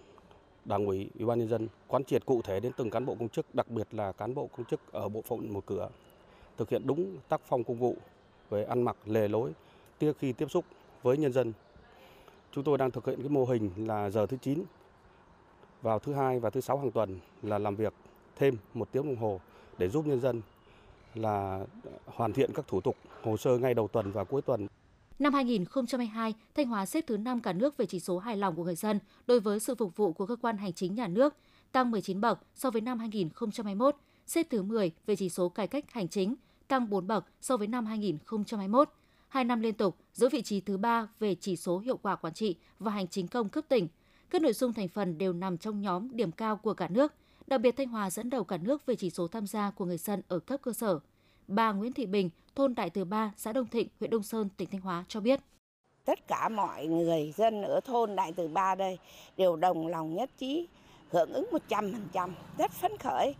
Đảng 0.65 0.85
ủy, 0.85 1.09
Ủy 1.15 1.25
ban 1.25 1.39
nhân 1.39 1.47
dân 1.47 1.67
quán 1.87 2.03
triệt 2.03 2.25
cụ 2.25 2.41
thể 2.41 2.59
đến 2.59 2.71
từng 2.77 2.89
cán 2.89 3.05
bộ 3.05 3.15
công 3.15 3.29
chức, 3.29 3.55
đặc 3.55 3.69
biệt 3.69 3.93
là 3.93 4.11
cán 4.11 4.33
bộ 4.33 4.49
công 4.57 4.65
chức 4.65 4.91
ở 4.91 5.09
bộ 5.09 5.21
phận 5.21 5.53
một 5.53 5.65
cửa, 5.65 5.89
thực 6.57 6.69
hiện 6.69 6.81
đúng 6.85 7.17
tác 7.29 7.41
phong 7.47 7.63
công 7.63 7.79
vụ 7.79 7.97
về 8.49 8.63
ăn 8.63 8.81
mặc, 8.81 8.97
lề 9.05 9.27
lối, 9.27 9.51
trước 9.99 10.17
khi 10.17 10.33
tiếp 10.33 10.51
xúc 10.51 10.65
với 11.03 11.17
nhân 11.17 11.33
dân. 11.33 11.53
Chúng 12.51 12.63
tôi 12.63 12.77
đang 12.77 12.91
thực 12.91 13.05
hiện 13.05 13.21
cái 13.21 13.29
mô 13.29 13.45
hình 13.45 13.71
là 13.77 14.09
giờ 14.09 14.25
thứ 14.25 14.37
9 14.41 14.63
vào 15.83 15.99
thứ 15.99 16.13
hai 16.13 16.39
và 16.39 16.49
thứ 16.49 16.61
sáu 16.61 16.77
hàng 16.77 16.91
tuần 16.91 17.19
là 17.41 17.57
làm 17.57 17.75
việc 17.75 17.93
thêm 18.35 18.57
một 18.73 18.91
tiếng 18.91 19.05
đồng 19.05 19.15
hồ 19.15 19.39
để 19.77 19.89
giúp 19.89 20.07
nhân 20.07 20.21
dân 20.21 20.41
là 21.15 21.65
hoàn 22.05 22.33
thiện 22.33 22.51
các 22.53 22.67
thủ 22.67 22.81
tục 22.81 22.95
hồ 23.23 23.37
sơ 23.37 23.57
ngay 23.57 23.73
đầu 23.73 23.87
tuần 23.87 24.11
và 24.11 24.23
cuối 24.23 24.41
tuần. 24.41 24.67
Năm 25.19 25.33
2022, 25.33 26.33
Thanh 26.55 26.67
Hóa 26.67 26.85
xếp 26.85 27.03
thứ 27.07 27.17
5 27.17 27.41
cả 27.41 27.53
nước 27.53 27.77
về 27.77 27.85
chỉ 27.85 27.99
số 27.99 28.19
hài 28.19 28.37
lòng 28.37 28.55
của 28.55 28.63
người 28.63 28.75
dân 28.75 28.99
đối 29.27 29.39
với 29.39 29.59
sự 29.59 29.75
phục 29.75 29.95
vụ 29.95 30.13
của 30.13 30.25
cơ 30.25 30.35
quan 30.35 30.57
hành 30.57 30.73
chính 30.73 30.95
nhà 30.95 31.07
nước, 31.07 31.35
tăng 31.71 31.91
19 31.91 32.21
bậc 32.21 32.39
so 32.55 32.71
với 32.71 32.81
năm 32.81 32.99
2021, 32.99 33.95
xếp 34.25 34.47
thứ 34.49 34.63
10 34.63 34.91
về 35.05 35.15
chỉ 35.15 35.29
số 35.29 35.49
cải 35.49 35.67
cách 35.67 35.91
hành 35.91 36.07
chính, 36.07 36.35
tăng 36.67 36.89
4 36.89 37.07
bậc 37.07 37.25
so 37.41 37.57
với 37.57 37.67
năm 37.67 37.85
2021. 37.85 38.89
Hai 39.27 39.43
năm 39.43 39.61
liên 39.61 39.73
tục 39.73 39.97
giữ 40.13 40.29
vị 40.29 40.41
trí 40.41 40.61
thứ 40.61 40.77
3 40.77 41.07
về 41.19 41.35
chỉ 41.35 41.55
số 41.55 41.79
hiệu 41.79 41.97
quả 41.97 42.15
quản 42.15 42.33
trị 42.33 42.55
và 42.79 42.91
hành 42.91 43.07
chính 43.07 43.27
công 43.27 43.49
cấp 43.49 43.65
tỉnh. 43.67 43.87
Các 44.33 44.41
nội 44.41 44.53
dung 44.53 44.73
thành 44.73 44.87
phần 44.87 45.17
đều 45.17 45.33
nằm 45.33 45.57
trong 45.57 45.81
nhóm 45.81 46.15
điểm 46.15 46.31
cao 46.31 46.57
của 46.57 46.73
cả 46.73 46.87
nước. 46.87 47.13
Đặc 47.47 47.61
biệt 47.61 47.77
Thanh 47.77 47.87
Hóa 47.87 48.09
dẫn 48.09 48.29
đầu 48.29 48.43
cả 48.43 48.57
nước 48.57 48.85
về 48.85 48.95
chỉ 48.95 49.09
số 49.09 49.27
tham 49.27 49.47
gia 49.47 49.71
của 49.71 49.85
người 49.85 49.97
dân 49.97 50.21
ở 50.27 50.39
cấp 50.39 50.59
cơ 50.63 50.73
sở. 50.73 50.99
Bà 51.47 51.71
Nguyễn 51.71 51.93
Thị 51.93 52.05
Bình, 52.05 52.29
thôn 52.55 52.75
Đại 52.75 52.89
Từ 52.89 53.05
Ba, 53.05 53.33
xã 53.37 53.53
Đông 53.53 53.67
Thịnh, 53.67 53.87
huyện 53.99 54.11
Đông 54.11 54.23
Sơn, 54.23 54.49
tỉnh 54.57 54.69
Thanh 54.71 54.81
Hóa 54.81 55.05
cho 55.07 55.19
biết. 55.19 55.39
Tất 56.05 56.27
cả 56.27 56.49
mọi 56.49 56.87
người 56.87 57.33
dân 57.37 57.61
ở 57.61 57.79
thôn 57.85 58.15
Đại 58.15 58.33
Từ 58.35 58.47
Ba 58.47 58.75
đây 58.75 58.97
đều 59.37 59.55
đồng 59.55 59.87
lòng 59.87 60.15
nhất 60.15 60.29
trí 60.37 60.67
hưởng 61.09 61.33
ứng 61.33 61.45
100%, 61.69 62.29
rất 62.57 62.71
phấn 62.71 62.91
khởi 62.97 63.35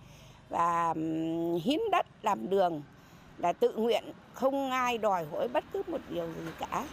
và 0.49 0.93
hiến 1.63 1.79
đất 1.91 2.06
làm 2.21 2.49
đường 2.49 2.82
là 3.38 3.53
tự 3.53 3.75
nguyện, 3.75 4.03
không 4.34 4.71
ai 4.71 4.97
đòi 4.97 5.25
hỏi 5.25 5.47
bất 5.47 5.63
cứ 5.73 5.82
một 5.88 6.01
điều 6.10 6.27
gì 6.27 6.51
cả. 6.60 6.88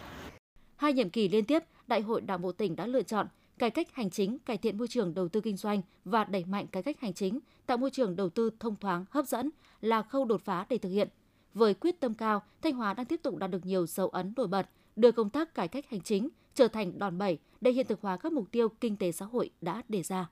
Hai 0.75 0.93
nhiệm 0.93 1.09
kỳ 1.09 1.29
liên 1.29 1.45
tiếp, 1.45 1.63
Đại 1.87 2.01
hội 2.01 2.21
Đảng 2.21 2.41
bộ 2.41 2.51
tỉnh 2.51 2.75
đã 2.75 2.85
lựa 2.85 3.03
chọn 3.03 3.27
cải 3.57 3.71
cách 3.71 3.87
hành 3.93 4.09
chính, 4.09 4.39
cải 4.39 4.57
thiện 4.57 4.77
môi 4.77 4.87
trường 4.87 5.13
đầu 5.13 5.27
tư 5.27 5.41
kinh 5.41 5.57
doanh 5.57 5.81
và 6.05 6.23
đẩy 6.23 6.45
mạnh 6.45 6.67
cải 6.67 6.83
cách 6.83 6.99
hành 6.99 7.13
chính, 7.13 7.39
tạo 7.65 7.77
môi 7.77 7.91
trường 7.91 8.15
đầu 8.15 8.29
tư 8.29 8.49
thông 8.59 8.75
thoáng, 8.75 9.05
hấp 9.09 9.25
dẫn 9.25 9.49
là 9.81 10.01
khâu 10.01 10.25
đột 10.25 10.41
phá 10.41 10.65
để 10.69 10.77
thực 10.77 10.89
hiện. 10.89 11.07
Với 11.53 11.73
quyết 11.73 11.99
tâm 11.99 12.13
cao, 12.13 12.43
Thanh 12.61 12.75
Hóa 12.75 12.93
đang 12.93 13.05
tiếp 13.05 13.19
tục 13.23 13.37
đạt 13.37 13.51
được 13.51 13.65
nhiều 13.65 13.87
dấu 13.87 14.07
ấn 14.07 14.33
nổi 14.37 14.47
bật, 14.47 14.69
đưa 14.95 15.11
công 15.11 15.29
tác 15.29 15.55
cải 15.55 15.67
cách 15.67 15.89
hành 15.89 16.01
chính 16.01 16.29
trở 16.55 16.67
thành 16.67 16.99
đòn 16.99 17.17
bẩy 17.17 17.39
để 17.61 17.71
hiện 17.71 17.87
thực 17.87 18.01
hóa 18.01 18.17
các 18.17 18.33
mục 18.33 18.51
tiêu 18.51 18.69
kinh 18.69 18.97
tế 18.97 19.11
xã 19.11 19.25
hội 19.25 19.49
đã 19.61 19.81
đề 19.89 20.03
ra. 20.03 20.29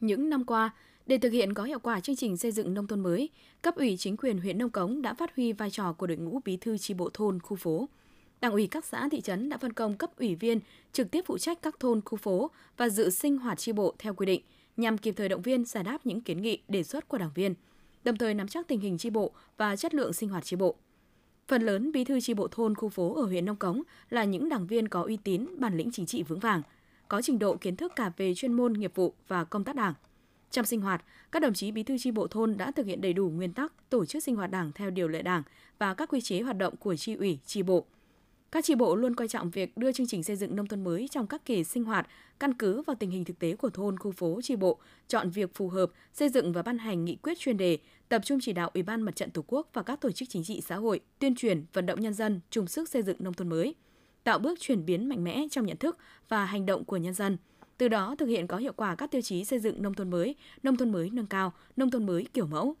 Những 0.00 0.30
năm 0.30 0.44
qua, 0.44 0.74
để 1.06 1.18
thực 1.18 1.32
hiện 1.32 1.54
có 1.54 1.64
hiệu 1.64 1.78
quả 1.78 2.00
chương 2.00 2.16
trình 2.16 2.36
xây 2.36 2.52
dựng 2.52 2.74
nông 2.74 2.86
thôn 2.86 3.00
mới, 3.00 3.30
cấp 3.62 3.76
ủy 3.76 3.96
chính 3.96 4.16
quyền 4.16 4.38
huyện 4.38 4.58
Nông 4.58 4.70
Cống 4.70 5.02
đã 5.02 5.14
phát 5.14 5.36
huy 5.36 5.52
vai 5.52 5.70
trò 5.70 5.92
của 5.92 6.06
đội 6.06 6.16
ngũ 6.16 6.40
bí 6.44 6.56
thư 6.56 6.78
tri 6.78 6.94
bộ 6.94 7.10
thôn, 7.14 7.40
khu 7.40 7.56
phố, 7.56 7.88
Đảng 8.40 8.52
ủy 8.52 8.66
các 8.66 8.84
xã 8.84 9.08
thị 9.08 9.20
trấn 9.20 9.48
đã 9.48 9.58
phân 9.58 9.72
công 9.72 9.96
cấp 9.96 10.10
ủy 10.18 10.34
viên 10.34 10.60
trực 10.92 11.10
tiếp 11.10 11.24
phụ 11.26 11.38
trách 11.38 11.62
các 11.62 11.80
thôn 11.80 12.00
khu 12.04 12.16
phố 12.18 12.50
và 12.76 12.88
dự 12.88 13.10
sinh 13.10 13.38
hoạt 13.38 13.58
tri 13.58 13.72
bộ 13.72 13.94
theo 13.98 14.14
quy 14.14 14.26
định 14.26 14.42
nhằm 14.76 14.98
kịp 14.98 15.14
thời 15.16 15.28
động 15.28 15.42
viên 15.42 15.64
giải 15.64 15.84
đáp 15.84 16.06
những 16.06 16.20
kiến 16.20 16.42
nghị 16.42 16.58
đề 16.68 16.82
xuất 16.82 17.08
của 17.08 17.18
đảng 17.18 17.30
viên, 17.34 17.54
đồng 18.04 18.16
thời 18.16 18.34
nắm 18.34 18.48
chắc 18.48 18.68
tình 18.68 18.80
hình 18.80 18.98
tri 18.98 19.10
bộ 19.10 19.32
và 19.56 19.76
chất 19.76 19.94
lượng 19.94 20.12
sinh 20.12 20.28
hoạt 20.28 20.44
tri 20.44 20.56
bộ. 20.56 20.76
Phần 21.48 21.62
lớn 21.62 21.92
bí 21.92 22.04
thư 22.04 22.20
tri 22.20 22.34
bộ 22.34 22.48
thôn 22.48 22.74
khu 22.74 22.88
phố 22.88 23.14
ở 23.14 23.22
huyện 23.22 23.44
Nông 23.44 23.56
Cống 23.56 23.82
là 24.10 24.24
những 24.24 24.48
đảng 24.48 24.66
viên 24.66 24.88
có 24.88 25.02
uy 25.02 25.16
tín, 25.16 25.46
bản 25.58 25.76
lĩnh 25.76 25.90
chính 25.92 26.06
trị 26.06 26.22
vững 26.22 26.38
vàng, 26.38 26.62
có 27.08 27.22
trình 27.22 27.38
độ 27.38 27.56
kiến 27.56 27.76
thức 27.76 27.92
cả 27.96 28.12
về 28.16 28.34
chuyên 28.34 28.52
môn, 28.52 28.72
nghiệp 28.72 28.92
vụ 28.94 29.14
và 29.28 29.44
công 29.44 29.64
tác 29.64 29.76
đảng. 29.76 29.94
Trong 30.50 30.64
sinh 30.64 30.80
hoạt, 30.80 31.04
các 31.32 31.42
đồng 31.42 31.54
chí 31.54 31.72
bí 31.72 31.82
thư 31.82 31.98
tri 31.98 32.10
bộ 32.10 32.26
thôn 32.26 32.56
đã 32.56 32.70
thực 32.70 32.86
hiện 32.86 33.00
đầy 33.00 33.12
đủ 33.12 33.30
nguyên 33.30 33.52
tắc 33.52 33.90
tổ 33.90 34.04
chức 34.06 34.22
sinh 34.22 34.36
hoạt 34.36 34.50
đảng 34.50 34.72
theo 34.74 34.90
điều 34.90 35.08
lệ 35.08 35.22
đảng 35.22 35.42
và 35.78 35.94
các 35.94 36.08
quy 36.08 36.20
chế 36.20 36.40
hoạt 36.40 36.58
động 36.58 36.76
của 36.76 36.96
tri 36.96 37.14
ủy, 37.14 37.38
tri 37.46 37.62
bộ, 37.62 37.86
các 38.52 38.64
tri 38.64 38.74
bộ 38.74 38.96
luôn 38.96 39.14
coi 39.14 39.28
trọng 39.28 39.50
việc 39.50 39.76
đưa 39.76 39.92
chương 39.92 40.06
trình 40.06 40.22
xây 40.22 40.36
dựng 40.36 40.56
nông 40.56 40.66
thôn 40.66 40.84
mới 40.84 41.08
trong 41.10 41.26
các 41.26 41.44
kỳ 41.44 41.64
sinh 41.64 41.84
hoạt, 41.84 42.06
căn 42.38 42.54
cứ 42.54 42.82
vào 42.82 42.96
tình 43.00 43.10
hình 43.10 43.24
thực 43.24 43.38
tế 43.38 43.56
của 43.56 43.70
thôn, 43.70 43.98
khu 43.98 44.12
phố, 44.12 44.40
tri 44.42 44.56
bộ, 44.56 44.78
chọn 45.08 45.30
việc 45.30 45.54
phù 45.54 45.68
hợp, 45.68 45.90
xây 46.12 46.28
dựng 46.28 46.52
và 46.52 46.62
ban 46.62 46.78
hành 46.78 47.04
nghị 47.04 47.16
quyết 47.16 47.38
chuyên 47.38 47.56
đề, 47.56 47.78
tập 48.08 48.22
trung 48.24 48.38
chỉ 48.42 48.52
đạo 48.52 48.70
Ủy 48.74 48.82
ban 48.82 49.02
Mặt 49.02 49.16
trận 49.16 49.30
Tổ 49.30 49.44
quốc 49.46 49.68
và 49.72 49.82
các 49.82 50.00
tổ 50.00 50.10
chức 50.10 50.28
chính 50.28 50.44
trị 50.44 50.60
xã 50.60 50.76
hội 50.76 51.00
tuyên 51.18 51.34
truyền, 51.34 51.64
vận 51.72 51.86
động 51.86 52.00
nhân 52.00 52.14
dân 52.14 52.40
chung 52.50 52.66
sức 52.66 52.88
xây 52.88 53.02
dựng 53.02 53.16
nông 53.20 53.34
thôn 53.34 53.48
mới. 53.48 53.74
tạo 54.24 54.38
bước 54.38 54.60
chuyển 54.60 54.86
biến 54.86 55.08
mạnh 55.08 55.24
mẽ 55.24 55.46
trong 55.50 55.66
nhận 55.66 55.76
thức 55.76 55.98
và 56.28 56.44
hành 56.44 56.66
động 56.66 56.84
của 56.84 56.96
nhân 56.96 57.14
dân. 57.14 57.36
Từ 57.78 57.88
đó 57.88 58.14
thực 58.18 58.26
hiện 58.26 58.46
có 58.46 58.56
hiệu 58.56 58.72
quả 58.76 58.94
các 58.94 59.10
tiêu 59.10 59.22
chí 59.22 59.44
xây 59.44 59.58
dựng 59.58 59.82
nông 59.82 59.94
thôn 59.94 60.10
mới, 60.10 60.34
nông 60.62 60.76
thôn 60.76 60.92
mới 60.92 61.10
nâng 61.10 61.26
cao, 61.26 61.52
nông 61.76 61.90
thôn 61.90 62.06
mới 62.06 62.26
kiểu 62.34 62.46
mẫu. 62.46 62.76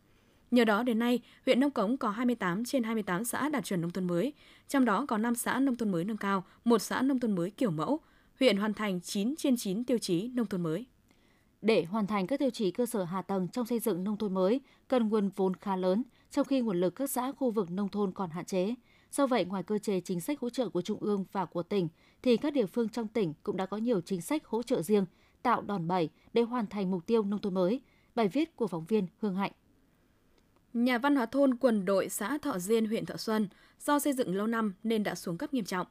Nhờ 0.50 0.64
đó 0.64 0.82
đến 0.82 0.98
nay, 0.98 1.20
huyện 1.46 1.60
Nông 1.60 1.70
Cống 1.70 1.96
có 1.96 2.10
28 2.10 2.64
trên 2.64 2.82
28 2.82 3.24
xã 3.24 3.48
đạt 3.48 3.64
chuẩn 3.64 3.80
nông 3.80 3.90
thôn 3.90 4.06
mới, 4.06 4.32
trong 4.68 4.84
đó 4.84 5.06
có 5.08 5.18
5 5.18 5.34
xã 5.34 5.60
nông 5.60 5.76
thôn 5.76 5.92
mới 5.92 6.04
nâng 6.04 6.16
cao, 6.16 6.44
một 6.64 6.78
xã 6.78 7.02
nông 7.02 7.20
thôn 7.20 7.34
mới 7.34 7.50
kiểu 7.50 7.70
mẫu. 7.70 8.00
Huyện 8.40 8.56
hoàn 8.56 8.74
thành 8.74 9.00
9 9.00 9.34
trên 9.36 9.56
9 9.56 9.84
tiêu 9.84 9.98
chí 9.98 10.28
nông 10.28 10.46
thôn 10.46 10.62
mới. 10.62 10.86
Để 11.62 11.84
hoàn 11.84 12.06
thành 12.06 12.26
các 12.26 12.38
tiêu 12.38 12.50
chí 12.50 12.70
cơ 12.70 12.86
sở 12.86 13.04
hạ 13.04 13.22
tầng 13.22 13.48
trong 13.48 13.66
xây 13.66 13.78
dựng 13.78 14.04
nông 14.04 14.16
thôn 14.16 14.34
mới, 14.34 14.60
cần 14.88 15.08
nguồn 15.08 15.30
vốn 15.36 15.56
khá 15.56 15.76
lớn, 15.76 16.02
trong 16.30 16.44
khi 16.44 16.60
nguồn 16.60 16.80
lực 16.80 16.94
các 16.94 17.10
xã 17.10 17.32
khu 17.32 17.50
vực 17.50 17.70
nông 17.70 17.88
thôn 17.88 18.12
còn 18.12 18.30
hạn 18.30 18.44
chế. 18.44 18.74
Do 19.12 19.26
vậy, 19.26 19.44
ngoài 19.44 19.62
cơ 19.62 19.78
chế 19.78 20.00
chính 20.00 20.20
sách 20.20 20.40
hỗ 20.40 20.50
trợ 20.50 20.68
của 20.68 20.82
Trung 20.82 20.98
ương 21.00 21.24
và 21.32 21.44
của 21.44 21.62
tỉnh, 21.62 21.88
thì 22.22 22.36
các 22.36 22.52
địa 22.52 22.66
phương 22.66 22.88
trong 22.88 23.08
tỉnh 23.08 23.34
cũng 23.42 23.56
đã 23.56 23.66
có 23.66 23.76
nhiều 23.76 24.00
chính 24.00 24.20
sách 24.20 24.46
hỗ 24.46 24.62
trợ 24.62 24.82
riêng, 24.82 25.06
tạo 25.42 25.62
đòn 25.62 25.88
bẩy 25.88 26.08
để 26.32 26.42
hoàn 26.42 26.66
thành 26.66 26.90
mục 26.90 27.06
tiêu 27.06 27.24
nông 27.24 27.40
thôn 27.40 27.54
mới. 27.54 27.80
Bài 28.14 28.28
viết 28.28 28.56
của 28.56 28.66
phóng 28.66 28.84
viên 28.84 29.06
Hương 29.20 29.36
Hạnh. 29.36 29.52
Nhà 30.76 30.98
văn 30.98 31.16
hóa 31.16 31.26
thôn 31.26 31.54
quần 31.54 31.84
đội 31.84 32.08
xã 32.08 32.38
Thọ 32.38 32.58
Diên, 32.58 32.86
huyện 32.86 33.06
Thọ 33.06 33.16
Xuân 33.16 33.48
do 33.80 33.98
xây 33.98 34.12
dựng 34.12 34.36
lâu 34.36 34.46
năm 34.46 34.74
nên 34.82 35.02
đã 35.02 35.14
xuống 35.14 35.38
cấp 35.38 35.54
nghiêm 35.54 35.64
trọng. 35.64 35.86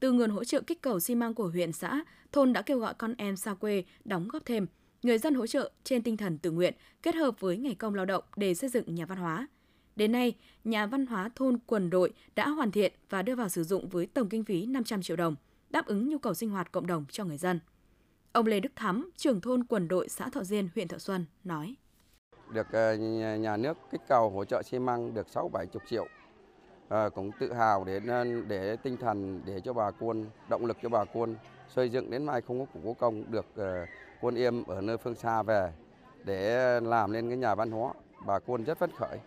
Từ 0.00 0.12
nguồn 0.12 0.30
hỗ 0.30 0.44
trợ 0.44 0.60
kích 0.60 0.82
cầu 0.82 1.00
xi 1.00 1.14
măng 1.14 1.34
của 1.34 1.48
huyện 1.48 1.72
xã, 1.72 2.04
thôn 2.32 2.52
đã 2.52 2.62
kêu 2.62 2.78
gọi 2.78 2.94
con 2.94 3.14
em 3.18 3.36
xa 3.36 3.54
quê 3.54 3.84
đóng 4.04 4.28
góp 4.28 4.44
thêm. 4.44 4.66
Người 5.02 5.18
dân 5.18 5.34
hỗ 5.34 5.46
trợ 5.46 5.70
trên 5.84 6.02
tinh 6.02 6.16
thần 6.16 6.38
tự 6.38 6.50
nguyện 6.50 6.74
kết 7.02 7.14
hợp 7.14 7.40
với 7.40 7.56
ngày 7.56 7.74
công 7.74 7.94
lao 7.94 8.04
động 8.04 8.24
để 8.36 8.54
xây 8.54 8.70
dựng 8.70 8.94
nhà 8.94 9.06
văn 9.06 9.18
hóa. 9.18 9.48
Đến 9.96 10.12
nay, 10.12 10.36
nhà 10.64 10.86
văn 10.86 11.06
hóa 11.06 11.30
thôn 11.34 11.58
quần 11.66 11.90
đội 11.90 12.12
đã 12.34 12.48
hoàn 12.48 12.70
thiện 12.70 12.92
và 13.08 13.22
đưa 13.22 13.34
vào 13.34 13.48
sử 13.48 13.64
dụng 13.64 13.88
với 13.88 14.06
tổng 14.06 14.28
kinh 14.28 14.44
phí 14.44 14.66
500 14.66 15.02
triệu 15.02 15.16
đồng, 15.16 15.36
đáp 15.70 15.86
ứng 15.86 16.08
nhu 16.08 16.18
cầu 16.18 16.34
sinh 16.34 16.50
hoạt 16.50 16.72
cộng 16.72 16.86
đồng 16.86 17.04
cho 17.10 17.24
người 17.24 17.38
dân. 17.38 17.60
Ông 18.32 18.46
Lê 18.46 18.60
Đức 18.60 18.72
Thắm, 18.76 19.10
trưởng 19.16 19.40
thôn 19.40 19.64
quần 19.64 19.88
đội 19.88 20.08
xã 20.08 20.28
Thọ 20.28 20.44
Diên, 20.44 20.68
huyện 20.74 20.88
Thọ 20.88 20.98
Xuân 20.98 21.24
nói: 21.44 21.74
được 22.52 22.66
ờ, 22.72 22.94
nhà 23.36 23.56
nước 23.56 23.78
kích 23.90 24.00
cầu 24.08 24.30
hỗ 24.30 24.44
trợ 24.44 24.62
xi 24.62 24.78
măng 24.78 25.14
được 25.14 25.28
6 25.28 25.48
70 25.48 25.80
triệu. 25.88 26.06
À, 26.88 27.08
cũng 27.08 27.30
tự 27.40 27.52
hào 27.52 27.84
để 27.84 28.00
để 28.48 28.76
tinh 28.76 28.96
thần 28.96 29.42
để 29.46 29.60
cho 29.64 29.72
bà 29.72 29.90
quân 29.90 30.26
động 30.48 30.66
lực 30.66 30.76
cho 30.82 30.88
bà 30.88 31.04
quân 31.04 31.36
xây 31.68 31.88
dựng 31.88 32.10
đến 32.10 32.26
mai 32.26 32.40
không 32.40 32.58
có 32.58 32.66
củ 32.72 32.80
cố 32.84 32.94
công 32.94 33.30
được 33.30 33.46
uh, 33.60 33.88
quân 34.20 34.34
yêm 34.34 34.64
ở 34.64 34.80
nơi 34.80 34.96
phương 34.96 35.14
xa 35.14 35.42
về 35.42 35.72
để 36.24 36.80
làm 36.80 37.12
nên 37.12 37.28
cái 37.28 37.36
nhà 37.36 37.54
văn 37.54 37.70
hóa. 37.70 37.92
Bà 38.26 38.38
quân 38.38 38.64
rất 38.64 38.78
phấn 38.78 38.90
khởi. 38.90 39.18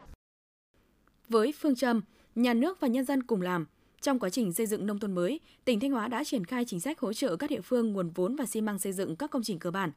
Với 1.30 1.54
phương 1.60 1.76
châm 1.76 2.02
nhà 2.36 2.54
nước 2.54 2.80
và 2.80 2.88
nhân 2.88 3.06
dân 3.06 3.24
cùng 3.24 3.42
làm 3.42 3.66
trong 4.02 4.20
quá 4.20 4.30
trình 4.30 4.54
xây 4.54 4.66
dựng 4.66 4.86
nông 4.86 5.00
thôn 5.00 5.16
mới, 5.16 5.40
tỉnh 5.66 5.80
Thanh 5.80 5.92
Hóa 5.92 6.08
đã 6.08 6.24
triển 6.24 6.46
khai 6.46 6.66
chính 6.66 6.80
sách 6.80 7.00
hỗ 7.00 7.14
trợ 7.14 7.36
các 7.36 7.50
địa 7.50 7.62
phương 7.62 7.94
nguồn 7.94 8.10
vốn 8.10 8.36
và 8.36 8.46
xi 8.46 8.62
măng 8.62 8.80
xây 8.80 8.94
dựng 8.94 9.16
các 9.16 9.32
công 9.32 9.44
trình 9.44 9.60
cơ 9.60 9.72
bản, 9.72 9.92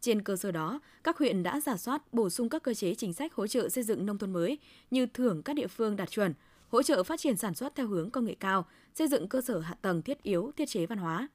trên 0.00 0.22
cơ 0.22 0.36
sở 0.36 0.50
đó, 0.50 0.80
các 1.04 1.18
huyện 1.18 1.42
đã 1.42 1.60
giả 1.60 1.76
soát 1.76 2.02
bổ 2.12 2.30
sung 2.30 2.48
các 2.48 2.62
cơ 2.62 2.74
chế 2.74 2.94
chính 2.94 3.12
sách 3.12 3.34
hỗ 3.34 3.46
trợ 3.46 3.68
xây 3.68 3.84
dựng 3.84 4.06
nông 4.06 4.18
thôn 4.18 4.32
mới 4.32 4.58
như 4.90 5.06
thưởng 5.06 5.42
các 5.42 5.56
địa 5.56 5.66
phương 5.66 5.96
đạt 5.96 6.10
chuẩn, 6.10 6.34
hỗ 6.68 6.82
trợ 6.82 7.02
phát 7.02 7.20
triển 7.20 7.36
sản 7.36 7.54
xuất 7.54 7.74
theo 7.74 7.86
hướng 7.86 8.10
công 8.10 8.24
nghệ 8.24 8.34
cao, 8.40 8.66
xây 8.94 9.08
dựng 9.08 9.28
cơ 9.28 9.40
sở 9.40 9.60
hạ 9.60 9.74
tầng 9.82 10.02
thiết 10.02 10.22
yếu, 10.22 10.52
thiết 10.56 10.68
chế 10.68 10.86
văn 10.86 10.98
hóa. 10.98 11.28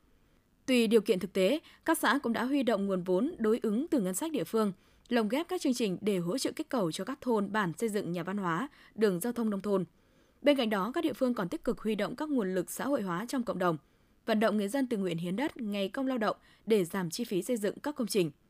Tùy 0.66 0.88
điều 0.88 1.02
kiện 1.02 1.20
thực 1.20 1.34
tế, 1.34 1.60
các 1.86 1.98
xã 1.98 2.20
cũng 2.24 2.34
đã 2.34 2.44
huy 2.44 2.64
động 2.64 2.86
nguồn 2.86 3.04
vốn 3.04 3.36
đối 3.38 3.60
ứng 3.64 3.88
từ 3.88 4.00
ngân 4.00 4.14
sách 4.14 4.32
địa 4.32 4.44
phương, 4.44 4.72
lồng 5.10 5.30
ghép 5.30 5.48
các 5.48 5.62
chương 5.62 5.74
trình 5.74 5.98
để 6.02 6.18
hỗ 6.18 6.38
trợ 6.38 6.52
kích 6.52 6.70
cầu 6.70 6.92
cho 6.92 7.04
các 7.04 7.22
thôn 7.22 7.52
bản 7.52 7.72
xây 7.78 7.90
dựng 7.90 8.12
nhà 8.12 8.24
văn 8.24 8.38
hóa, 8.38 8.68
đường 8.96 9.20
giao 9.20 9.34
thông 9.34 9.50
nông 9.50 9.62
thôn. 9.62 9.86
Bên 10.42 10.58
cạnh 10.58 10.70
đó, 10.70 10.92
các 10.96 11.04
địa 11.04 11.14
phương 11.14 11.34
còn 11.34 11.50
tích 11.50 11.64
cực 11.64 11.80
huy 11.80 11.96
động 11.96 12.16
các 12.16 12.30
nguồn 12.30 12.56
lực 12.56 12.72
xã 12.72 12.86
hội 12.86 13.02
hóa 13.02 13.26
trong 13.28 13.44
cộng 13.44 13.60
đồng, 13.60 13.78
vận 14.26 14.40
động 14.40 14.58
người 14.58 14.68
dân 14.68 14.88
tự 14.88 14.98
nguyện 14.98 15.18
hiến 15.18 15.36
đất, 15.36 15.58
ngày 15.58 15.90
công 15.90 16.08
lao 16.08 16.18
động 16.18 16.38
để 16.66 16.86
giảm 16.86 17.10
chi 17.10 17.24
phí 17.24 17.42
xây 17.42 17.58
dựng 17.58 17.80
các 17.80 17.96
công 17.96 18.08
trình– 18.08 18.32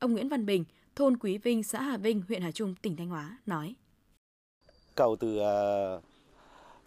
Ông 0.00 0.12
Nguyễn 0.12 0.28
Văn 0.28 0.46
Bình, 0.46 0.64
thôn 0.96 1.16
Quý 1.16 1.38
Vinh, 1.38 1.62
xã 1.62 1.82
Hà 1.82 1.96
Vinh, 1.96 2.22
huyện 2.28 2.42
Hà 2.42 2.52
Trung, 2.52 2.74
tỉnh 2.82 2.96
Thanh 2.96 3.08
Hóa 3.08 3.38
nói. 3.46 3.74
Cầu 4.94 5.16
từ 5.16 5.38
ờ, 5.38 6.00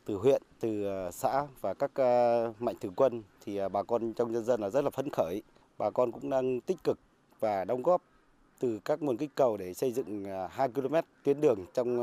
từ 0.05 0.15
huyện, 0.15 0.41
từ 0.59 0.83
ờ, 0.83 1.11
xã 1.11 1.47
và 1.61 1.73
các 1.73 1.91
ờ, 1.93 2.53
mạnh 2.59 2.75
thường 2.81 2.93
quân 2.95 3.23
thì 3.45 3.59
bà 3.73 3.83
con 3.83 4.13
trong 4.13 4.31
nhân 4.31 4.45
dân 4.45 4.61
là 4.61 4.69
rất 4.69 4.83
là 4.83 4.89
phấn 4.89 5.09
khởi. 5.09 5.41
Bà 5.77 5.89
con 5.89 6.11
cũng 6.11 6.29
đang 6.29 6.61
tích 6.61 6.77
cực 6.83 6.99
và 7.39 7.65
đóng 7.65 7.83
góp 7.83 8.01
từ 8.59 8.79
các 8.85 9.01
nguồn 9.01 9.17
kích 9.17 9.35
cầu 9.35 9.57
để 9.57 9.73
xây 9.73 9.91
dựng 9.91 10.25
2 10.49 10.69
km 10.69 10.95
tuyến 11.23 11.41
đường 11.41 11.65
trong 11.73 11.97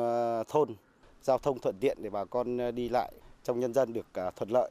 thôn, 0.48 0.74
giao 1.22 1.38
thông 1.38 1.58
thuận 1.58 1.76
tiện 1.80 1.98
để 2.02 2.10
bà 2.10 2.24
con 2.24 2.74
đi 2.74 2.88
lại 2.88 3.12
trong 3.44 3.60
nhân 3.60 3.74
dân 3.74 3.92
được 3.92 4.06
thuận 4.36 4.50
lợi. 4.50 4.70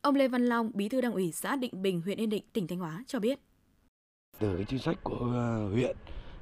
Ông 0.00 0.14
Lê 0.14 0.28
Văn 0.28 0.46
Long, 0.46 0.70
Bí 0.74 0.88
thư 0.88 1.00
Đảng 1.00 1.12
ủy 1.12 1.32
xã 1.32 1.56
Định 1.56 1.82
Bình, 1.82 2.00
huyện 2.00 2.18
Yên 2.18 2.30
Định, 2.30 2.44
tỉnh 2.52 2.66
Thanh 2.66 2.78
Hóa 2.78 3.04
cho 3.06 3.20
biết. 3.20 3.38
Từ 4.38 4.56
cái 4.56 4.64
chính 4.68 4.78
sách 4.78 5.04
của 5.04 5.30
ờ, 5.34 5.68
huyện 5.68 5.96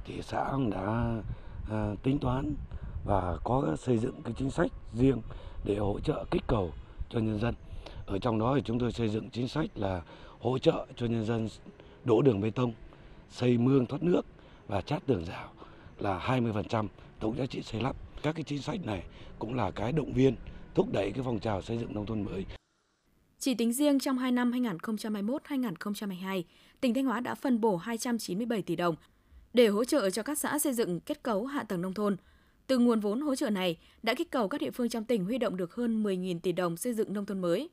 thì 0.04 0.22
xã 0.22 0.48
cũng 0.52 0.70
đã 0.70 1.16
ờ, 1.70 1.96
tính 2.02 2.18
toán 2.18 2.54
và 3.04 3.36
có 3.44 3.76
xây 3.78 3.98
dựng 3.98 4.22
cái 4.24 4.34
chính 4.38 4.50
sách 4.50 4.70
riêng 4.94 5.22
để 5.64 5.76
hỗ 5.76 6.00
trợ 6.00 6.24
kích 6.30 6.42
cầu 6.46 6.72
cho 7.10 7.18
nhân 7.18 7.40
dân. 7.40 7.54
Ở 8.06 8.18
trong 8.18 8.38
đó 8.38 8.54
thì 8.56 8.62
chúng 8.64 8.78
tôi 8.78 8.92
xây 8.92 9.08
dựng 9.08 9.30
chính 9.30 9.48
sách 9.48 9.66
là 9.74 10.02
hỗ 10.40 10.58
trợ 10.58 10.86
cho 10.96 11.06
nhân 11.06 11.24
dân 11.24 11.48
đổ 12.04 12.22
đường 12.22 12.40
bê 12.40 12.50
tông, 12.50 12.72
xây 13.30 13.58
mương 13.58 13.86
thoát 13.86 14.02
nước 14.02 14.26
và 14.68 14.80
chát 14.80 15.06
tường 15.06 15.24
rào 15.24 15.48
là 15.98 16.18
20% 16.18 16.86
tổng 17.20 17.36
giá 17.36 17.46
trị 17.46 17.62
xây 17.62 17.80
lắp. 17.80 17.96
Các 18.22 18.34
cái 18.34 18.44
chính 18.44 18.62
sách 18.62 18.86
này 18.86 19.02
cũng 19.38 19.54
là 19.54 19.70
cái 19.70 19.92
động 19.92 20.12
viên 20.12 20.36
thúc 20.74 20.92
đẩy 20.92 21.12
cái 21.12 21.22
phong 21.24 21.40
trào 21.40 21.62
xây 21.62 21.78
dựng 21.78 21.94
nông 21.94 22.06
thôn 22.06 22.22
mới. 22.22 22.44
Chỉ 23.38 23.54
tính 23.54 23.72
riêng 23.72 23.98
trong 23.98 24.18
2 24.18 24.32
năm 24.32 24.52
2021-2022, 24.52 26.42
tỉnh 26.84 26.94
Thanh 26.94 27.04
Hóa 27.04 27.20
đã 27.20 27.34
phân 27.34 27.60
bổ 27.60 27.76
297 27.76 28.62
tỷ 28.62 28.76
đồng 28.76 28.96
để 29.54 29.68
hỗ 29.68 29.84
trợ 29.84 30.10
cho 30.10 30.22
các 30.22 30.38
xã 30.38 30.58
xây 30.58 30.72
dựng 30.72 31.00
kết 31.00 31.22
cấu 31.22 31.46
hạ 31.46 31.62
tầng 31.62 31.82
nông 31.82 31.94
thôn. 31.94 32.16
Từ 32.66 32.78
nguồn 32.78 33.00
vốn 33.00 33.20
hỗ 33.20 33.34
trợ 33.34 33.50
này 33.50 33.78
đã 34.02 34.14
kích 34.14 34.30
cầu 34.30 34.48
các 34.48 34.60
địa 34.60 34.70
phương 34.70 34.88
trong 34.88 35.04
tỉnh 35.04 35.24
huy 35.24 35.38
động 35.38 35.56
được 35.56 35.74
hơn 35.74 36.02
10.000 36.02 36.40
tỷ 36.40 36.52
đồng 36.52 36.76
xây 36.76 36.92
dựng 36.92 37.12
nông 37.12 37.26
thôn 37.26 37.40
mới. 37.40 37.68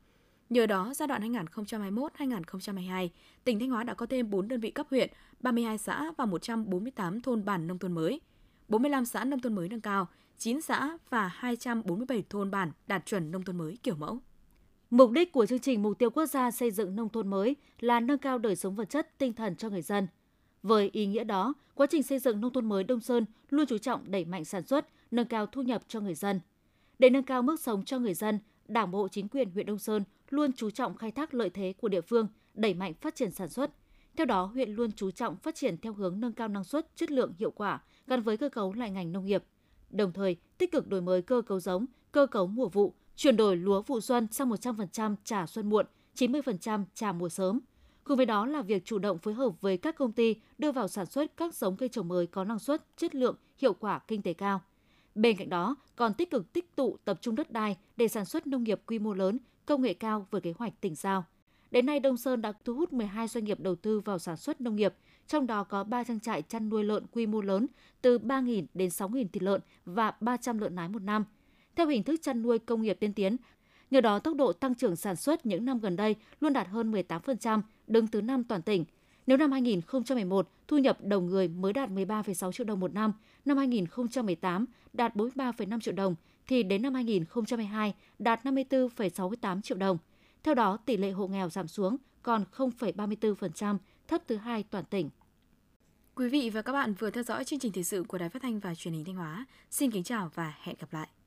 Nhờ 0.49 0.65
đó, 0.65 0.93
giai 0.95 1.07
đoạn 1.07 1.33
2021-2022, 1.33 3.09
tỉnh 3.43 3.59
Thanh 3.59 3.69
Hóa 3.69 3.83
đã 3.83 3.93
có 3.93 4.05
thêm 4.05 4.29
4 4.29 4.47
đơn 4.47 4.59
vị 4.59 4.71
cấp 4.71 4.87
huyện, 4.89 5.09
32 5.39 5.77
xã 5.77 6.11
và 6.17 6.25
148 6.25 7.21
thôn 7.21 7.45
bản 7.45 7.67
nông 7.67 7.79
thôn 7.79 7.91
mới, 7.91 8.21
45 8.67 9.05
xã 9.05 9.23
nông 9.23 9.39
thôn 9.39 9.55
mới 9.55 9.69
nâng 9.69 9.81
cao, 9.81 10.07
9 10.37 10.61
xã 10.61 10.97
và 11.09 11.27
247 11.27 12.23
thôn 12.29 12.51
bản 12.51 12.71
đạt 12.87 13.05
chuẩn 13.05 13.31
nông 13.31 13.43
thôn 13.43 13.57
mới 13.57 13.77
kiểu 13.83 13.95
mẫu. 13.95 14.19
Mục 14.91 15.11
đích 15.11 15.31
của 15.31 15.45
chương 15.45 15.59
trình 15.59 15.81
Mục 15.81 15.99
tiêu 15.99 16.09
Quốc 16.09 16.25
gia 16.25 16.51
xây 16.51 16.71
dựng 16.71 16.95
nông 16.95 17.09
thôn 17.09 17.27
mới 17.27 17.55
là 17.79 17.99
nâng 17.99 18.17
cao 18.17 18.37
đời 18.37 18.55
sống 18.55 18.75
vật 18.75 18.89
chất, 18.89 19.17
tinh 19.17 19.33
thần 19.33 19.55
cho 19.55 19.69
người 19.69 19.81
dân. 19.81 20.07
Với 20.63 20.89
ý 20.93 21.05
nghĩa 21.05 21.23
đó, 21.23 21.53
quá 21.75 21.87
trình 21.89 22.03
xây 22.03 22.19
dựng 22.19 22.41
nông 22.41 22.53
thôn 22.53 22.69
mới 22.69 22.83
Đông 22.83 22.99
Sơn 22.99 23.25
luôn 23.49 23.65
chú 23.65 23.77
trọng 23.77 24.11
đẩy 24.11 24.25
mạnh 24.25 24.45
sản 24.45 24.63
xuất, 24.63 24.87
nâng 25.11 25.27
cao 25.27 25.45
thu 25.45 25.61
nhập 25.61 25.81
cho 25.87 25.99
người 25.99 26.15
dân. 26.15 26.39
Để 26.99 27.09
nâng 27.09 27.23
cao 27.23 27.41
mức 27.41 27.59
sống 27.59 27.85
cho 27.85 27.99
người 27.99 28.13
dân, 28.13 28.39
Đảng 28.67 28.91
bộ 28.91 29.07
chính 29.07 29.27
quyền 29.27 29.51
huyện 29.51 29.65
Đông 29.65 29.79
Sơn 29.79 30.03
luôn 30.29 30.53
chú 30.53 30.69
trọng 30.69 30.95
khai 30.95 31.11
thác 31.11 31.33
lợi 31.33 31.49
thế 31.49 31.73
của 31.81 31.87
địa 31.87 32.01
phương, 32.01 32.27
đẩy 32.53 32.73
mạnh 32.73 32.93
phát 32.93 33.15
triển 33.15 33.31
sản 33.31 33.49
xuất. 33.49 33.71
Theo 34.15 34.25
đó, 34.25 34.45
huyện 34.45 34.69
luôn 34.71 34.91
chú 34.91 35.11
trọng 35.11 35.35
phát 35.35 35.55
triển 35.55 35.77
theo 35.77 35.93
hướng 35.93 36.19
nâng 36.19 36.33
cao 36.33 36.47
năng 36.47 36.63
suất, 36.63 36.95
chất 36.95 37.11
lượng, 37.11 37.33
hiệu 37.37 37.51
quả 37.51 37.81
gắn 38.07 38.21
với 38.21 38.37
cơ 38.37 38.49
cấu 38.49 38.73
lại 38.73 38.91
ngành 38.91 39.11
nông 39.11 39.25
nghiệp. 39.25 39.43
Đồng 39.89 40.13
thời, 40.13 40.35
tích 40.57 40.71
cực 40.71 40.87
đổi 40.87 41.01
mới 41.01 41.21
cơ 41.21 41.41
cấu 41.41 41.59
giống, 41.59 41.85
cơ 42.11 42.25
cấu 42.25 42.47
mùa 42.47 42.69
vụ, 42.69 42.93
chuyển 43.15 43.37
đổi 43.37 43.57
lúa 43.57 43.81
vụ 43.81 44.01
xuân 44.01 44.27
sang 44.31 44.49
100% 44.49 45.15
trả 45.23 45.45
xuân 45.45 45.69
muộn, 45.69 45.85
90% 46.15 46.83
trả 46.93 47.11
mùa 47.11 47.29
sớm. 47.29 47.59
Cùng 48.03 48.17
với 48.17 48.25
đó 48.25 48.45
là 48.45 48.61
việc 48.61 48.85
chủ 48.85 48.99
động 48.99 49.17
phối 49.17 49.33
hợp 49.33 49.61
với 49.61 49.77
các 49.77 49.95
công 49.95 50.11
ty 50.11 50.35
đưa 50.57 50.71
vào 50.71 50.87
sản 50.87 51.05
xuất 51.05 51.37
các 51.37 51.55
giống 51.55 51.77
cây 51.77 51.89
trồng 51.89 52.07
mới 52.07 52.27
có 52.27 52.43
năng 52.43 52.59
suất, 52.59 52.97
chất 52.97 53.15
lượng, 53.15 53.35
hiệu 53.57 53.73
quả 53.73 53.99
kinh 53.99 54.21
tế 54.21 54.33
cao. 54.33 54.61
Bên 55.15 55.37
cạnh 55.37 55.49
đó, 55.49 55.75
còn 55.95 56.13
tích 56.13 56.31
cực 56.31 56.53
tích 56.53 56.75
tụ 56.75 56.97
tập 57.05 57.17
trung 57.21 57.35
đất 57.35 57.51
đai 57.51 57.77
để 57.97 58.07
sản 58.07 58.25
xuất 58.25 58.47
nông 58.47 58.63
nghiệp 58.63 58.81
quy 58.85 58.99
mô 58.99 59.13
lớn, 59.13 59.39
công 59.65 59.81
nghệ 59.81 59.93
cao 59.93 60.27
với 60.31 60.41
kế 60.41 60.53
hoạch 60.57 60.81
tỉnh 60.81 60.95
giao. 60.95 61.25
Đến 61.71 61.85
nay, 61.85 61.99
Đông 61.99 62.17
Sơn 62.17 62.41
đã 62.41 62.53
thu 62.65 62.73
hút 62.75 62.93
12 62.93 63.27
doanh 63.27 63.43
nghiệp 63.43 63.59
đầu 63.59 63.75
tư 63.75 63.99
vào 63.99 64.19
sản 64.19 64.37
xuất 64.37 64.61
nông 64.61 64.75
nghiệp, 64.75 64.93
trong 65.27 65.47
đó 65.47 65.63
có 65.63 65.83
3 65.83 66.03
trang 66.03 66.19
trại 66.19 66.41
chăn 66.41 66.69
nuôi 66.69 66.83
lợn 66.83 67.05
quy 67.11 67.25
mô 67.25 67.41
lớn 67.41 67.67
từ 68.01 68.19
3.000 68.19 68.65
đến 68.73 68.89
6.000 68.89 69.27
thịt 69.33 69.43
lợn 69.43 69.61
và 69.85 70.13
300 70.21 70.57
lợn 70.57 70.75
nái 70.75 70.89
một 70.89 71.01
năm– 71.01 71.25
theo 71.75 71.87
hình 71.87 72.03
thức 72.03 72.21
chăn 72.21 72.41
nuôi 72.41 72.59
công 72.59 72.81
nghiệp 72.81 72.97
tiên 72.99 73.13
tiến. 73.13 73.37
Nhờ 73.91 74.01
đó, 74.01 74.19
tốc 74.19 74.35
độ 74.35 74.53
tăng 74.53 74.75
trưởng 74.75 74.95
sản 74.95 75.15
xuất 75.15 75.45
những 75.45 75.65
năm 75.65 75.79
gần 75.79 75.95
đây 75.95 76.15
luôn 76.39 76.53
đạt 76.53 76.67
hơn 76.67 76.91
18%, 76.91 77.61
đứng 77.87 78.07
thứ 78.07 78.21
năm 78.21 78.43
toàn 78.43 78.61
tỉnh. 78.61 78.85
Nếu 79.27 79.37
năm 79.37 79.51
2011, 79.51 80.49
thu 80.67 80.77
nhập 80.77 80.97
đầu 81.01 81.21
người 81.21 81.47
mới 81.47 81.73
đạt 81.73 81.89
13,6 81.89 82.51
triệu 82.51 82.65
đồng 82.65 82.79
một 82.79 82.93
năm, 82.93 83.13
năm 83.45 83.57
2018 83.57 84.65
đạt 84.93 85.15
43,5 85.15 85.79
triệu 85.79 85.93
đồng, 85.93 86.15
thì 86.47 86.63
đến 86.63 86.81
năm 86.81 86.93
2022 86.93 87.93
đạt 88.19 88.45
54,68 88.45 89.61
triệu 89.61 89.77
đồng. 89.77 89.97
Theo 90.43 90.55
đó, 90.55 90.77
tỷ 90.85 90.97
lệ 90.97 91.11
hộ 91.11 91.27
nghèo 91.27 91.49
giảm 91.49 91.67
xuống 91.67 91.97
còn 92.21 92.43
0,34%, 92.55 93.77
thấp 94.07 94.21
thứ 94.27 94.35
hai 94.35 94.63
toàn 94.63 94.85
tỉnh. 94.85 95.09
Quý 96.15 96.29
vị 96.29 96.49
và 96.49 96.61
các 96.61 96.73
bạn 96.73 96.93
vừa 96.93 97.09
theo 97.09 97.23
dõi 97.23 97.45
chương 97.45 97.59
trình 97.59 97.71
thời 97.71 97.83
sự 97.83 98.03
của 98.03 98.17
Đài 98.17 98.29
Phát 98.29 98.41
thanh 98.41 98.59
và 98.59 98.75
Truyền 98.75 98.93
hình 98.93 99.05
Thanh 99.05 99.15
Hóa. 99.15 99.45
Xin 99.69 99.91
kính 99.91 100.03
chào 100.03 100.31
và 100.35 100.53
hẹn 100.61 100.75
gặp 100.79 100.93
lại. 100.93 101.20